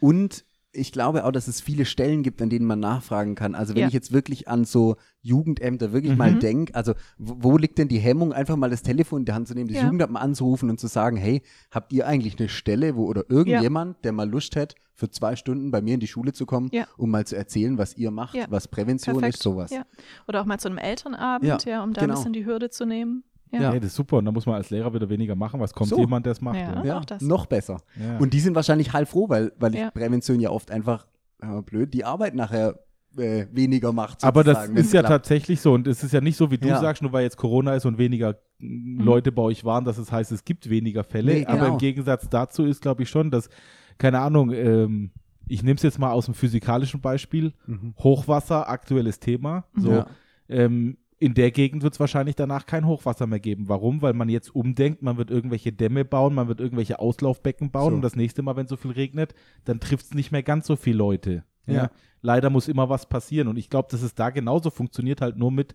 [0.00, 0.44] Und
[0.76, 3.54] ich glaube auch, dass es viele Stellen gibt, an denen man nachfragen kann.
[3.54, 3.88] Also wenn Ja.
[3.88, 6.40] ich jetzt wirklich an so Jugendämter wirklich mal Mhm.
[6.40, 9.48] denke, also wo, wo liegt denn die Hemmung, einfach mal das Telefon in die Hand
[9.48, 9.84] zu nehmen, das Ja.
[9.84, 14.04] Jugendamt mal anzurufen und zu sagen, hey, habt ihr eigentlich eine Stelle, wo oder irgendjemand,
[14.04, 16.86] der mal Lust hat, für zwei Stunden bei mir in die Schule zu kommen, Ja.
[16.96, 18.46] um mal zu erzählen, was ihr macht, Ja.
[18.48, 19.34] was Prävention Perfekt.
[19.36, 19.70] ist, sowas.
[19.70, 19.84] Ja.
[20.28, 22.18] Oder auch mal zu einem Elternabend, ja, Ja, um da ein genau.
[22.18, 23.24] bisschen die Hürde zu nehmen.
[23.52, 23.60] Ja.
[23.62, 23.70] Ja.
[23.72, 24.16] Hey, das ist super.
[24.18, 25.98] Und da muss man als Lehrer wieder weniger machen, was kommt So.
[25.98, 26.56] jemand, der es macht.
[26.58, 26.84] Ja.
[26.84, 26.98] Ja.
[26.98, 27.22] Auch das.
[27.22, 27.78] noch besser.
[27.98, 28.18] Ja.
[28.18, 29.92] Und die sind wahrscheinlich heilfroh, weil, weil ich.
[29.94, 31.06] Prävention ja oft einfach,
[31.42, 32.78] äh, blöd, die Arbeit nachher
[33.16, 34.24] äh, weniger macht.
[34.24, 35.08] Aber das ist ja klappt.
[35.24, 35.72] tatsächlich so.
[35.72, 36.80] Und es ist ja nicht so, wie du Ja.
[36.80, 40.12] sagst, nur weil jetzt Corona ist und weniger mm, Leute bei euch waren, dass es
[40.12, 41.32] heißt, es gibt weniger Fälle.
[41.32, 41.72] Nee, Aber genau.
[41.74, 43.48] im Gegensatz dazu ist, glaube ich, schon, dass,
[43.96, 45.12] keine Ahnung, ähm,
[45.48, 47.54] ich nehme es jetzt mal aus dem physikalischen Beispiel.
[47.66, 47.94] Mhm.
[47.98, 49.64] Hochwasser, aktuelles Thema.
[49.76, 50.06] So, Ja.
[50.48, 53.68] ähm, in der Gegend wird es wahrscheinlich danach kein Hochwasser mehr geben.
[53.68, 54.02] Warum?
[54.02, 57.96] Weil man jetzt umdenkt, man wird irgendwelche Dämme bauen, man wird irgendwelche Auslaufbecken bauen So.
[57.96, 60.76] und das nächste Mal, wenn so viel regnet, dann trifft es nicht mehr ganz so
[60.76, 61.44] viele Leute.
[61.66, 61.74] Ja.
[61.74, 61.90] Ja.
[62.20, 65.50] Leider muss immer was passieren und ich glaube, dass es da genauso funktioniert, halt nur
[65.50, 65.74] mit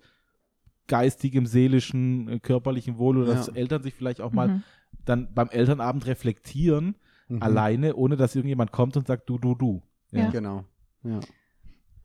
[0.87, 3.33] geistigem, seelischen, äh, körperlichen Wohl oder Ja.
[3.35, 4.63] dass Eltern sich vielleicht auch mal Mhm.
[5.05, 6.95] dann beim Elternabend reflektieren,
[7.29, 7.41] Mhm.
[7.41, 9.81] alleine, ohne dass irgendjemand kommt und sagt, du, du, du.
[10.11, 10.29] Ja.
[10.29, 10.65] Genau.
[11.03, 11.19] Ja.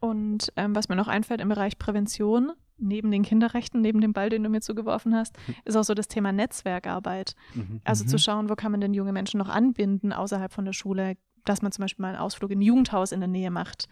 [0.00, 4.28] Und ähm, was mir noch einfällt im Bereich Prävention, neben den Kinderrechten, neben dem Ball,
[4.30, 7.34] den du mir zugeworfen hast, ist auch so das Thema Netzwerkarbeit.
[7.54, 7.80] Mhm.
[7.84, 8.08] Also Mhm.
[8.08, 11.62] zu schauen, wo kann man denn junge Menschen noch anbinden außerhalb von der Schule, dass
[11.62, 13.88] man zum Beispiel mal einen Ausflug in ein Jugendhaus in der Nähe macht.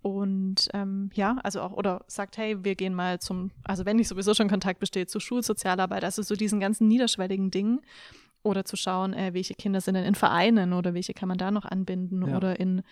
[0.00, 4.08] Und ähm, ja, also auch, oder sagt, hey, wir gehen mal zum, also wenn nicht
[4.08, 7.80] sowieso schon Kontakt besteht, zur Schulsozialarbeit, also so diesen ganzen niederschwelligen Dingen.
[8.44, 11.52] Oder zu schauen, äh, welche Kinder sind denn in Vereinen oder welche kann man da
[11.52, 12.36] noch anbinden Ja.
[12.36, 12.82] oder in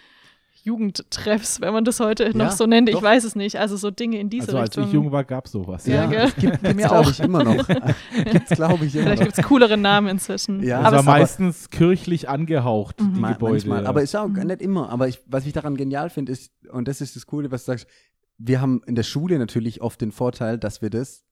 [0.65, 2.89] Jugendtreffs, wenn man das heute Ja, noch so nennt.
[2.89, 3.03] Ich doch.
[3.03, 3.57] weiß es nicht.
[3.59, 4.85] Also so Dinge in diese Also als Richtung.
[4.87, 5.87] ich jung war, gab es sowas.
[5.87, 7.11] Ja, das gibt es, glaube auch.
[7.11, 7.67] ich, immer noch.
[8.33, 10.63] Gibt's, glaube ich, immer Vielleicht gibt es coolere Namen inzwischen.
[10.63, 10.81] Ja.
[10.81, 13.15] Aber war es- aber- meistens kirchlich angehaucht, Mhm.
[13.15, 13.53] die Gebäude.
[13.53, 13.83] Manchmal.
[13.85, 13.89] ja.
[13.89, 14.47] Aber ist auch Mhm.
[14.47, 14.91] nicht immer.
[14.91, 17.73] Aber ich, was ich daran genial finde, ist, und das ist das Coole, was du
[17.73, 17.87] sagst,
[18.39, 21.25] wir haben in der Schule natürlich oft den Vorteil, dass wir das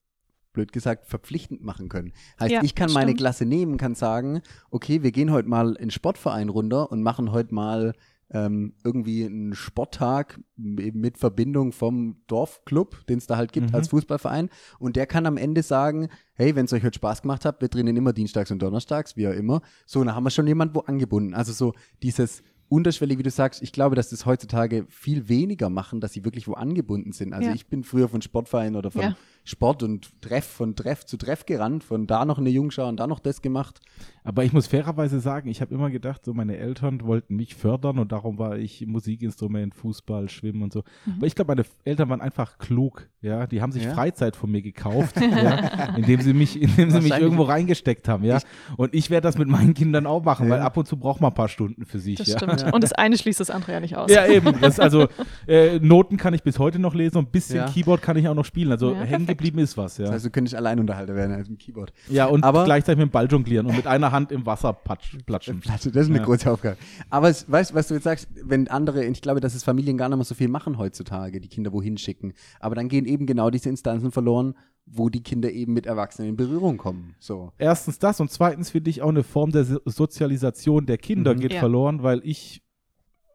[0.53, 2.13] blöd gesagt, verpflichtend machen können.
[2.41, 3.21] Heißt, Ja, ich kann meine stimmt.
[3.21, 7.55] Klasse nehmen, kann sagen, okay, wir gehen heute mal in Sportverein runter und machen heute
[7.55, 7.93] mal
[8.31, 13.75] ähm, irgendwie einen Sporttag eben mit Verbindung vom Dorfclub, den es da halt gibt Mhm.
[13.75, 14.51] als Fußballverein.
[14.79, 17.69] Und der kann am Ende sagen, hey, wenn es euch heute Spaß gemacht hat, wir
[17.69, 19.63] drinnen immer dienstags und donnerstags, wie auch immer.
[19.87, 21.33] So, dann haben wir schon jemanden wo angebunden.
[21.35, 21.73] Also so
[22.03, 26.27] dieses unterschwellig, wie du sagst, ich glaube, dass das heutzutage viel weniger machen, dass sie
[26.27, 27.33] wirklich wo angebunden sind.
[27.33, 27.55] Also Ja.
[27.55, 29.17] ich bin früher von Sportverein oder von Ja.
[29.49, 33.07] Sport und Treff von Treff zu Treff gerannt, von da noch eine Jungschau und da
[33.07, 33.81] noch das gemacht.
[34.23, 37.99] Aber ich muss fairerweise sagen, ich habe immer gedacht, so meine Eltern wollten mich fördern
[37.99, 40.85] und darum war ich Musikinstrument, Fußball, Schwimmen und so.
[41.17, 43.47] Aber ich glaube, meine Eltern waren einfach klug, ja.
[43.47, 43.95] Die haben sich Ja?
[43.95, 48.41] Freizeit von mir gekauft, ja, indem sie mich, indem sie mich irgendwo reingesteckt haben, ja.
[48.77, 50.57] Und ich werde das mit meinen Kindern auch machen, Ja.
[50.57, 52.37] weil ab und zu braucht man ein paar Stunden für sich, Das ja.
[52.37, 52.71] stimmt.
[52.75, 54.11] Und das eine schließt das andere ja nicht aus.
[54.13, 54.61] Ja, eben.
[54.61, 55.09] Das, also
[55.47, 57.67] äh, Noten kann ich bis heute noch lesen und ein bisschen Ja.
[57.67, 58.73] Keyboard kann ich auch noch spielen.
[58.73, 59.38] Also Ja, hängen.
[59.39, 60.05] Geblieben ist was, ja.
[60.07, 61.93] Das heißt, du könntest Alleinunterhalter werden als im Keyboard.
[62.11, 65.17] ja, und aber- gleichzeitig mit dem Ball jonglieren und mit einer Hand im Wasser patsch,
[65.25, 65.61] platschen.
[65.61, 66.25] Platte, das ist eine Ja.
[66.25, 66.77] große Aufgabe.
[67.11, 69.97] Aber es, weißt du, was du jetzt sagst, wenn andere, ich glaube, dass es Familien
[69.97, 72.35] gar nicht mehr so viel machen heutzutage, die Kinder wohin schicken.
[72.61, 74.55] Aber dann gehen eben genau diese Instanzen verloren,
[74.91, 77.15] wo die Kinder eben mit Erwachsenen in Berührung kommen.
[77.19, 77.53] So.
[77.59, 81.41] Erstens das und zweitens finde ich auch eine Form der So- Sozialisation der Kinder Mhm.
[81.41, 81.61] geht Ja.
[81.61, 82.63] verloren, weil ich,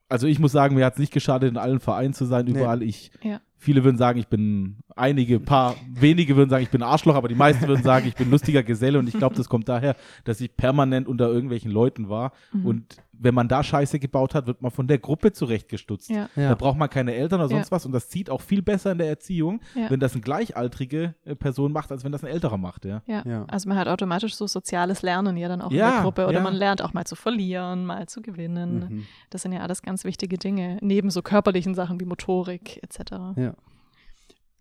[0.09, 2.81] also ich muss sagen, mir hat es nicht geschadet, in allen Vereinen zu sein, überall
[2.81, 3.11] ich.
[3.21, 3.39] Ja.
[3.63, 7.35] Viele würden sagen, ich bin, einige, paar, wenige würden sagen, ich bin Arschloch, aber die
[7.35, 9.95] meisten würden sagen, ich bin lustiger Geselle und ich glaube, das kommt daher,
[10.25, 12.65] dass ich permanent unter irgendwelchen Leuten war Mhm.
[12.65, 16.09] und wenn man da Scheiße gebaut hat, wird man von der Gruppe zurechtgestutzt.
[16.09, 16.27] Ja.
[16.35, 16.49] Ja.
[16.49, 17.71] Da braucht man keine Eltern oder sonst Ja.
[17.71, 19.89] was und das zieht auch viel besser in der Erziehung, Ja.
[19.89, 23.01] wenn das eine gleichaltrige äh, Person macht, als wenn das ein älterer macht, ja.
[23.05, 23.23] Ja.
[23.25, 23.45] Ja.
[23.45, 26.41] also man hat automatisch so soziales Lernen ja dann auch in der Gruppe oder ja.
[26.41, 28.87] man lernt auch mal zu verlieren, mal zu gewinnen.
[28.89, 29.03] Mhm.
[29.29, 33.11] Das sind ja alles ganz wichtige Dinge, neben so körperlichen Sachen wie Motorik etc.
[33.37, 33.52] Ja.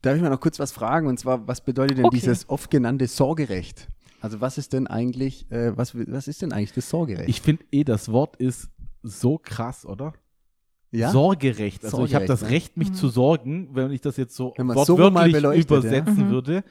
[0.02, 1.06] Darf ich mal noch kurz was fragen?
[1.06, 2.16] Und zwar, was bedeutet denn Okay.
[2.18, 3.88] dieses oft genannte Sorgerecht?
[4.20, 7.28] Also was ist denn eigentlich, äh, was, was ist denn eigentlich das Sorgerecht?
[7.28, 8.68] Ich finde eh, das Wort ist
[9.02, 10.12] so krass, oder?
[10.92, 11.10] ja?
[11.10, 11.84] Sorgerecht.
[11.84, 12.50] Also ich habe Sorgerecht, das ne?
[12.50, 12.94] Recht, mich Mhm.
[12.94, 15.78] zu sorgen, wenn ich das jetzt so es so mal wortwörtlich beleuchtet, ja.
[15.78, 16.30] übersetzen Mhm.
[16.30, 16.64] würde.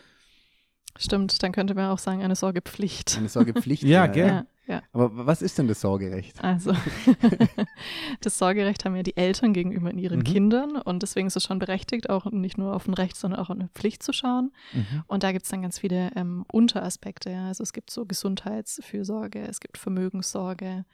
[0.98, 3.18] Stimmt, dann könnte man auch sagen, eine Sorgepflicht.
[3.18, 3.84] Eine Sorgepflicht.
[3.92, 4.28] Ja, gell?
[4.28, 4.82] Ja, ja.
[4.94, 6.42] Aber was ist denn das Sorgerecht?
[6.44, 6.74] Also,
[8.22, 10.24] das Sorgerecht haben ja die Eltern gegenüber ihren Mhm.
[10.24, 13.50] Kindern und deswegen ist es schon berechtigt, auch nicht nur auf ein Recht, sondern auch
[13.50, 14.52] auf eine Pflicht zu schauen.
[14.74, 15.04] Mhm.
[15.08, 17.32] Und da gibt es dann ganz viele ähm, Unteraspekte.
[17.32, 17.48] Ja.
[17.48, 20.86] Also es gibt so Gesundheitsfürsorge, es gibt Vermögenssorge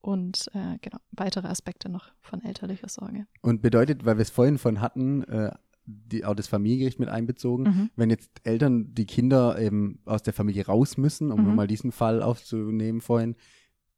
[0.00, 3.26] und äh, genau, weitere Aspekte noch von elterlicher Sorge.
[3.40, 5.52] Und bedeutet, weil wir es vorhin von hatten, äh,
[5.84, 7.90] die, auch das Familiengericht mit einbezogen, Mhm.
[7.96, 11.46] wenn jetzt Eltern die Kinder eben aus der Familie raus müssen, um Mhm.
[11.46, 13.34] nur mal diesen Fall aufzunehmen vorhin,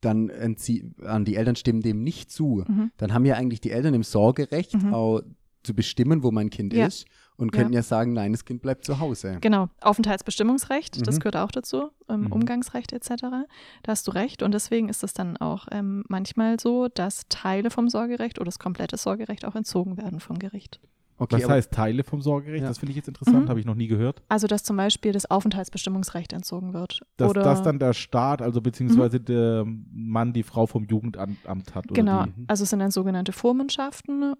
[0.01, 2.64] dann an die Eltern stimmen dem nicht zu.
[2.66, 2.91] Mhm.
[2.99, 4.93] Dann haben ja eigentlich die Eltern im Sorgerecht Mhm.
[4.93, 5.22] auch
[5.62, 6.87] zu bestimmen, wo mein Kind Ja.
[6.87, 7.07] ist
[7.37, 7.82] und könnten ja.
[7.82, 9.39] sagen, nein, das Kind bleibt zu Hause.
[9.41, 11.20] Genau, Aufenthaltsbestimmungsrecht, das Mhm.
[11.20, 12.32] gehört auch dazu, ähm, Mhm.
[12.32, 13.47] Umgangsrecht etc.
[13.82, 17.70] Da hast du recht und deswegen ist es dann auch ähm, manchmal so, dass Teile
[17.70, 20.80] vom Sorgerecht oder das komplette Sorgerecht auch entzogen werden vom Gericht.
[21.16, 22.62] Okay, Was heißt Teile vom Sorgerecht?
[22.62, 22.68] Ja.
[22.68, 23.48] Das finde ich jetzt interessant, Mhm.
[23.48, 24.22] habe ich noch nie gehört.
[24.28, 27.00] Also dass zum Beispiel das Aufenthaltsbestimmungsrecht entzogen wird.
[27.16, 31.38] Dass oder das dann der Staat, also beziehungsweise der Mann die Frau vom Jugendamt
[31.74, 31.84] hat.
[31.90, 32.44] Oder Genau, Die.
[32.48, 34.34] also es sind dann sogenannte Vormundschaften.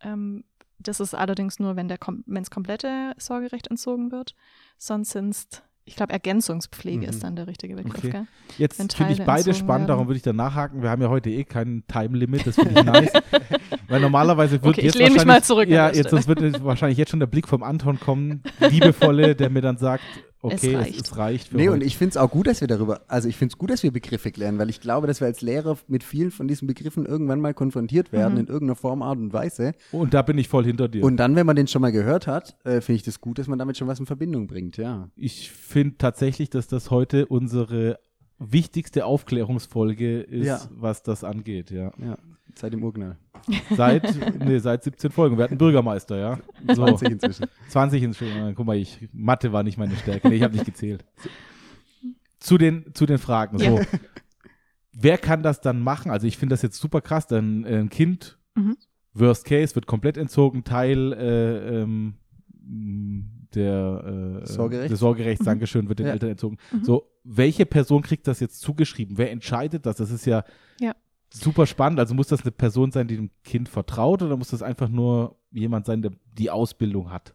[0.00, 0.44] Ähm,
[0.78, 1.88] das ist allerdings nur, wenn
[2.26, 4.34] wenn's komplette Sorgerecht entzogen wird.
[4.78, 5.48] Sonst sind es,
[5.84, 7.08] ich glaube, Ergänzungspflege Mhm.
[7.08, 7.96] ist dann der richtige Begriff.
[7.98, 8.10] Okay.
[8.10, 8.26] Gell?
[8.58, 9.86] Jetzt finde ich beide spannend, werden.
[9.88, 10.82] darum würde ich da nachhaken.
[10.82, 13.12] Wir haben ja heute eh kein Time-Limit, das finde ich nice.
[13.88, 16.98] Weil normalerweise wird Okay, ich jetzt wahrscheinlich- mal zurück an Ja, jetzt sonst wird wahrscheinlich
[16.98, 20.02] jetzt schon der Blick vom Anton kommen, liebevolle, der mir dann sagt,
[20.42, 21.00] okay, es reicht.
[21.06, 21.72] es reicht für Nee, heute.
[21.74, 23.82] und ich finde es auch gut, dass wir darüber, also ich finde es gut, dass
[23.82, 27.06] wir Begriffe klären, weil ich glaube, dass wir als Lehrer mit vielen von diesen Begriffen
[27.06, 28.40] irgendwann mal konfrontiert werden, Mhm.
[28.40, 29.72] in irgendeiner Form, Art und Weise.
[29.92, 31.04] Und da bin ich voll hinter dir.
[31.04, 33.48] Und dann, wenn man den schon mal gehört hat, äh, finde ich das gut, dass
[33.48, 35.08] man damit schon was in Verbindung bringt, ja.
[35.16, 37.98] ich finde tatsächlich, dass das heute unsere
[38.38, 40.60] wichtigste Aufklärungsfolge ist, Ja.
[40.70, 41.92] was das angeht, ja.
[41.98, 42.18] Ja,
[42.56, 43.16] seit dem Urknall.
[43.76, 45.36] Seit, nee, seit 17 Folgen.
[45.36, 46.38] Wir hatten Bürgermeister, ja.
[46.74, 47.46] So, 20 inzwischen.
[47.68, 48.54] 20 inzwischen.
[48.54, 50.28] Guck mal, ich, Mathe war nicht meine Stärke.
[50.28, 51.04] Nee, ich habe nicht gezählt.
[52.38, 53.58] Zu den, zu den Fragen.
[53.58, 53.64] So.
[53.78, 53.84] Ja.
[54.92, 56.10] Wer kann das dann machen?
[56.10, 57.26] Also ich finde das jetzt super krass.
[57.26, 58.76] Dann äh, ein Kind, Mhm.
[59.14, 62.14] Worst Case, wird komplett entzogen, Teil äh, ähm,
[63.54, 64.90] der, äh, Sorgerecht?
[64.92, 65.46] des Sorgerechts, Mhm.
[65.46, 66.12] Dankeschön, wird den Ja.
[66.12, 66.58] Eltern entzogen.
[66.72, 66.84] Mhm.
[66.84, 69.16] So, welche Person kriegt das jetzt zugeschrieben?
[69.18, 69.96] Wer entscheidet das?
[69.96, 70.44] Das ist ja,
[70.80, 70.94] Ja.
[71.32, 71.98] Super spannend.
[71.98, 75.36] Also muss das eine Person sein, die dem Kind vertraut oder muss das einfach nur
[75.50, 77.34] jemand sein, der die Ausbildung hat?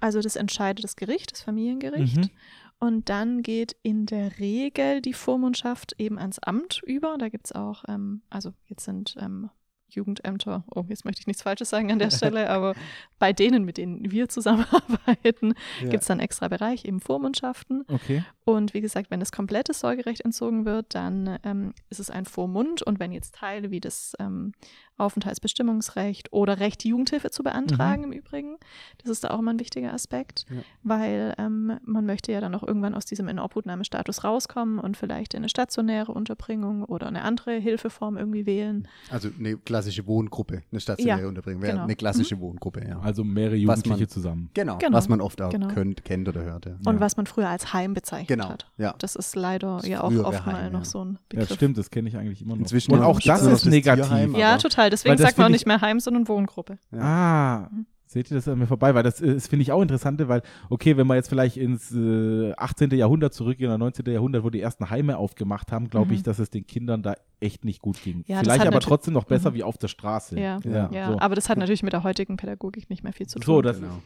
[0.00, 2.16] Also das entscheidet das Gericht, das Familiengericht.
[2.16, 2.30] Mhm.
[2.78, 7.16] Und dann geht in der Regel die Vormundschaft eben ans Amt über.
[7.18, 9.48] Da gibt es auch, ähm, also jetzt sind ähm,
[9.94, 12.74] Jugendämter, oh, jetzt möchte ich nichts Falsches sagen an der Stelle, aber
[13.18, 15.88] bei denen, mit denen wir zusammenarbeiten, Ja.
[15.88, 17.84] gibt es dann extra Bereich, eben Vormundschaften.
[17.88, 18.24] Okay.
[18.44, 22.82] Und wie gesagt, wenn das komplette Sorgerecht entzogen wird, dann ähm, ist es ein Vormund.
[22.82, 24.52] Und wenn jetzt Teile wie das ähm,
[24.98, 28.56] Aufenthaltsbestimmungsrecht oder Recht, Jugendhilfe zu beantragen im Übrigen.
[28.98, 30.56] Das ist da auch immer ein wichtiger Aspekt, Ja.
[30.82, 35.38] weil ähm, man möchte ja dann auch irgendwann aus diesem Inobhutnahmestatus rauskommen und vielleicht in
[35.38, 38.88] eine stationäre Unterbringung oder eine andere Hilfeform irgendwie wählen.
[39.10, 41.84] Also eine klassische Wohngruppe, eine stationäre Ja, Unterbringung, wäre genau.
[41.84, 43.00] eine klassische Wohngruppe, ja.
[43.00, 44.50] Also mehrere Jugendliche man- zusammen.
[44.54, 45.68] genau, Genau, was man oft auch genau.
[45.68, 46.66] könnt, kennt oder hört.
[46.66, 46.72] Ja.
[46.86, 47.00] Und Ja.
[47.00, 48.70] was man früher als Heim bezeichnet Genau, hat.
[48.78, 48.94] ja.
[48.98, 50.84] Das ist leider Das ja auch oft mal Heim, noch ja.
[50.84, 51.52] so ein Ja, Begriff.
[51.54, 52.60] stimmt, das kenne ich eigentlich immer noch.
[52.60, 54.06] Inzwischen Und auch noch das das ist negativ.
[54.06, 54.90] Tierheim, Ja, aber- total.
[54.90, 56.78] Deswegen sagt man auch nicht mehr Heim, sondern Wohngruppe.
[56.92, 57.68] Ah,
[58.06, 58.94] seht ihr das an mir vorbei?
[58.94, 61.90] Weil das, äh, das finde ich auch interessant, weil, okay, wenn wir jetzt vielleicht ins
[61.92, 62.90] äh, 18.
[62.92, 64.06] Jahrhundert zurückgehen oder 19.
[64.06, 66.14] Jahrhundert, wo die ersten Heime aufgemacht haben, glaube Mhm.
[66.14, 68.22] ich, dass es den Kindern da echt nicht gut ging.
[68.26, 69.54] Ja, vielleicht aber trotzdem noch besser Mhm.
[69.56, 70.38] wie auf der Straße.
[70.38, 71.12] Ja, Ja, ja.
[71.12, 71.18] so.
[71.18, 73.46] Aber das hat natürlich mit der heutigen Pädagogik nicht mehr viel zu tun.
[73.56, 74.00] So, das, Genau.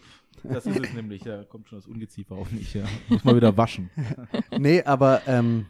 [0.45, 1.23] das ist es nämlich.
[1.23, 2.73] Da kommt schon das Ungeziefer auf mich.
[2.75, 2.85] Ja.
[3.09, 3.91] Muss mal wieder waschen.
[4.59, 5.67] Nee, aber ähm,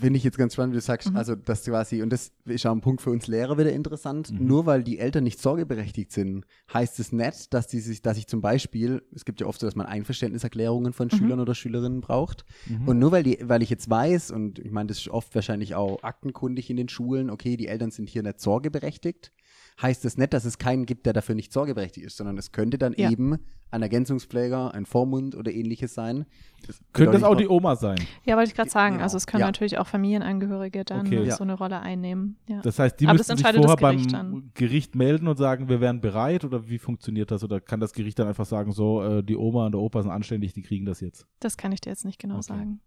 [0.00, 1.16] finde ich jetzt ganz spannend, wie du sagst, Mhm.
[1.16, 4.46] also dass quasi, und das ist auch ein Punkt für uns Lehrer wieder interessant, Mhm.
[4.46, 8.26] nur weil die Eltern nicht sorgeberechtigt sind, heißt es nicht, dass die sich, dass ich
[8.26, 12.44] zum Beispiel, es gibt ja oft so, dass man Einverständniserklärungen von Schülern oder Schülerinnen braucht.
[12.66, 12.88] Mhm.
[12.88, 15.74] Und nur weil die, weil ich jetzt weiß, und ich meine, das ist oft wahrscheinlich
[15.74, 19.32] auch aktenkundig in den Schulen, okay, die Eltern sind hier nicht sorgeberechtigt,
[19.80, 22.78] heißt das nicht, dass es keinen gibt, der dafür nicht sorgeberechtigt ist, sondern es könnte
[22.78, 23.10] dann Ja.
[23.10, 23.38] eben
[23.70, 26.24] ein Ergänzungspfleger, ein Vormund oder ähnliches sein.
[26.66, 27.98] Das Könnte das bedeutet auch die Oma sein?
[28.24, 28.94] Ja, wollte ich gerade sagen.
[28.94, 29.04] Genau.
[29.04, 29.46] Also es können Ja.
[29.46, 31.30] natürlich auch Familienangehörige dann Okay.
[31.30, 32.38] So eine Rolle einnehmen.
[32.48, 32.60] Ja.
[32.62, 34.50] Das heißt, die Aber müssen sich vorher Gericht beim dann.
[34.54, 37.44] Gericht melden und sagen, wir wären bereit oder wie funktioniert das?
[37.44, 40.10] Oder kann das Gericht dann einfach sagen, so, äh, die Oma und der Opa sind
[40.12, 41.26] anständig, die kriegen das jetzt?
[41.40, 42.44] Das kann ich dir jetzt nicht genau Okay.
[42.44, 42.80] sagen.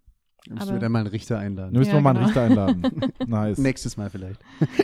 [0.49, 1.73] Müssen Aber- wir dann mal einen Richter einladen.
[1.75, 2.27] Dann müssen Ja, wir mal einen genau.
[2.27, 3.13] Richter einladen.
[3.27, 3.59] nice.
[3.59, 4.41] Nächstes Mal vielleicht.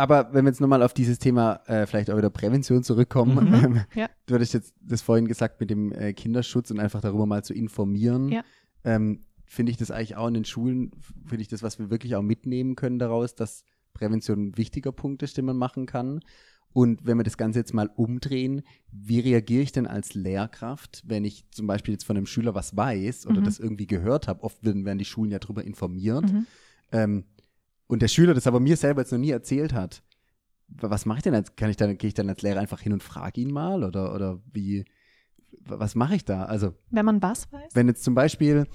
[0.00, 3.54] Aber wenn wir jetzt nochmal auf dieses Thema äh, vielleicht auch wieder Prävention zurückkommen, Mhm.
[3.64, 4.08] ähm, Ja.
[4.26, 7.52] du hattest jetzt das vorhin gesagt mit dem äh, Kinderschutz und einfach darüber mal zu
[7.54, 8.28] informieren.
[8.30, 8.42] Ja.
[8.84, 10.92] Ähm, finde ich das eigentlich auch in den Schulen,
[11.26, 13.64] finde ich das, was wir wirklich auch mitnehmen können daraus, dass
[13.94, 16.20] Prävention ein wichtiger Punkt ist, den man machen kann.
[16.72, 18.62] Und wenn wir das Ganze jetzt mal umdrehen,
[18.92, 22.76] wie reagiere ich denn als Lehrkraft, wenn ich zum Beispiel jetzt von einem Schüler was
[22.76, 23.44] weiß oder Mhm.
[23.44, 24.44] das irgendwie gehört habe?
[24.44, 26.32] Oft werden, werden die Schulen ja darüber informiert.
[26.32, 26.46] Mhm.
[26.92, 27.24] Ähm,
[27.90, 30.02] und der Schüler das aber mir selber jetzt noch nie erzählt hat,
[30.68, 32.80] wa- was mache ich denn als, kann ich dann, gehe ich dann als Lehrer einfach
[32.80, 34.84] hin und frage ihn mal oder, oder wie,
[35.64, 36.44] wa- was mache ich da?
[36.44, 37.70] Also, Wenn man was weiß?
[37.74, 38.66] wenn jetzt zum Beispiel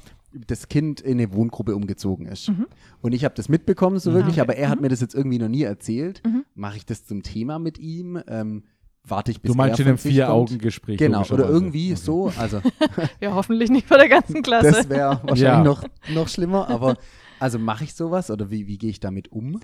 [0.48, 2.68] das Kind in eine Wohngruppe umgezogen ist Mhm.
[3.02, 4.42] und ich habe das mitbekommen so wirklich, Okay.
[4.42, 4.82] aber er hat Mhm.
[4.84, 6.44] mir das jetzt irgendwie noch nie erzählt, Mhm.
[6.56, 8.22] mache ich das zum Thema mit ihm?
[8.28, 8.66] Ähm,
[9.08, 9.98] warte ich bis Du meinst in einem?
[9.98, 10.98] Vier-Augen-Gespräch.
[10.98, 12.02] Genau, oder irgendwie Okay.
[12.04, 12.60] so, also
[13.22, 14.72] Ja, hoffentlich nicht vor der ganzen Klasse.
[14.72, 15.64] das wäre wahrscheinlich Ja.
[15.64, 15.84] noch,
[16.14, 16.98] noch schlimmer, aber
[17.40, 19.60] also mache ich sowas oder wie, wie gehe ich damit um?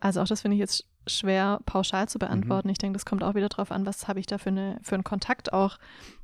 [0.00, 2.08] Also auch das finde ich jetzt schwer pauschal Mhm.
[2.08, 2.68] zu beantworten.
[2.68, 4.94] Ich denke, das kommt auch wieder darauf an, was habe ich da für, eine, für
[4.96, 5.78] einen Kontakt auch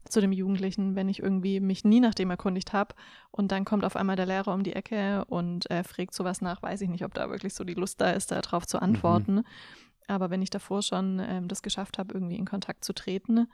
[0.08, 2.94] zu dem Jugendlichen, wenn ich irgendwie mich nie nach dem erkundigt habe
[3.30, 6.62] und dann kommt auf einmal der Lehrer um die Ecke und äh, fragt sowas nach,
[6.62, 8.68] weiß ich nicht, ob da wirklich so die Lust da ist, darauf Mhm.
[8.68, 9.44] zu antworten.
[10.08, 13.46] Aber wenn ich davor schon ähm, das geschafft habe, irgendwie in Kontakt zu treten,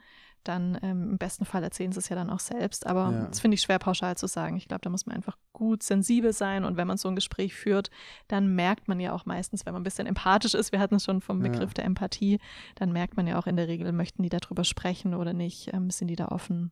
[0.43, 2.85] dann ähm, im besten Fall erzählen sie es ja dann auch selbst.
[2.85, 3.27] Aber Ja.
[3.27, 4.57] das finde ich schwer pauschal zu sagen.
[4.57, 7.55] Ich glaube, da muss man einfach gut sensibel sein und wenn man so ein Gespräch
[7.55, 7.89] führt,
[8.27, 11.03] dann merkt man ja auch meistens, wenn man ein bisschen empathisch ist, wir hatten es
[11.03, 11.51] schon vom Ja.
[11.51, 12.39] Begriff der Empathie,
[12.75, 15.89] dann merkt man ja auch in der Regel, möchten die darüber sprechen oder nicht, ähm,
[15.89, 16.71] sind die da offen.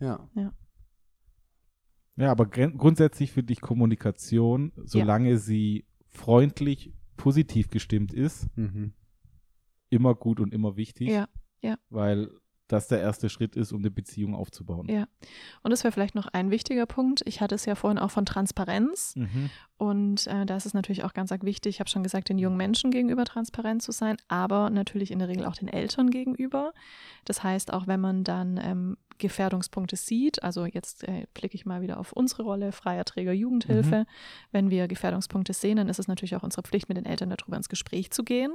[0.00, 0.28] Ja.
[2.16, 8.94] Ja, aber gren- grundsätzlich finde ich Kommunikation, solange sie freundlich, positiv gestimmt ist, Mhm.
[9.90, 11.10] immer gut und immer wichtig.
[11.10, 11.28] Ja,
[11.90, 12.30] Weil
[12.68, 14.88] das der erste Schritt ist, um eine Beziehung aufzubauen.
[14.90, 15.08] Ja.
[15.62, 17.22] Und das wäre vielleicht noch ein wichtiger Punkt.
[17.24, 19.16] Ich hatte es ja vorhin auch von Transparenz.
[19.16, 19.48] Mhm.
[19.78, 22.38] Und äh, da ist es natürlich auch ganz arg wichtig, ich habe schon gesagt, den
[22.38, 26.74] jungen Menschen gegenüber transparent zu sein, aber natürlich in der Regel auch den Eltern gegenüber.
[27.24, 31.80] Das heißt, auch wenn man dann ähm, Gefährdungspunkte sieht, also jetzt äh, blicke ich mal
[31.82, 34.06] wieder auf unsere Rolle, freier Träger Jugendhilfe,
[34.52, 37.56] wenn wir Gefährdungspunkte sehen, dann ist es natürlich auch unsere Pflicht, mit den Eltern darüber
[37.56, 38.52] ins Gespräch zu gehen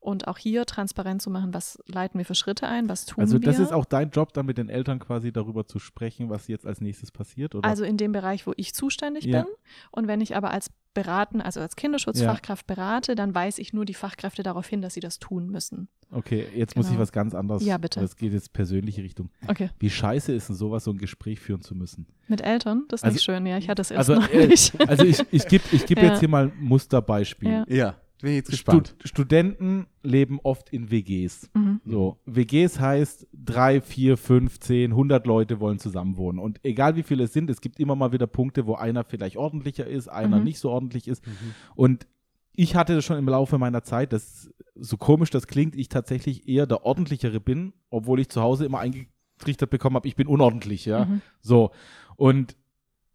[0.00, 3.40] und auch hier transparent zu machen, was leiten wir für Schritte ein, was tun Also
[3.40, 3.46] wir.
[3.46, 6.66] das ist auch dein Job, dann mit den Eltern quasi darüber zu sprechen, was jetzt
[6.66, 7.68] als nächstes passiert, oder?
[7.68, 9.42] Also in dem Bereich, wo ich zuständig Ja.
[9.42, 9.52] bin.
[9.90, 13.94] Und wenn ich aber als beraten, also als Kinderschutzfachkraft berate, dann weise ich nur die
[13.94, 15.86] Fachkräfte darauf hin, dass sie das tun müssen.
[16.10, 17.02] okay, jetzt muss ich Genau.
[17.02, 17.64] was ganz anderes.
[17.64, 18.00] Ja, bitte.
[18.00, 19.30] Das geht jetzt persönliche Richtung.
[19.46, 19.70] Okay.
[19.78, 22.06] Wie scheiße ist denn sowas, so ein Gespräch führen zu müssen?
[22.26, 23.46] Mit Eltern, das ist Also- nicht schön.
[23.46, 24.72] Ja, ich hatte es erst Also, noch äh, nicht.
[24.88, 26.04] Also ich, ich gebe ich geb Ja.
[26.08, 27.50] jetzt hier mal ein Musterbeispiel.
[27.50, 27.64] Ja.
[27.68, 28.94] Ja, bin ich jetzt gespannt.
[28.98, 31.50] Stud Studenten leben oft in WGs.
[31.54, 31.80] Mhm.
[31.84, 36.40] So, WGs heißt drei, vier, fünf, zehn, hundert Leute wollen zusammenwohnen.
[36.40, 39.36] Und egal wie viele es sind, es gibt immer mal wieder Punkte, wo einer vielleicht
[39.36, 40.44] ordentlicher ist, einer Mhm.
[40.44, 41.26] nicht so ordentlich ist.
[41.26, 41.32] Mhm.
[41.74, 42.06] Und
[42.54, 46.48] ich hatte das schon im Laufe meiner Zeit, dass so komisch das klingt, ich tatsächlich
[46.48, 50.86] eher der ordentlichere bin, obwohl ich zu Hause immer eingetrichtert bekommen habe, ich bin unordentlich,
[50.86, 51.04] ja.
[51.04, 51.20] Mhm.
[51.42, 51.70] So.
[52.16, 52.56] Und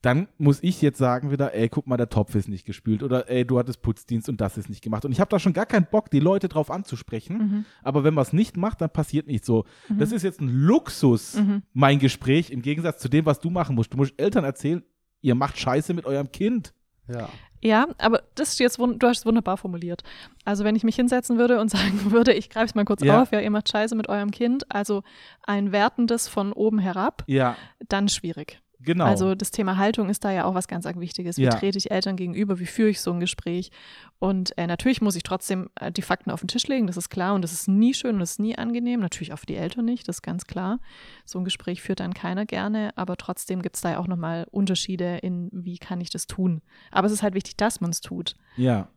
[0.02, 3.30] dann muss ich jetzt sagen wieder, ey, guck mal, der Topf ist nicht gespült oder
[3.30, 5.06] ey, du hattest Putzdienst und das ist nicht gemacht.
[5.06, 7.38] Und ich habe da schon gar keinen Bock, die Leute drauf anzusprechen.
[7.38, 7.66] Mhm.
[7.84, 9.66] Aber wenn man es nicht macht, dann passiert nichts so.
[9.90, 11.62] Das ist jetzt ein Luxus, Mhm.
[11.74, 13.94] mein Gespräch, im Gegensatz zu dem, was du machen musst.
[13.94, 14.84] Du musst Eltern erzählen,
[15.22, 16.74] ihr macht Scheiße mit eurem Kind.
[17.08, 17.30] Ja.
[17.64, 20.02] Ja, aber das ist jetzt, du hast es wunderbar formuliert.
[20.46, 23.22] Also wenn ich mich hinsetzen würde und sagen würde, ich greife es mal kurz Ja.
[23.22, 25.04] auf, ja, ihr macht Scheiße mit eurem Kind, also
[25.44, 27.56] ein wertendes von oben herab, Ja,
[27.88, 28.60] dann schwierig.
[28.84, 29.06] Genau.
[29.06, 31.38] Also das Thema Haltung ist da ja auch was ganz, Wichtiges.
[31.38, 31.52] Wie Ja.
[31.52, 32.60] trete ich Eltern gegenüber?
[32.60, 33.72] Wie führe ich so ein Gespräch?
[34.20, 37.10] Und äh, natürlich muss ich trotzdem äh, die Fakten auf den Tisch legen, das ist
[37.10, 37.34] klar.
[37.36, 39.00] Und das ist nie schön und das ist nie angenehm.
[39.00, 40.80] Natürlich auch für die Eltern nicht, das ist ganz klar.
[41.26, 42.92] So ein Gespräch führt dann keiner gerne.
[42.98, 46.62] Aber trotzdem gibt es da ja auch nochmal Unterschiede in, wie kann ich das tun.
[46.92, 48.36] Aber es ist halt wichtig, dass man es tut.
[48.58, 48.90] Ja.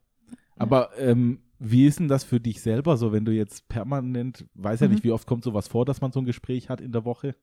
[0.56, 4.80] Aber ähm, wie ist denn das für dich selber so, wenn du jetzt permanent, weiß
[4.80, 4.94] ja Mhm.
[4.94, 7.34] nicht, wie oft kommt sowas vor, dass man so ein Gespräch hat in der Woche?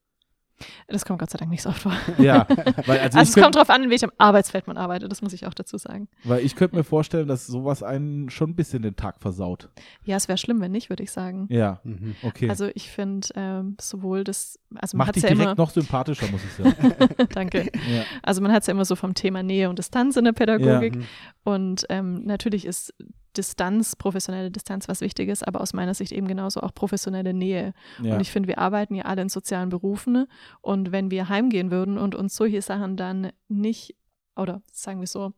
[0.86, 1.92] Das kommt Gott sei Dank nicht so oft vor.
[2.18, 2.46] Ja,
[2.86, 5.32] weil also, Also es könnt- kommt drauf an, in welchem Arbeitsfeld man arbeitet, das muss
[5.32, 6.08] ich auch dazu sagen.
[6.22, 9.70] weil ich könnte mir vorstellen, dass sowas einen schon ein bisschen den Tag versaut.
[10.04, 11.46] Ja, es wäre schlimm, wenn nicht, würde ich sagen.
[11.50, 12.14] Ja, Mhm.
[12.22, 12.48] okay.
[12.48, 15.70] Also ich finde ähm, sowohl das, also man Macht hat dich ja direkt immer, noch
[15.70, 16.94] sympathischer, muss ich sagen.
[17.34, 17.62] danke.
[17.92, 18.04] ja.
[18.22, 20.96] Also man hat es ja immer so vom Thema Nähe und Distanz in der Pädagogik.
[20.96, 21.04] Mhm.
[21.44, 22.94] Und ähm, natürlich ist
[23.36, 27.74] Distanz, professionelle Distanz was Wichtiges, aber aus meiner Sicht eben genauso auch professionelle Nähe.
[28.02, 28.14] ja.
[28.14, 30.26] Und ich finde, wir arbeiten ja alle in sozialen Berufen.
[30.60, 33.96] Und wenn wir heimgehen würden und uns solche Sachen dann nicht,
[34.36, 35.32] oder sagen wir so,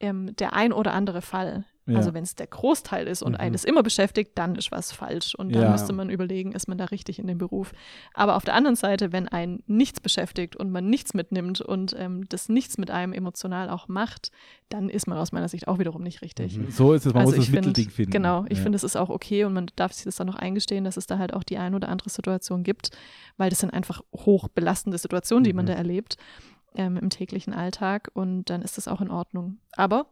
[0.00, 1.96] ähm, der ein oder andere Fall, Ja.
[1.96, 3.38] also wenn es der Großteil ist und Mhm.
[3.40, 5.34] einen das immer beschäftigt, dann ist was falsch.
[5.34, 5.70] Und dann Ja.
[5.72, 7.72] müsste man überlegen, ist man da richtig in dem Beruf.
[8.14, 12.28] Aber auf der anderen Seite, wenn einen nichts beschäftigt und man nichts mitnimmt und ähm,
[12.28, 14.30] das nichts mit einem emotional auch macht,
[14.68, 16.56] dann ist man aus meiner Sicht auch wiederum nicht richtig.
[16.56, 16.70] Mhm.
[16.70, 18.12] so ist es, man also muss das ich find- Mittelding finden.
[18.12, 18.62] Genau, ich ja.
[18.62, 21.06] finde, es ist auch okay und man darf sich das dann noch eingestehen, dass es
[21.06, 22.90] da halt auch die ein oder andere Situation gibt,
[23.36, 25.68] weil das sind einfach hoch belastende Situationen, die man Mhm.
[25.70, 26.16] da erlebt
[26.76, 29.58] ähm, im täglichen Alltag und dann ist das auch in Ordnung.
[29.72, 30.06] Aber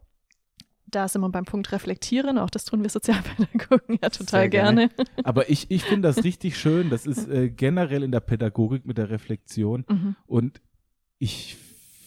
[0.90, 4.88] da sind wir beim Punkt Reflektieren, auch das tun wir Sozialpädagogen ja total gerne.
[4.88, 5.08] gerne.
[5.24, 6.90] Aber ich, ich finde das richtig schön.
[6.90, 9.84] Das ist äh, generell in der Pädagogik mit der Reflexion.
[9.88, 10.16] Mhm.
[10.26, 10.60] Und
[11.18, 11.56] ich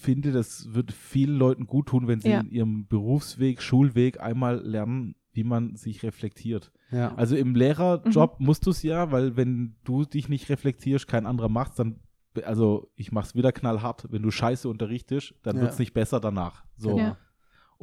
[0.02, 2.42] finde, das wird vielen Leuten gut tun, wenn sie Ja.
[2.42, 6.72] in ihrem Berufsweg, Schulweg einmal lernen, wie man sich reflektiert.
[6.92, 7.16] Ja.
[7.16, 11.50] Also im Lehrerjob musst du es ja, weil wenn du dich nicht reflektierst, kein anderer
[11.50, 12.00] macht's, dann,
[12.44, 15.62] also ich mach's wieder knallhart, wenn du Scheiße unterrichtest, dann Ja.
[15.64, 16.64] wird's nicht besser danach.
[16.78, 16.98] So.
[17.00, 17.18] Ja.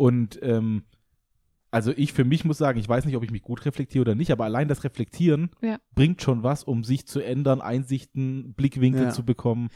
[0.01, 0.85] Und ähm,
[1.71, 4.15] also ich für mich muss sagen, ich weiß nicht, ob ich mich gut reflektiere oder
[4.15, 5.77] nicht, aber allein das Reflektieren Ja.
[5.95, 9.11] bringt schon was, um sich zu ändern, Einsichten, Blickwinkel Ja.
[9.11, 9.69] zu bekommen.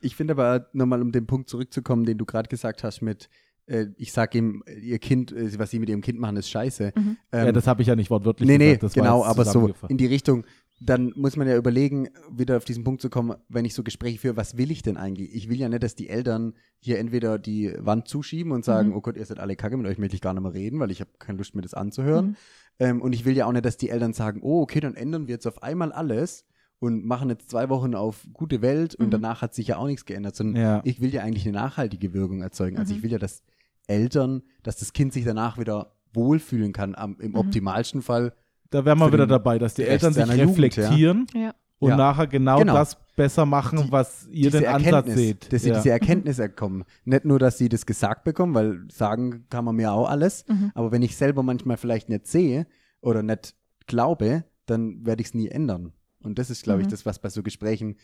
[0.00, 3.28] Ich finde aber nochmal, um den Punkt zurückzukommen, den du gerade gesagt hast mit,
[3.66, 6.92] äh, ich sag ihm, ihr Kind, äh, was sie mit ihrem Kind machen, ist scheiße.
[6.94, 7.16] Mhm.
[7.32, 8.82] Ähm, ja, das habe ich ja nicht wortwörtlich nee, nee, gesagt.
[8.84, 10.46] das war genau, aber so in die Richtung,
[10.86, 14.18] dann muss man ja überlegen, wieder auf diesen Punkt zu kommen, wenn ich so Gespräche
[14.18, 15.34] führe, was will ich denn eigentlich?
[15.34, 18.96] Ich will ja nicht, dass die Eltern hier entweder die Wand zuschieben und sagen, Mhm.
[18.96, 20.90] oh Gott, ihr seid alle kacke, mit euch möchte ich gar nicht mehr reden, weil
[20.90, 22.26] ich habe keine Lust, mir das anzuhören.
[22.26, 22.36] Mhm.
[22.80, 25.26] Ähm, und ich will ja auch nicht, dass die Eltern sagen, oh, okay, dann ändern
[25.26, 26.44] wir jetzt auf einmal alles
[26.80, 29.10] und machen jetzt zwei Wochen auf gute Welt und Mhm.
[29.12, 30.80] danach hat sich ja auch nichts geändert, sondern Ja.
[30.84, 32.76] ich will ja eigentlich eine nachhaltige Wirkung erzeugen.
[32.78, 32.98] Also Mhm.
[32.98, 33.42] ich will ja, dass
[33.86, 37.36] Eltern, dass das Kind sich danach wieder wohlfühlen kann, am, im Mhm.
[37.36, 38.34] optimalsten Fall.
[38.74, 41.54] Da wären wir wieder dabei, dass die Eltern sich seiner Jugend, reflektieren Ja.
[41.78, 41.96] und Ja.
[41.96, 42.74] nachher genau, Genau.
[42.74, 45.52] das besser machen, Die- was ihr den Ansatz Erkenntnis, seht.
[45.52, 45.76] Dass sie ja.
[45.76, 46.84] diese Erkenntnis bekommen.
[47.04, 50.72] Nicht nur, dass sie das gesagt bekommen, weil sagen kann man mir auch alles, Mhm.
[50.74, 52.66] aber wenn ich selber manchmal vielleicht nicht sehe
[53.00, 53.54] oder nicht
[53.86, 55.92] glaube, dann werde ich es nie ändern.
[56.20, 56.90] Und das ist, glaube ich, Mhm.
[56.90, 57.96] das, was bei so Gesprächen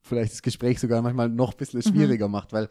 [0.00, 1.94] vielleicht das Gespräch sogar manchmal noch ein bisschen Mhm.
[1.94, 2.68] schwieriger macht, weil,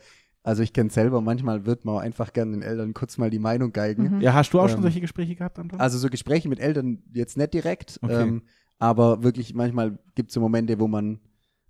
[0.47, 3.37] also ich kenne selber, manchmal wird man auch einfach gerne den Eltern kurz mal die
[3.39, 4.15] Meinung geigen.
[4.15, 4.21] Mhm.
[4.21, 5.79] ja, hast du auch schon Ähm, solche Gespräche gehabt, Anton?
[5.79, 8.23] Also so Gespräche mit Eltern jetzt nicht direkt, Okay.
[8.23, 8.43] ähm,
[8.79, 11.19] aber wirklich manchmal gibt es so Momente, wo man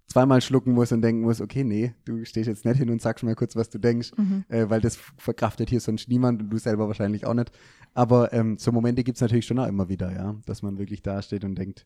[0.05, 3.23] zweimal schlucken muss und denken muss, okay, nee, du stehst jetzt nicht hin und sagst
[3.23, 4.45] mal kurz, was du denkst, Mhm.
[4.47, 7.51] äh, weil das verkraftet hier sonst niemand und du selber wahrscheinlich auch nicht.
[7.95, 11.01] Aber ähm, so Momente gibt es natürlich schon auch immer wieder, ja, dass man wirklich
[11.01, 11.85] da steht und denkt,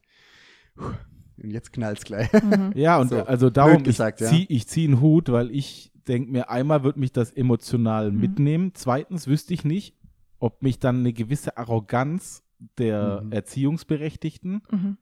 [0.75, 0.91] "Puh,
[1.41, 2.31] und jetzt knallt's gleich.
[2.33, 2.71] Mhm.
[2.75, 4.31] ja, und so, also darum, gesagt, ich ja.
[4.33, 8.19] ziehe ich zieh einen Hut, weil ich denke mir, einmal wird mich das emotional Mhm.
[8.19, 8.71] mitnehmen.
[8.73, 9.95] Zweitens wüsste ich nicht,
[10.39, 12.43] ob mich dann eine gewisse Arroganz
[12.77, 13.31] der Mhm.
[13.31, 14.97] Erziehungsberechtigten Mhm.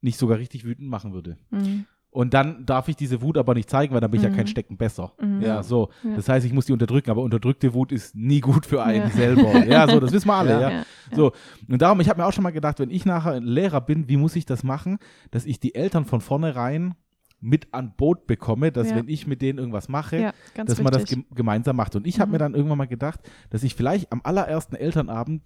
[0.00, 1.36] nicht sogar richtig wütend machen würde.
[1.50, 1.86] Mhm.
[2.12, 4.36] Und dann darf ich diese Wut aber nicht zeigen, weil dann bin ich ja Mhm.
[4.36, 5.12] kein Stecken besser.
[5.18, 5.40] Mhm.
[5.40, 5.88] Ja, so.
[6.04, 6.14] Ja.
[6.16, 9.10] Das heißt, ich muss die unterdrücken, aber unterdrückte Wut ist nie gut für einen Ja.
[9.10, 9.64] selber.
[9.64, 10.60] Ja, so, das wissen wir alle, Ja.
[10.60, 10.70] ja.
[10.70, 10.82] Ja.
[11.16, 11.32] So,
[11.68, 14.08] und darum, ich habe mir auch schon mal gedacht, wenn ich nachher ein Lehrer bin,
[14.10, 14.98] wie muss ich das machen,
[15.30, 16.94] dass ich die Eltern von vornherein
[17.40, 18.96] mit an Boot bekomme, dass Ja.
[18.96, 20.32] wenn ich mit denen irgendwas mache, Ja,
[20.66, 21.96] dass man das gem gemeinsam macht.
[21.96, 22.32] Und ich habe Mhm.
[22.32, 25.42] mir dann irgendwann mal gedacht, dass ich vielleicht am allerersten Elternabend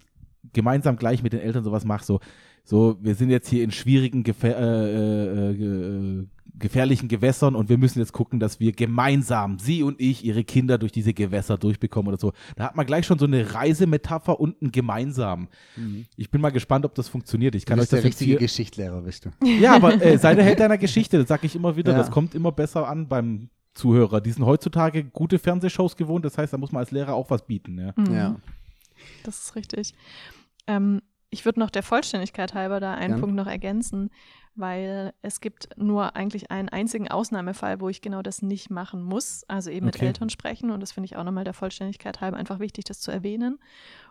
[0.53, 2.19] gemeinsam gleich mit den Eltern sowas mache, so,
[2.67, 6.27] so, wir sind jetzt hier in schwierigen, gefähr äh, äh, äh,
[6.59, 10.77] gefährlichen Gewässern und wir müssen jetzt gucken, dass wir gemeinsam, sie und ich, ihre Kinder
[10.77, 12.33] durch diese Gewässer durchbekommen oder so.
[12.57, 15.47] Da hat man gleich schon so eine Reisemetapher und ein gemeinsam.
[16.17, 17.55] Ich bin mal gespannt, ob das funktioniert.
[17.55, 19.29] Ich kann du euch bist der das jetzt richtige hier, Geschichtslehrer, bist du.
[19.45, 21.93] Ja, aber äh, sei der Held deiner Geschichte, das sage ich immer wieder.
[21.93, 21.99] Ja.
[21.99, 24.19] Das kommt immer besser an beim Zuhörer.
[24.19, 27.45] Die sind heutzutage gute Fernsehshows gewohnt, das heißt, da muss man als Lehrer auch was
[27.45, 27.79] bieten.
[27.79, 27.93] Ja.
[27.95, 28.13] Mhm.
[28.13, 28.35] Ja.
[29.23, 29.93] Das ist richtig.
[30.65, 33.19] Ähm, ich würde noch der Vollständigkeit halber da einen Gern.
[33.21, 34.09] Punkt noch ergänzen,
[34.55, 39.43] weil es gibt nur eigentlich einen einzigen Ausnahmefall, wo ich genau das nicht machen muss,
[39.47, 40.07] also eben mit Okay.
[40.07, 40.71] Eltern sprechen.
[40.71, 43.59] Und das finde ich auch nochmal der Vollständigkeit halber einfach wichtig, das zu erwähnen.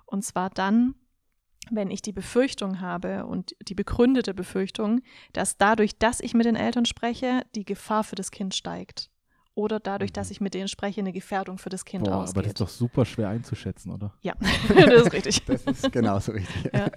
[0.04, 0.94] Und zwar dann,
[1.70, 5.00] wenn ich die Befürchtung habe und die begründete Befürchtung,
[5.32, 9.10] dass dadurch, dass ich mit den Eltern spreche, die Gefahr für das Kind steigt.
[9.56, 12.10] Oder dadurch, dass ich mit denen spreche, eine Gefährdung für das Kind Mhm.
[12.10, 12.36] Boah, ausgeht.
[12.36, 14.12] aber das ist doch super schwer einzuschätzen, oder?
[14.20, 14.34] ja,
[14.68, 15.44] das ist richtig.
[15.46, 16.72] Das ist genauso richtig.
[16.74, 16.90] Ja,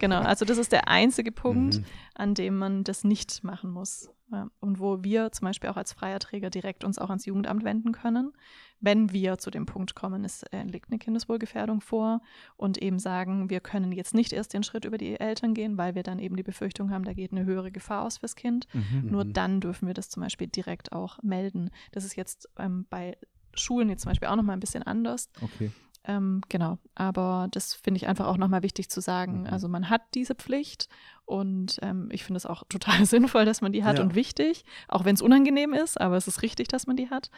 [0.00, 0.20] genau.
[0.20, 1.84] Also das ist der einzige Punkt, Mhm.
[2.14, 4.10] an dem man das nicht machen muss.
[4.32, 4.48] Ja.
[4.60, 7.92] Und wo wir zum Beispiel auch als freier Träger direkt uns auch ans Jugendamt wenden
[7.92, 8.32] können,
[8.80, 12.20] wenn wir zu dem Punkt kommen, es äh, liegt eine Kindeswohlgefährdung vor
[12.56, 15.94] und eben sagen, wir können jetzt nicht erst den Schritt über die Eltern gehen, weil
[15.94, 18.66] wir dann eben die Befürchtung haben, da geht eine höhere Gefahr aus fürs Kind.
[19.02, 19.32] Nur Mhm.
[19.32, 21.70] dann dürfen wir das zum Beispiel direkt auch melden.
[21.92, 23.16] Das ist jetzt ähm, bei
[23.54, 25.28] Schulen jetzt zum Beispiel auch nochmal ein bisschen anders.
[25.42, 25.70] Okay.
[26.04, 29.40] Ähm, genau, aber das finde ich einfach auch nochmal wichtig zu sagen.
[29.42, 29.46] Mhm.
[29.48, 30.88] Also man hat diese Pflicht
[31.30, 34.02] und ähm, ich finde es auch total sinnvoll, dass man die hat Ja.
[34.04, 37.30] und wichtig, auch wenn es unangenehm ist, aber es ist richtig, dass man die hat.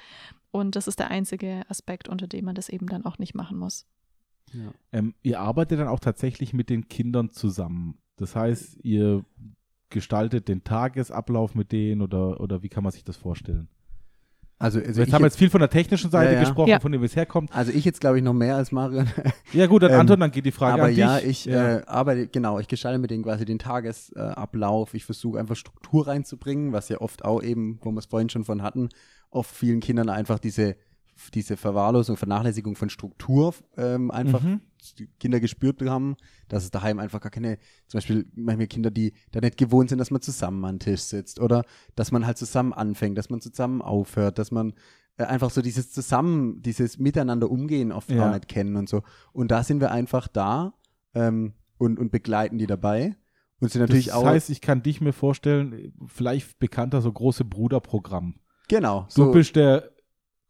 [0.51, 3.59] Und das ist der einzige Aspekt, unter dem man das eben dann auch nicht machen
[3.59, 3.87] muss.
[4.53, 4.73] Ja.
[4.93, 7.99] Ähm, ihr arbeitet dann auch tatsächlich mit den Kindern zusammen.
[8.17, 9.25] Das heißt, ihr
[9.91, 13.69] gestaltet den Tagesablauf mit denen oder, oder wie kann man sich das vorstellen?
[14.63, 16.41] Also, also, Jetzt haben wir jetzt, jetzt viel von der technischen Seite Ja, ja.
[16.45, 16.79] gesprochen, Ja.
[16.81, 17.51] von dem es herkommt.
[17.55, 19.07] also ich jetzt glaube ich noch mehr als Marion.
[19.53, 20.99] Ja gut, dann Ähm, Anton, dann geht die Frage aber an dich.
[20.99, 21.79] ja, ich Ja.
[21.79, 24.95] Äh, arbeite, genau, ich gestalte mit denen quasi den Tagesablauf.
[24.95, 28.45] ich versuche einfach Struktur reinzubringen, was ja oft auch eben, wo wir es vorhin schon
[28.45, 28.89] von hatten,
[29.31, 30.77] oft vielen Kindern einfach diese,
[31.35, 34.61] diese Verwahrlosung, Vernachlässigung von Struktur ähm, einfach Mhm.
[35.21, 36.17] Kinder gespürt haben,
[36.49, 39.99] dass es daheim einfach gar keine, zum Beispiel manchmal Kinder, die da nicht gewohnt sind,
[39.99, 41.63] dass man zusammen an den Tisch sitzt oder
[41.95, 44.73] dass man halt zusammen anfängt, dass man zusammen aufhört, dass man
[45.19, 48.27] äh, einfach so dieses Zusammen, dieses Miteinander umgehen oft Ja.
[48.29, 49.03] auch nicht kennen und so.
[49.33, 50.75] Und da sind wir einfach da
[51.15, 53.15] ähm, und, und begleiten die dabei.
[53.61, 54.25] Und sind natürlich das auch.
[54.27, 58.35] heißt, ich kann dich mir vorstellen, vielleicht bekannter so große Bruderprogramm.
[58.69, 59.03] genau.
[59.15, 59.93] Du So, bist der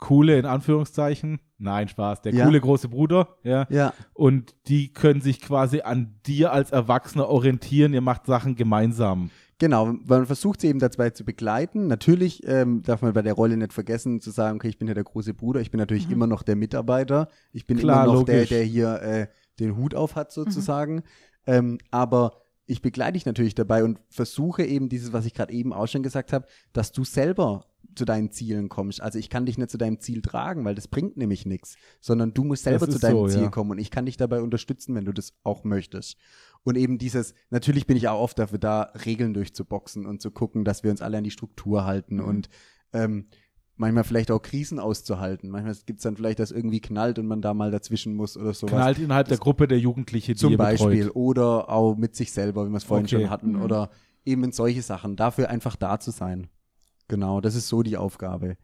[0.03, 2.45] coole, in Anführungszeichen, nein, Spaß, der Ja.
[2.45, 3.67] coole große Bruder, ja.
[3.71, 9.31] ja, Und die können sich quasi an dir als Erwachsener orientieren, ihr macht Sachen gemeinsam.
[9.59, 11.87] Genau, man versucht sie eben dabei zu begleiten.
[11.87, 14.95] Natürlich ähm, darf man bei der Rolle nicht vergessen zu sagen, okay, ich bin ja
[14.95, 18.25] der große Bruder, ich bin natürlich immer noch der Mitarbeiter, ich bin Klar, immer noch
[18.25, 18.49] der, logisch.
[18.49, 19.27] der hier äh,
[19.61, 21.05] den Hut auf hat sozusagen.
[21.47, 25.73] Ähm, aber ich begleite dich natürlich dabei und versuche eben dieses, was ich gerade eben
[25.73, 29.01] auch schon gesagt habe, dass du selber zu deinen Zielen kommst.
[29.01, 32.33] Also ich kann dich nicht zu deinem Ziel tragen, weil das bringt nämlich nichts, sondern
[32.35, 33.49] du musst selber Das zu deinem so, Ziel ja.
[33.51, 36.17] kommen und ich kann dich dabei unterstützen, wenn du das auch möchtest.
[36.65, 40.65] Und eben dieses, natürlich bin ich auch oft dafür da, Regeln durchzuboxen und zu gucken,
[40.65, 42.25] dass wir uns alle an die Struktur halten Mhm.
[42.25, 42.49] und
[42.93, 43.27] ähm,
[43.77, 45.51] manchmal vielleicht auch Krisen auszuhalten.
[45.51, 48.55] Manchmal gibt es dann vielleicht, dass irgendwie knallt und man da mal dazwischen muss oder
[48.55, 48.71] sowas.
[48.75, 51.05] Knallt innerhalb der Gruppe der Jugendliche, die Zum Beispiel.
[51.07, 51.17] betreut.
[51.17, 53.23] Oder auch mit sich selber, wie wir es vorhin Okay.
[53.23, 53.53] schon hatten.
[53.55, 53.63] Mhm.
[53.63, 53.91] Oder
[54.25, 55.17] eben in solche Sachen.
[55.17, 56.49] Dafür einfach da zu sein.
[57.13, 58.57] Genau, das ist so die Aufgabe.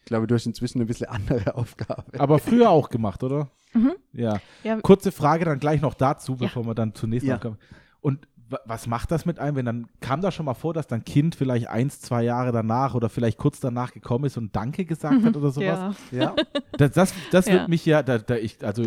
[0.00, 2.18] Ich glaube, du hast inzwischen eine bisschen andere Aufgabe.
[2.18, 3.48] Aber früher auch gemacht, oder?
[3.74, 3.92] Mhm.
[4.12, 4.40] Ja.
[4.64, 7.38] Ja, Kurze Frage dann gleich noch dazu, bevor wir dann zunächst Ja.
[7.38, 7.58] kommen.
[8.00, 10.88] Und wa- was macht das mit einem, wenn dann kam da schon mal vor, dass
[10.88, 14.84] dein Kind vielleicht eins, zwei Jahre danach oder vielleicht kurz danach gekommen ist und Danke
[14.84, 15.94] gesagt hat oder sowas?
[16.10, 16.18] ja.
[16.20, 16.34] ja,
[16.76, 17.52] Das, das, das Ja.
[17.52, 18.82] wird mich ja, da, da ich, also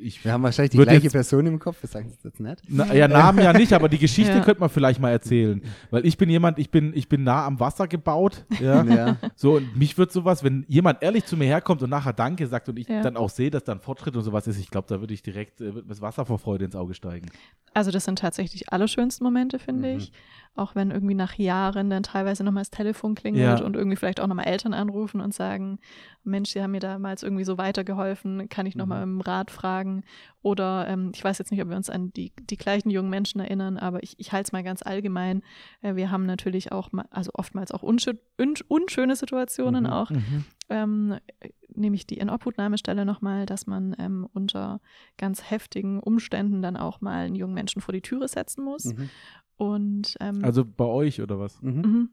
[0.00, 1.82] ich wir haben wahrscheinlich die gleiche jetzt- Person im Kopf.
[1.82, 2.62] Wir sagen es jetzt nicht.
[2.68, 4.40] Na, ja, Namen ja nicht, aber die Geschichte Ja.
[4.44, 5.62] könnte man vielleicht mal erzählen.
[5.90, 8.44] Weil ich bin jemand, ich bin, ich bin nah am Wasser gebaut.
[8.60, 8.82] Ja.
[8.96, 9.16] Ja.
[9.34, 12.68] So, und mich wird sowas, wenn jemand ehrlich zu mir herkommt und nachher Danke sagt
[12.68, 13.02] und ich Ja.
[13.02, 15.22] dann auch sehe, dass da ein Fortschritt und sowas ist, ich glaube, da würde ich
[15.22, 17.26] direkt äh, das Wasser vor Freude ins Auge steigen.
[17.74, 19.98] Also das sind tatsächlich die allerschönsten Momente, finde Mhm.
[19.98, 20.12] ich.
[20.56, 23.64] Auch wenn irgendwie nach Jahren dann teilweise nochmal das Telefon klingelt Ja.
[23.66, 25.78] und irgendwie vielleicht auch nochmal Eltern anrufen und sagen,
[26.24, 29.12] Mensch, Sie haben mir damals irgendwie so weitergeholfen, kann ich nochmal Mhm.
[29.16, 30.02] im Rat fragen?
[30.42, 33.40] Oder ähm, ich weiß jetzt nicht, ob wir uns an die, die gleichen jungen Menschen
[33.40, 35.42] erinnern, aber ich, ich halte es mal ganz allgemein.
[35.82, 39.90] Äh, wir haben natürlich auch, mal, also oftmals auch unschö un unschöne Situationen Mhm.
[39.90, 40.10] auch,
[40.68, 41.16] ähm,
[41.76, 44.80] nämlich die Inobhutnahmestelle nochmal, dass man ähm, unter
[45.16, 48.86] ganz heftigen Umständen dann auch mal einen jungen Menschen vor die Türe setzen muss.
[48.86, 49.10] Mhm.
[49.56, 51.60] Und ähm, Also bei euch oder was?
[51.62, 52.10] Mhm.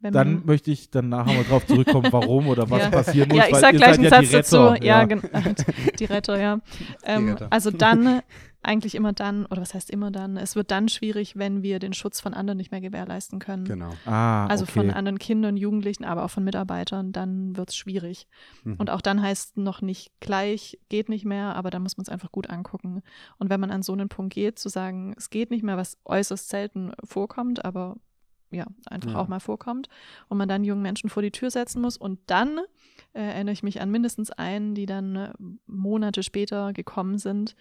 [0.00, 2.90] Wenn Dann möchte ich dann nachher mal drauf zurückkommen, warum oder was Ja.
[2.90, 3.38] passieren muss.
[3.38, 4.84] ja, ich sag gleich einen ja die Satz dazu.
[4.84, 5.22] Ja, gen-
[5.98, 6.60] die Retter, ja.
[7.04, 7.48] Ähm, Retter.
[7.50, 8.20] Also dann
[8.62, 11.92] eigentlich immer dann, oder was heißt immer dann, es wird dann schwierig, wenn wir den
[11.92, 13.64] Schutz von anderen nicht mehr gewährleisten können.
[13.64, 13.90] Genau.
[14.04, 14.72] Ah, Also okay.
[14.72, 18.26] von anderen Kindern, Jugendlichen, aber auch von Mitarbeitern, dann wird es schwierig.
[18.64, 18.74] Mhm.
[18.74, 22.08] Und auch dann heißt noch nicht gleich, geht nicht mehr, aber dann muss man es
[22.08, 23.02] einfach gut angucken.
[23.38, 25.96] Und wenn man an so einen Punkt geht, zu sagen, es geht nicht mehr, was
[26.04, 27.96] äußerst selten vorkommt, aber
[28.50, 29.18] ja, einfach Ja.
[29.18, 29.88] auch mal vorkommt,
[30.28, 32.58] und man dann jungen Menschen vor die Tür setzen muss und dann
[33.12, 35.32] äh, erinnere ich mich an mindestens einen, die dann äh,
[35.66, 37.54] Monate später gekommen sind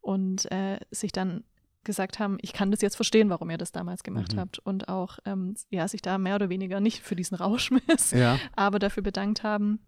[0.00, 1.44] und äh, sich dann
[1.82, 4.38] gesagt haben, ich kann das jetzt verstehen, warum ihr das damals gemacht Mhm.
[4.40, 8.38] habt und auch ähm, ja sich da mehr oder weniger nicht für diesen Rauschmiss Ja.
[8.56, 9.80] aber dafür bedankt haben,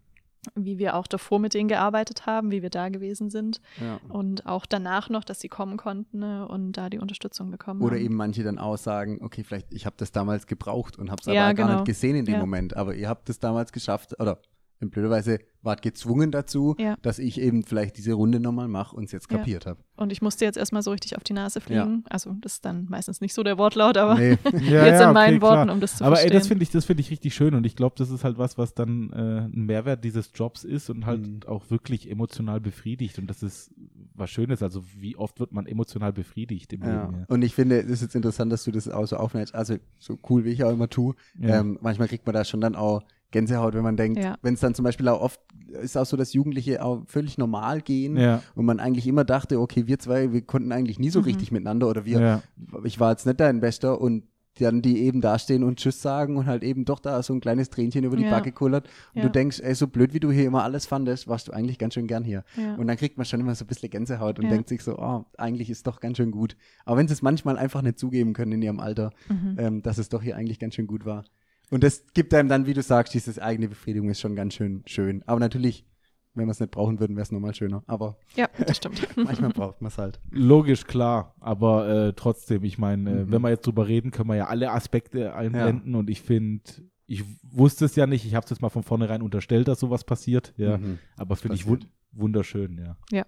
[0.55, 3.99] wie wir auch davor mit denen gearbeitet haben, wie wir da gewesen sind ja.
[4.09, 7.95] und auch danach noch, dass sie kommen konnten ne, und da die Unterstützung bekommen Oder
[7.95, 8.03] haben.
[8.05, 11.27] eben manche dann auch sagen, okay, vielleicht, ich habe das damals gebraucht und habe es
[11.27, 11.79] Ja, aber gar genau.
[11.79, 12.39] nicht gesehen in dem Ja.
[12.39, 14.39] Moment, aber ihr habt es damals geschafft, oder
[14.79, 16.95] in blöder Weise wart gezwungen dazu, Ja.
[17.01, 19.37] dass ich eben vielleicht diese Runde nochmal mache und es jetzt Ja.
[19.37, 19.79] kapiert habe.
[19.97, 22.03] Und ich musste jetzt erstmal so richtig auf die Nase fliegen.
[22.09, 24.37] Also das ist dann meistens nicht so der Wortlaut, aber Nee.
[24.53, 25.57] Ja, jetzt ja, in meinen okay, klar.
[25.57, 26.39] Worten, um das zu Aber ey, verstehen.
[26.39, 28.57] das finde ich, das finde ich richtig schön und ich glaube, das ist halt was,
[28.57, 29.15] was dann äh,
[29.53, 31.39] ein Mehrwert dieses Jobs ist und halt Mhm.
[31.47, 33.73] auch wirklich emotional befriedigt und das ist
[34.13, 34.61] was Schönes.
[34.63, 37.05] Also wie oft wird man emotional befriedigt im Ja.
[37.07, 37.25] Leben?
[37.27, 39.53] Und ich finde, es ist jetzt interessant, dass du das auch so aufnimmst.
[39.55, 41.15] Also so cool, wie ich auch immer tue.
[41.39, 41.59] Ja.
[41.59, 43.01] Ähm, manchmal kriegt man da schon dann auch
[43.31, 44.37] Gänsehaut, wenn man denkt, Ja.
[44.41, 45.39] wenn es dann zum Beispiel auch oft
[45.81, 49.59] ist auch so, dass Jugendliche auch völlig normal gehen Ja, und man eigentlich immer dachte,
[49.59, 51.25] okay, wir zwei, wir konnten eigentlich nie so Mhm.
[51.25, 52.41] richtig miteinander oder wir, ja.
[52.85, 54.23] ich war jetzt nicht dein Bester und
[54.59, 57.69] dann die eben dastehen und Tschüss sagen und halt eben doch da so ein kleines
[57.69, 58.31] Tränchen über die Ja.
[58.31, 59.23] Backe kullert und Ja.
[59.27, 61.93] du denkst, ey, so blöd wie du hier immer alles fandest, warst du eigentlich ganz
[61.93, 62.43] schön gern hier.
[62.55, 62.73] ja.
[62.75, 64.51] Und dann kriegt man schon immer so ein bisschen Gänsehaut und Ja.
[64.51, 66.55] denkt sich so, oh, eigentlich ist doch ganz schön gut.
[66.85, 69.55] Aber wenn sie es manchmal einfach nicht zugeben können in ihrem Alter, Mhm.
[69.59, 71.25] ähm, dass es doch hier eigentlich ganz schön gut war.
[71.69, 74.83] Und das gibt einem dann, wie du sagst, diese eigene Befriedigung ist schon ganz schön
[74.85, 75.21] schön.
[75.25, 75.85] Aber natürlich,
[76.33, 77.83] wenn wir es nicht brauchen würden, wäre es nochmal schöner.
[77.87, 79.05] Aber ja, das stimmt.
[79.17, 80.19] manchmal braucht man es halt.
[80.31, 83.31] Logisch, klar, aber äh, trotzdem, ich meine, äh, Mhm.
[83.31, 86.61] wenn wir jetzt drüber reden, können wir ja alle Aspekte einblenden und ich finde,
[87.05, 90.03] ich wusste es ja nicht, ich habe es jetzt mal von vornherein unterstellt, dass sowas
[90.03, 90.99] passiert, ja, Mhm.
[91.17, 91.93] aber finde ich wun passiert.
[92.13, 92.77] wunderschön,
[93.11, 93.25] ja.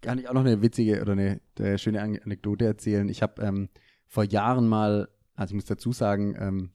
[0.00, 3.08] Kann ich auch noch eine witzige oder eine, eine schöne An- Anekdote erzählen.
[3.08, 3.68] Ich habe ähm,
[4.08, 6.70] vor Jahren mal, also ich muss dazu sagen, ähm,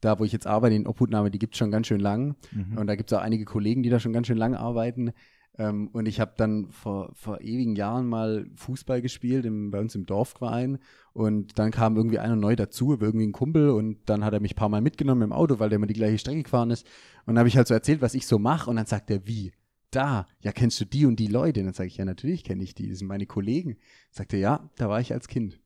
[0.00, 2.36] da wo ich jetzt arbeite, in Obhutnahme, die gibt es schon ganz schön lang.
[2.52, 2.78] Mhm.
[2.78, 5.12] Und da gibt es auch einige Kollegen, die da schon ganz schön lange arbeiten.
[5.58, 9.94] Ähm, und ich habe dann vor, vor ewigen Jahren mal Fußball gespielt im, bei uns
[9.94, 10.78] im Dorfverein.
[11.12, 13.70] Und dann kam irgendwie einer neu dazu, irgendwie ein Kumpel.
[13.70, 15.94] Und dann hat er mich ein paar Mal mitgenommen im Auto, weil der immer die
[15.94, 16.86] gleiche Strecke gefahren ist.
[17.26, 18.70] Und dann habe ich halt so erzählt, was ich so mache.
[18.70, 19.52] Und dann sagt er, wie?
[19.90, 21.60] Da, ja, kennst du die und die Leute?
[21.60, 23.76] Und dann sage ich, ja, natürlich kenne ich die, das sind meine Kollegen.
[24.12, 25.58] Sagt er, ja, da war ich als Kind.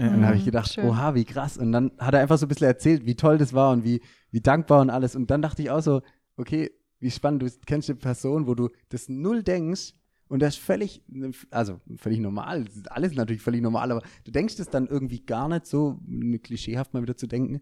[0.00, 0.84] Äh, Und dann habe ich Mhm, gedacht, schön.
[0.86, 1.58] oha, wie krass.
[1.58, 4.00] Und dann hat er einfach so ein bisschen erzählt, wie toll das war und wie,
[4.30, 5.14] wie dankbar und alles.
[5.14, 6.00] Und dann dachte ich auch so,
[6.36, 6.70] okay,
[7.00, 9.94] wie spannend, du kennst eine Person, wo du das null denkst
[10.28, 11.02] und das ist völlig,
[11.50, 12.66] also völlig normal.
[12.86, 15.98] Alles natürlich völlig normal, aber du denkst es dann irgendwie gar nicht so,
[16.42, 17.60] klischeehaft mal wieder zu denken.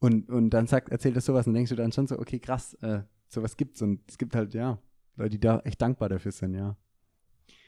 [0.00, 2.74] Und, und dann sagt, erzählt er sowas und denkst du dann schon so, okay, krass,
[2.82, 3.82] äh, sowas gibt's.
[3.82, 4.78] Und es gibt halt, ja,
[5.16, 6.76] Leute, die da echt dankbar dafür sind, ja.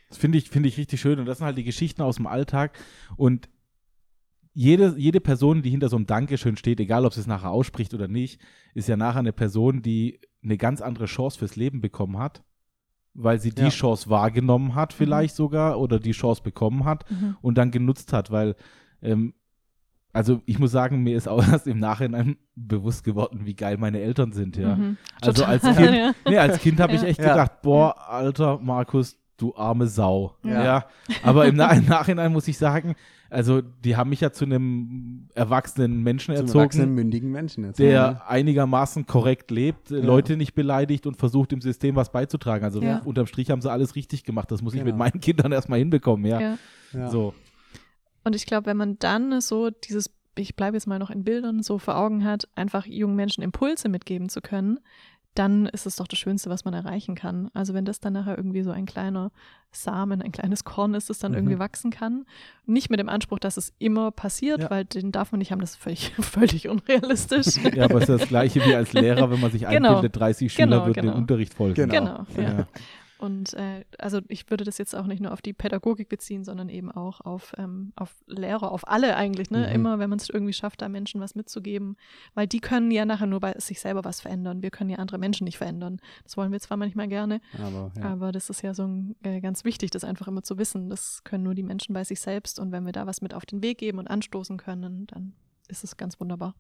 [0.09, 1.19] Das finde ich, finde ich richtig schön.
[1.19, 2.78] Und das sind halt die Geschichten aus dem Alltag.
[3.16, 3.49] Und
[4.55, 7.95] jede, jede Person, die hinter so einem Dankeschön steht, egal ob sie es nachher ausspricht
[7.95, 8.41] oder nicht,
[8.74, 12.43] ist ja nachher eine Person, die eine ganz andere Chance fürs Leben bekommen hat,
[13.15, 13.69] weil sie die Ja.
[13.69, 17.37] Chance wahrgenommen hat, vielleicht sogar, oder die Chance bekommen hat Mhm.
[17.41, 18.57] und dann genutzt hat, weil,
[19.03, 19.35] ähm,
[20.12, 24.01] also ich muss sagen, mir ist auch erst im Nachhinein bewusst geworden, wie geil meine
[24.01, 24.77] Eltern sind, ja.
[24.77, 24.97] Mhm.
[25.23, 26.12] Also als Kind, ja.
[26.29, 27.09] nee, als Kind habe ich Ja.
[27.09, 27.31] echt Ja.
[27.33, 30.36] gedacht, boah, alter Markus, du arme Sau.
[30.44, 30.64] Ja.
[30.64, 30.85] Ja.
[31.23, 32.94] Aber im, Na im Nachhinein muss ich sagen,
[33.31, 37.78] also die haben mich ja zu einem erwachsenen Menschen Zum erzogen, erwachsenen, mündigen Menschen jetzt.
[37.78, 39.98] der einigermaßen korrekt lebt, Ja.
[40.05, 42.64] Leute nicht beleidigt und versucht im System was beizutragen.
[42.64, 42.98] Also Ja.
[43.05, 44.51] unterm Strich haben sie alles richtig gemacht.
[44.51, 44.90] Das muss ich Genau.
[44.90, 46.40] mit meinen Kindern erstmal hinbekommen, ja.
[46.40, 46.59] Ja.
[46.93, 47.09] ja.
[47.10, 47.32] So.
[48.24, 51.62] Und ich glaube, wenn man dann so dieses, ich bleibe jetzt mal noch in Bildern,
[51.62, 54.78] so vor Augen hat, einfach jungen Menschen Impulse mitgeben zu können,
[55.35, 57.51] dann ist es doch das Schönste, was man erreichen kann.
[57.55, 59.31] Also wenn das dann nachher irgendwie so ein kleiner
[59.71, 61.39] Samen, ein kleines Korn ist, das dann Mhm.
[61.39, 62.25] irgendwie wachsen kann.
[62.67, 64.71] Nicht mit dem Anspruch, dass es immer passiert, Ja.
[64.71, 67.57] weil den darf man nicht haben, das ist völlig, völlig unrealistisch.
[67.75, 69.89] Ja, aber es ist das Gleiche wie als Lehrer, wenn man sich Genau.
[69.97, 71.17] einbildet, 30 Schüler Genau, würden den genau.
[71.17, 71.75] Unterricht folgen.
[71.75, 71.95] Genau.
[71.95, 72.43] Genau, ja.
[72.59, 72.67] Ja.
[73.23, 76.69] Und äh, also ich würde das jetzt auch nicht nur auf die Pädagogik beziehen, sondern
[76.69, 79.69] eben auch auf, ähm, auf Lehrer, auf alle eigentlich, ne?
[79.69, 79.74] Mhm.
[79.77, 81.97] Immer, wenn man es irgendwie schafft, da Menschen was mitzugeben.
[82.35, 84.61] Weil die können ja nachher nur bei sich selber was verändern.
[84.62, 86.01] Wir können ja andere Menschen nicht verändern.
[86.24, 88.03] Das wollen wir zwar manchmal gerne, Aber, ja.
[88.03, 90.90] aber das ist ja so ein, äh, ganz wichtig, das einfach immer zu wissen.
[90.90, 92.59] Das können nur die Menschen bei sich selbst.
[92.59, 95.35] Und wenn wir da was mit auf den Weg geben und anstoßen können, dann
[95.69, 96.57] ist es ganz wunderbar.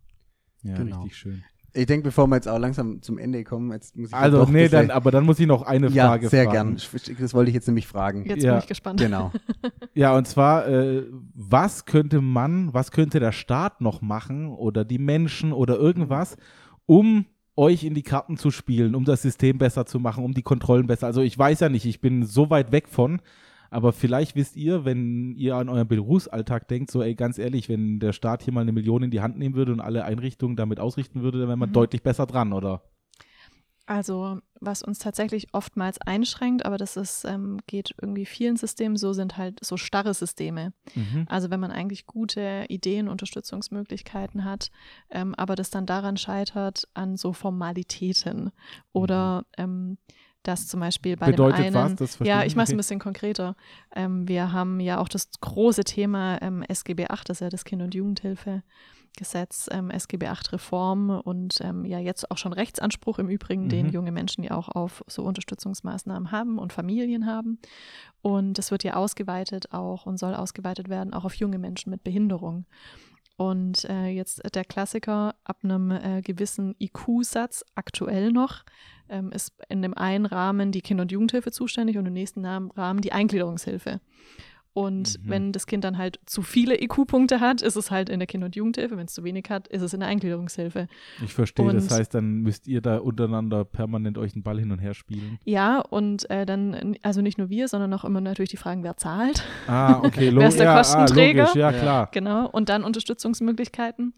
[0.62, 1.02] Ja, Genau.
[1.02, 1.42] richtig schön.
[1.74, 4.48] Ich denke, bevor wir jetzt auch langsam zum Ende kommen, jetzt muss ich Also, doch
[4.50, 6.76] nee, dann, aber dann muss ich noch eine ja, Frage sehr fragen.
[6.76, 7.16] gern.
[7.18, 8.26] Das wollte ich jetzt nämlich fragen.
[8.26, 8.52] Jetzt Ja.
[8.52, 9.00] bin ich gespannt.
[9.00, 9.32] Genau.
[9.94, 11.02] Ja, und zwar, äh,
[11.34, 16.36] was könnte man, was könnte der Staat noch machen oder die Menschen oder irgendwas,
[16.86, 17.26] um
[17.56, 20.86] euch in die Karten zu spielen, um das System besser zu machen, um die Kontrollen
[20.86, 21.06] besser.
[21.06, 23.20] Also ich weiß ja nicht, ich bin so weit weg von,
[23.72, 27.98] aber vielleicht wisst ihr, wenn ihr an euren Berufsalltag denkt, so ey, ganz ehrlich, wenn
[27.98, 30.78] der Staat hier mal eine Million in die Hand nehmen würde und alle Einrichtungen damit
[30.78, 31.74] ausrichten würde, dann wäre man Mhm.
[31.74, 32.82] deutlich besser dran, oder?
[33.84, 39.12] Also, was uns tatsächlich oftmals einschränkt, aber das ist, ähm, geht irgendwie vielen Systemen so,
[39.12, 40.72] sind halt so starre Systeme.
[40.94, 41.26] Mhm.
[41.28, 44.70] Also wenn man eigentlich gute Ideen, Unterstützungsmöglichkeiten hat,
[45.10, 48.52] ähm, aber das dann daran scheitert, an so Formalitäten
[48.92, 49.98] oder ähm,
[50.42, 51.26] dass zum Beispiel bei.
[51.26, 52.18] Bedeutet dem einen, was?
[52.20, 53.54] Ja, ich mache es ein bisschen konkreter.
[53.94, 57.64] Ähm, wir haben ja auch das große Thema ähm, SGB 8, das ist ja das
[57.64, 63.28] Kinder- und Jugendhilfegesetz, ähm, SGB 8 Reform und ähm, ja jetzt auch schon Rechtsanspruch im
[63.28, 63.92] Übrigen, den Mhm.
[63.92, 67.58] junge Menschen ja auch auf so Unterstützungsmaßnahmen haben und Familien haben.
[68.20, 72.04] Und das wird ja ausgeweitet auch und soll ausgeweitet werden auch auf junge Menschen mit
[72.04, 72.64] Behinderung.
[73.42, 78.62] Und äh, jetzt der Klassiker ab einem äh, gewissen IQ-Satz aktuell noch
[79.08, 83.00] ähm, ist in dem einen Rahmen die Kinder- und Jugendhilfe zuständig und im nächsten Rahmen
[83.00, 84.00] die Eingliederungshilfe.
[84.74, 85.28] Und Mhm.
[85.30, 88.46] wenn das Kind dann halt zu viele IQ-Punkte hat, ist es halt in der Kinder-
[88.46, 88.96] und Jugendhilfe.
[88.96, 90.86] Wenn es zu wenig hat, ist es in der Eingliederungshilfe.
[91.22, 94.70] Ich verstehe, das Und- heißt, dann müsst ihr da untereinander permanent euch einen Ball hin
[94.72, 95.38] und her spielen.
[95.44, 98.96] Ja, und äh, dann, also nicht nur wir, sondern auch immer natürlich die Fragen, wer
[98.96, 99.44] zahlt.
[99.66, 101.42] Ah, okay, Wer ist der ja, Kostenträger?
[101.44, 101.72] Ah, logisch, Ja.
[101.72, 102.08] klar.
[102.12, 102.48] Genau.
[102.48, 104.14] Und dann Unterstützungsmöglichkeiten,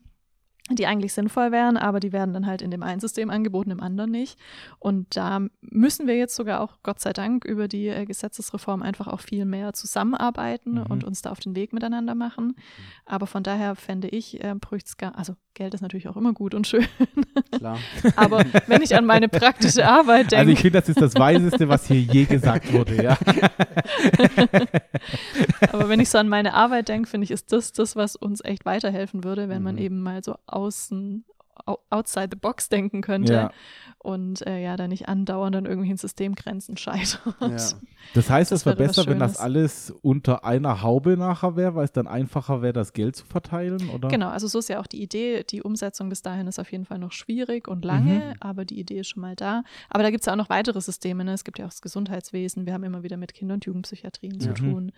[0.70, 3.80] die eigentlich sinnvoll wären, aber die werden dann halt in dem einen System angeboten, im
[3.80, 4.38] anderen nicht.
[4.78, 9.06] Und da müssen wir jetzt sogar auch, Gott sei Dank, über die äh, Gesetzesreform einfach
[9.06, 10.86] auch viel mehr zusammenarbeiten Mhm.
[10.88, 12.56] und uns da auf den Weg miteinander machen.
[13.04, 14.54] Aber von daher fände ich, äh,
[14.96, 16.86] gar, also Geld ist natürlich auch immer gut und schön,
[17.52, 17.78] Klar.
[18.16, 21.68] aber wenn ich an meine praktische Arbeit Also ich denke, finde, das ist das Weiseste,
[21.68, 23.16] was hier je gesagt wurde, ja.
[25.72, 28.42] aber wenn ich so an meine Arbeit denke, finde ich, ist das das, was uns
[28.44, 29.80] echt weiterhelfen würde, wenn man Mhm.
[29.80, 31.24] eben mal so außen
[31.66, 33.50] au- outside the box denken könnte ja.
[33.98, 37.20] und äh, ja, da nicht andauernd an irgendwelchen Systemgrenzen scheitert.
[37.40, 37.56] Ja.
[38.12, 41.92] Das heißt, es wäre besser, wenn das alles unter einer Haube nachher wäre, weil es
[41.92, 44.08] dann einfacher wäre, das Geld zu verteilen, oder?
[44.08, 45.42] Genau, also so ist ja auch die Idee.
[45.42, 48.34] Die Umsetzung bis dahin ist auf jeden Fall noch schwierig und lange, Mhm.
[48.40, 49.62] aber die Idee ist schon mal da.
[49.88, 51.24] Aber da gibt es ja auch noch weitere Systeme.
[51.24, 51.32] Ne?
[51.32, 52.66] Es gibt ja auch das Gesundheitswesen.
[52.66, 54.54] Wir haben immer wieder mit Kinder- und Jugendpsychiatrien zu Ja.
[54.54, 54.92] tun.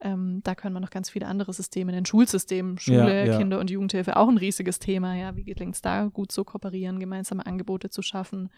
[0.00, 3.38] Ähm, da können wir noch ganz viele andere Systeme in den Schulsystemen, Schule, Ja, ja.
[3.38, 5.14] Kinder- und Jugendhilfe, auch ein riesiges Thema.
[5.14, 8.50] Ja, wie gelingt es da, gut zu kooperieren, gemeinsame Angebote zu schaffen?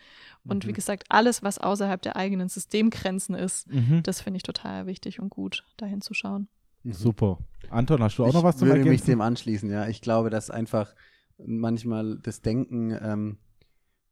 [0.45, 0.69] Und Mhm.
[0.69, 4.03] wie gesagt, alles, was außerhalb der eigenen Systemgrenzen ist, Mhm.
[4.03, 6.49] das finde ich total wichtig und gut, dahin zu schauen.
[6.83, 6.93] Mhm.
[6.95, 7.39] Super.
[7.71, 9.11] Anton, hast du auch ich noch was zum würde mich Ergänzen?
[9.11, 9.87] dem anschließen, ja.
[9.89, 10.95] Ich glaube, dass einfach
[11.39, 13.39] manchmal das Denken ähm,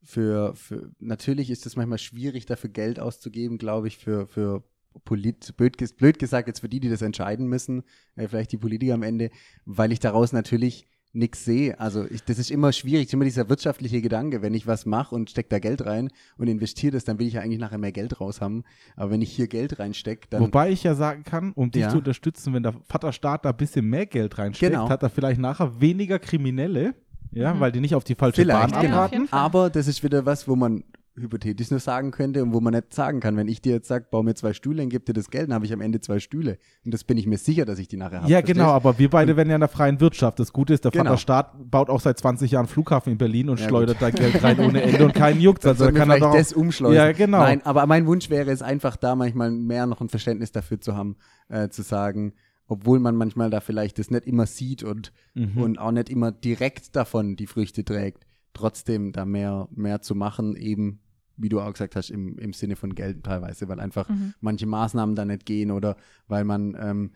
[0.02, 4.62] für, für, natürlich ist es manchmal schwierig, dafür Geld auszugeben, glaube ich, für, für
[5.04, 7.82] Polit, blöd, blöd gesagt, jetzt für die, die das entscheiden müssen,
[8.16, 9.30] äh, vielleicht die Politiker am Ende,
[9.64, 11.78] weil ich daraus natürlich nichts sehe.
[11.78, 15.30] Also ich, das ist immer schwierig, immer dieser wirtschaftliche Gedanke, wenn ich was mache und
[15.30, 18.20] stecke da Geld rein und investiere das, dann will ich ja eigentlich nachher mehr Geld
[18.20, 18.64] raus haben.
[18.96, 21.88] Aber wenn ich hier Geld reinstecke, dann Wobei ich ja sagen kann, um dich Ja.
[21.90, 24.88] zu unterstützen, wenn der Vaterstaat da ein bisschen mehr Geld reinsteckt, Genau.
[24.88, 26.94] hat er vielleicht nachher weniger Kriminelle,
[27.30, 27.60] ja, Mhm.
[27.60, 29.28] weil die nicht auf die falsche Vielleicht, Bahn auf abraten.
[29.30, 30.82] Aber das ist wieder was, wo man
[31.16, 33.36] hypothetisch nur sagen könnte und wo man nicht sagen kann.
[33.36, 35.54] Wenn ich dir jetzt sage, bau mir zwei Stühle und gib dir das Geld, dann
[35.54, 36.58] habe ich am Ende zwei Stühle.
[36.84, 38.30] Und das bin ich mir sicher, dass ich die nachher habe.
[38.32, 40.40] Ja, genau, aber wir beide werden ja in der freien Wirtschaft.
[40.40, 41.04] Das Gute ist, der Genau.
[41.04, 44.58] Vaterstaat baut auch seit 20 Jahren Flughafen in Berlin und Ja, schleudert da Geld rein
[44.58, 45.64] ohne Ende und keinen juckt.
[45.64, 46.96] Also da kann er doch das umschleusen.
[46.96, 47.38] Ja, genau.
[47.38, 50.96] Nein, aber mein Wunsch wäre es einfach da manchmal mehr noch ein Verständnis dafür zu
[50.96, 51.16] haben,
[51.48, 52.32] äh, zu sagen,
[52.66, 55.58] obwohl man manchmal da vielleicht das nicht immer sieht und, Mhm.
[55.62, 60.56] und auch nicht immer direkt davon die Früchte trägt, trotzdem da mehr, mehr zu machen,
[60.56, 61.00] eben
[61.36, 64.34] wie du auch gesagt hast, im, im Sinne von Geld teilweise, weil einfach Mhm.
[64.40, 65.96] manche Maßnahmen da nicht gehen oder
[66.28, 67.10] weil man, ähm,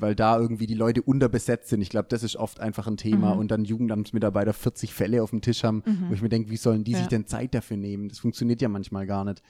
[0.00, 1.80] weil da irgendwie die Leute unterbesetzt sind.
[1.82, 3.40] Ich glaube, das ist oft einfach ein Thema Mhm.
[3.40, 6.08] und dann Jugendamtsmitarbeiter 40 Fälle auf dem Tisch haben, Mhm.
[6.08, 6.98] wo ich mir denke, wie sollen die Ja.
[6.98, 8.08] sich denn Zeit dafür nehmen?
[8.08, 9.42] Das funktioniert ja manchmal gar nicht.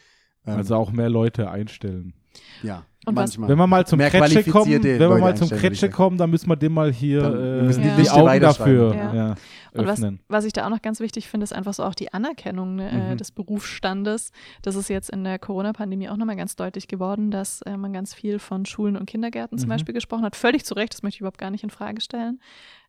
[0.46, 2.14] Ähm, also auch mehr Leute einstellen.
[2.62, 3.48] Ja, Und manchmal.
[3.48, 6.56] Wenn wir mal zum Kretsche kommen, wenn wir mal zum Kretsche kommen, dann müssen wir
[6.56, 9.14] dem mal hier Dann- wir äh, müssen die die, Liste Augen dafür Ja.
[9.14, 9.34] ja.
[9.74, 10.18] Und was, öffnen.
[10.28, 12.90] was ich da auch noch ganz wichtig finde, ist einfach so auch die Anerkennung ne,
[12.90, 13.16] äh, Mhm.
[13.18, 14.32] des Berufsstandes.
[14.62, 18.14] Das ist jetzt in der Corona-Pandemie auch nochmal ganz deutlich geworden, dass äh, man ganz
[18.14, 19.72] viel von Schulen und Kindergärten zum Mhm.
[19.74, 20.36] Beispiel gesprochen hat.
[20.36, 22.40] Völlig zu Recht, das möchte ich überhaupt gar nicht in Frage stellen.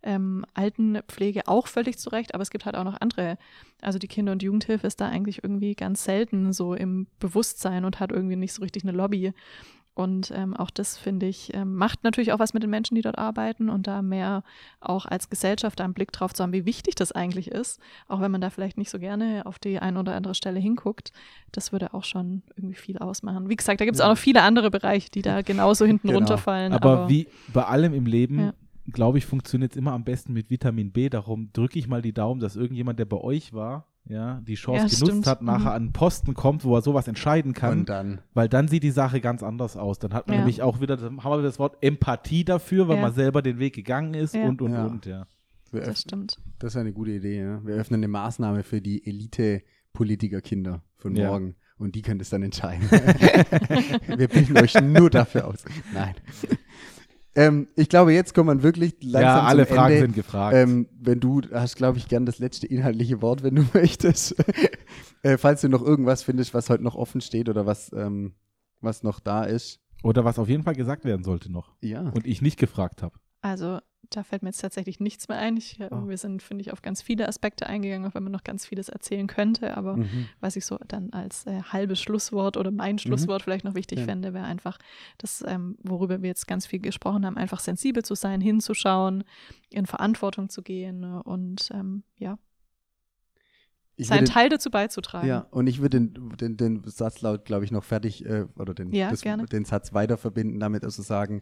[0.01, 3.37] Ähm, Altenpflege auch völlig zu Recht, aber es gibt halt auch noch andere.
[3.81, 7.99] Also die Kinder- und Jugendhilfe ist da eigentlich irgendwie ganz selten so im Bewusstsein und
[7.99, 9.28] hat irgendwie nicht so richtig eine Lobby.
[9.95, 13.01] Und ähm, auch das, finde ich, ähm, macht natürlich auch was mit den Menschen, die
[13.01, 14.43] dort arbeiten und da mehr
[14.79, 18.31] auch als Gesellschaft einen Blick drauf zu haben, wie wichtig das eigentlich ist, auch wenn
[18.31, 21.11] man da vielleicht nicht so gerne auf die eine oder andere Stelle hinguckt.
[21.51, 23.49] Das würde auch schon irgendwie viel ausmachen.
[23.49, 26.19] Wie gesagt, da gibt es auch noch viele andere Bereiche, die da genauso hinten Genau.
[26.19, 26.71] runterfallen.
[26.71, 28.53] Aber, Aber, wie bei allem im Leben, Ja.
[28.93, 31.09] glaube ich, funktioniert es immer am besten mit Vitamin B.
[31.09, 34.81] Darum drücke ich mal die Daumen, dass irgendjemand, der bei euch war, ja, die Chance
[34.81, 35.27] Ja, genutzt stimmt.
[35.27, 35.67] hat, nachher Mhm.
[35.67, 37.79] an einen Posten kommt, wo er sowas entscheiden kann.
[37.79, 39.99] Und dann, Weil dann sieht die Sache ganz anders aus.
[39.99, 40.39] Dann hat man Ja.
[40.41, 43.03] nämlich auch wieder, dann haben wir wieder das Wort Empathie dafür, weil Ja.
[43.03, 44.45] man selber den Weg gegangen ist Ja.
[44.47, 44.85] und und Ja.
[44.85, 45.27] und, ja.
[45.71, 46.39] wir das stimmt.
[46.57, 47.39] das ist eine gute Idee.
[47.39, 47.63] Ja.
[47.65, 51.27] Wir öffnen eine Maßnahme für die Elite-Politikerkinder von Ja.
[51.29, 51.55] morgen.
[51.77, 52.89] Und die können das dann entscheiden.
[54.17, 55.63] wir bilden euch nur dafür aus.
[55.93, 56.15] Nein.
[57.39, 60.05] Ähm, ich glaube, jetzt kommt man wirklich langsam Ja, alle zum Fragen Ende.
[60.07, 60.55] sind gefragt.
[60.55, 64.35] Ähm, wenn du hast, glaube ich, gern das letzte inhaltliche Wort, wenn du möchtest.
[65.23, 68.33] äh, falls du noch irgendwas findest, was heute noch offen steht oder was, ähm,
[68.81, 69.79] was noch da ist.
[70.03, 71.75] Oder was auf jeden Fall gesagt werden sollte noch.
[71.81, 72.09] Ja.
[72.09, 73.15] Und ich nicht gefragt habe.
[73.41, 73.79] Also
[74.11, 75.55] da fällt mir jetzt tatsächlich nichts mehr ein.
[75.57, 76.07] Ich, äh, Oh.
[76.07, 78.89] Wir sind, finde ich, auf ganz viele Aspekte eingegangen, auch wenn man noch ganz vieles
[78.89, 79.77] erzählen könnte.
[79.77, 80.27] Aber Mhm.
[80.39, 84.05] was ich so dann als äh, halbes Schlusswort oder mein Schlusswort vielleicht noch wichtig Ja.
[84.05, 84.79] fände, wäre einfach
[85.19, 89.23] das, ähm, worüber wir jetzt ganz viel gesprochen haben, einfach sensibel zu sein, hinzuschauen,
[89.69, 92.39] in Verantwortung zu gehen äh, und ähm, ja,
[93.95, 95.27] Ich seinen würde- Teil dazu beizutragen.
[95.27, 98.91] Ja, und ich würde den, den, den Satzlaut, glaube ich, noch fertig äh, oder den,
[98.91, 101.41] Ja, das, den Satz weiter verbinden, damit also sagen,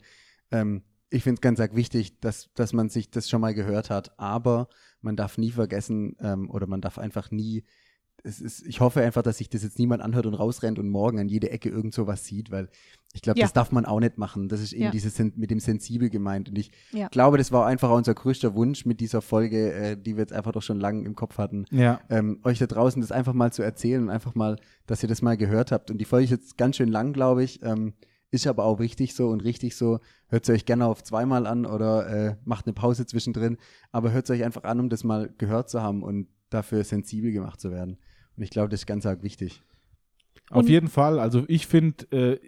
[0.51, 3.89] ähm, ich finde es ganz arg wichtig, dass, dass man sich das schon mal gehört
[3.89, 4.67] hat, aber
[5.01, 7.63] man darf nie vergessen ähm, oder man darf einfach nie,
[8.23, 11.19] es ist, ich hoffe einfach, dass sich das jetzt niemand anhört und rausrennt und morgen
[11.19, 12.67] an jede Ecke irgend so was sieht, weil
[13.13, 13.45] ich glaube, Ja.
[13.45, 14.49] das darf man auch nicht machen.
[14.49, 14.91] Das ist eben Ja.
[14.91, 16.49] dieses mit dem Sensibel gemeint.
[16.49, 17.07] Und ich Ja.
[17.09, 20.51] glaube, das war einfach unser größter Wunsch mit dieser Folge, äh, die wir jetzt einfach
[20.51, 22.01] doch schon lange im Kopf hatten Ja.
[22.09, 24.57] ähm, euch da draußen das einfach mal zu erzählen und einfach mal,
[24.87, 25.89] dass ihr das mal gehört habt.
[25.91, 27.61] Und die Folge ist jetzt ganz schön lang, glaube ich.
[27.63, 27.93] Ähm,
[28.31, 29.99] ist aber auch richtig so und richtig so.
[30.27, 33.57] Hört sie euch gerne auf zweimal an oder äh, macht eine Pause zwischendrin.
[33.91, 37.31] Aber hört es euch einfach an, um das mal gehört zu haben und dafür sensibel
[37.31, 37.97] gemacht zu werden.
[38.35, 39.61] Und ich glaube, das ist ganz arg wichtig.
[40.49, 41.19] Auf Und- jeden Fall.
[41.19, 42.39] Also ich finde, äh,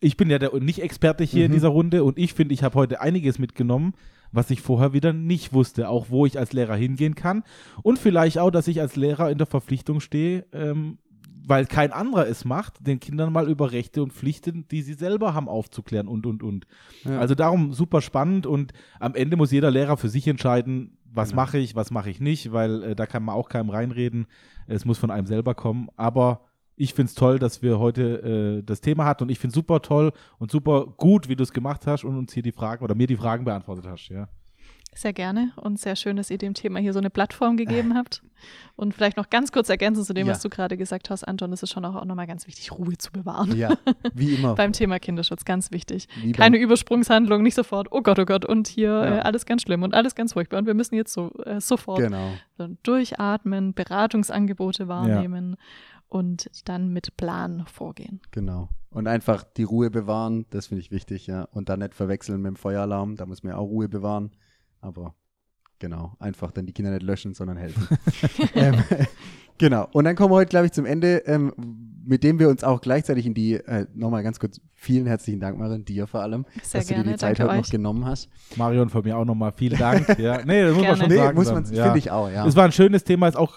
[0.00, 1.54] ich bin ja der Nicht-Experte hier in Mhm.
[1.54, 3.94] dieser Runde und ich finde, ich habe heute einiges mitgenommen,
[4.32, 5.88] was ich vorher wieder nicht wusste.
[5.88, 7.44] Auch wo ich als Lehrer hingehen kann
[7.84, 10.98] und vielleicht auch, dass ich als Lehrer in der Verpflichtung stehe, ähm,
[11.44, 15.34] weil kein anderer es macht, den Kindern mal über Rechte und Pflichten, die sie selber
[15.34, 16.66] haben, aufzuklären und, und, und.
[17.04, 17.18] Ja.
[17.18, 21.42] Also darum super spannend und am Ende muss jeder Lehrer für sich entscheiden, was Genau.
[21.42, 24.26] mache ich, was mache ich nicht, weil äh, da kann man auch keinem reinreden.
[24.66, 25.88] Es muss von einem selber kommen.
[25.96, 26.42] Aber
[26.76, 29.82] ich finde es toll, dass wir heute äh, das Thema hatten und ich finde super
[29.82, 32.94] toll und super gut, wie du es gemacht hast und uns hier die Fragen oder
[32.94, 34.08] mir die Fragen beantwortet hast.
[34.08, 34.28] Ja.
[34.94, 38.22] Sehr gerne und sehr schön, dass ihr dem Thema hier so eine Plattform gegeben habt.
[38.76, 40.32] Und vielleicht noch ganz kurz ergänzen zu dem, Ja.
[40.32, 42.98] was du gerade gesagt hast, Anton, es ist schon auch, auch nochmal ganz wichtig, Ruhe
[42.98, 43.56] zu bewahren.
[43.56, 43.70] Ja,
[44.12, 44.54] wie immer.
[44.56, 46.08] Beim Thema Kinderschutz, ganz wichtig.
[46.20, 49.16] Wie Keine Übersprungshandlung, nicht sofort, oh Gott, oh Gott, und hier Ja.
[49.18, 51.98] äh, alles ganz schlimm und alles ganz furchtbar und wir müssen jetzt so äh, sofort
[52.00, 52.32] Genau.
[52.82, 55.56] durchatmen, Beratungsangebote wahrnehmen
[56.08, 58.20] und dann mit Plan vorgehen.
[58.32, 58.68] Genau.
[58.90, 61.44] Und einfach die Ruhe bewahren, das finde ich wichtig, ja.
[61.52, 64.32] Und dann nicht verwechseln mit dem Feueralarm, da muss man ja auch Ruhe bewahren.
[64.82, 65.14] Aber
[65.78, 67.88] genau, einfach dann die Kinder nicht löschen, sondern helfen.
[68.54, 68.76] ähm,
[69.56, 69.88] genau.
[69.92, 71.54] Und dann kommen wir heute, glaube ich, zum Ende, ähm,
[72.04, 75.56] mit dem wir uns auch gleichzeitig in die, äh, nochmal ganz kurz, vielen herzlichen Dank,
[75.58, 77.66] Marin, dir vor allem, Sehr dass du gerne, dir die Zeit danke heute euch.
[77.66, 78.28] noch genommen hast.
[78.56, 80.08] Marion, von mir auch nochmal vielen Dank.
[80.18, 80.44] ja.
[80.44, 81.36] Nee, das muss man schon Nee, sagen.
[81.38, 81.84] muss man, ja.
[81.84, 82.46] finde ich auch, ja.
[82.46, 83.56] Es war ein schönes Thema, ist auch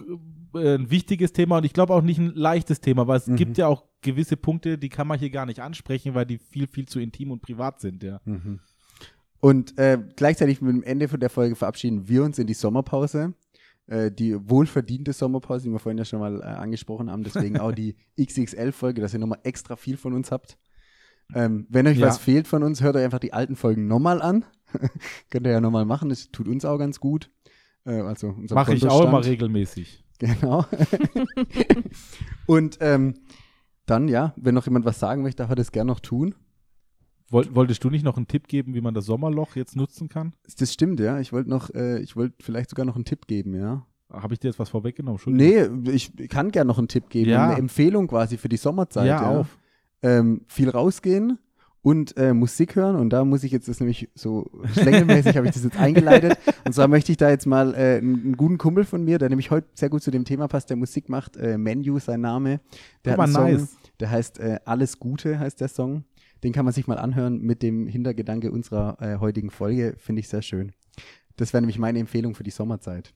[0.53, 3.35] äh, ein wichtiges Thema und ich glaube auch nicht ein leichtes Thema, weil es Mhm.
[3.37, 6.67] gibt ja auch gewisse Punkte, die kann man hier gar nicht ansprechen, weil die viel,
[6.67, 8.21] viel zu intim und privat sind, ja.
[8.25, 8.59] Mhm.
[9.45, 13.35] Und äh, gleichzeitig mit dem Ende von der Folge verabschieden wir uns in die Sommerpause.
[13.85, 17.23] Äh, die wohlverdiente Sommerpause, die wir vorhin ja schon mal äh, angesprochen haben.
[17.23, 20.57] Deswegen auch die XXL-Folge, dass ihr nochmal extra viel von uns habt.
[21.35, 22.07] Ähm, wenn euch Ja.
[22.07, 24.45] was fehlt von uns, hört euch einfach die alten Folgen nochmal an.
[25.29, 27.29] Könnt ihr ja nochmal machen, das tut uns auch ganz gut.
[27.85, 30.01] Äh, also Mache ich auch immer regelmäßig.
[30.17, 30.65] Genau.
[32.47, 33.13] Und ähm,
[33.85, 36.33] dann, ja, wenn noch jemand was sagen möchte, darf er das gerne noch tun.
[37.29, 40.33] Woll, wolltest du nicht noch einen Tipp geben, wie man das Sommerloch jetzt nutzen kann?
[40.59, 41.19] Das stimmt, ja.
[41.19, 43.85] Ich wollte noch, äh, ich wollte vielleicht sogar noch einen Tipp geben, ja.
[44.11, 45.19] Habe ich dir jetzt was vorweggenommen?
[45.25, 47.31] Nee, ich kann gerne noch einen Tipp geben.
[47.31, 47.49] Ja.
[47.49, 49.07] Eine Empfehlung quasi für die Sommerzeit.
[49.07, 49.57] ja, Ja, auf.
[50.03, 51.39] Ähm, viel rausgehen
[51.85, 52.95] und äh, Musik hören.
[52.95, 56.37] Und da muss ich jetzt das nämlich so schlängelmäßig habe ich das jetzt eingeleitet.
[56.63, 59.49] Und zwar möchte ich da jetzt mal äh, einen, guten Kumpel von mir, der nämlich
[59.49, 61.37] heute sehr gut zu dem Thema passt, der Musik macht.
[61.37, 62.59] Äh, Menu, sein Name.
[63.03, 63.77] Der Guck hat einen Song, nice.
[63.99, 66.05] der heißt äh, Alles Gute, heißt der Song.
[66.43, 69.95] Den kann man sich mal anhören mit dem Hintergedanke unserer äh, heutigen Folge.
[69.97, 70.73] Finde ich sehr schön.
[71.37, 73.13] Das wäre nämlich meine Empfehlung für die Sommerzeit.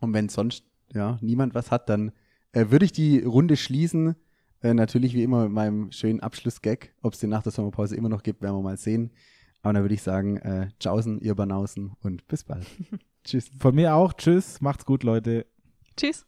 [0.00, 2.12] Und wenn sonst ja, niemand was hat, dann
[2.52, 4.14] äh, würde ich die Runde schließen
[4.62, 6.94] Äh, natürlich wie immer mit meinem schönen Abschlussgag.
[7.02, 9.12] Ob es den nach der Sommerpause immer noch gibt, werden wir mal sehen.
[9.60, 12.66] Aber dann würde ich sagen, äh, tschaußen, ihr Banausen und bis bald.
[13.24, 13.50] Tschüss.
[13.58, 14.14] Von mir auch.
[14.14, 14.62] Tschüss.
[14.62, 15.44] Macht's gut, Leute.
[15.96, 16.24] Tschüss.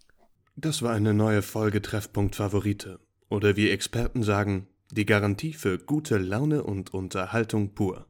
[0.56, 3.00] Das war eine neue Folge Treffpunkt Favorite.
[3.30, 8.07] Oder wie Experten sagen, die Garantie für gute Laune und Unterhaltung pur.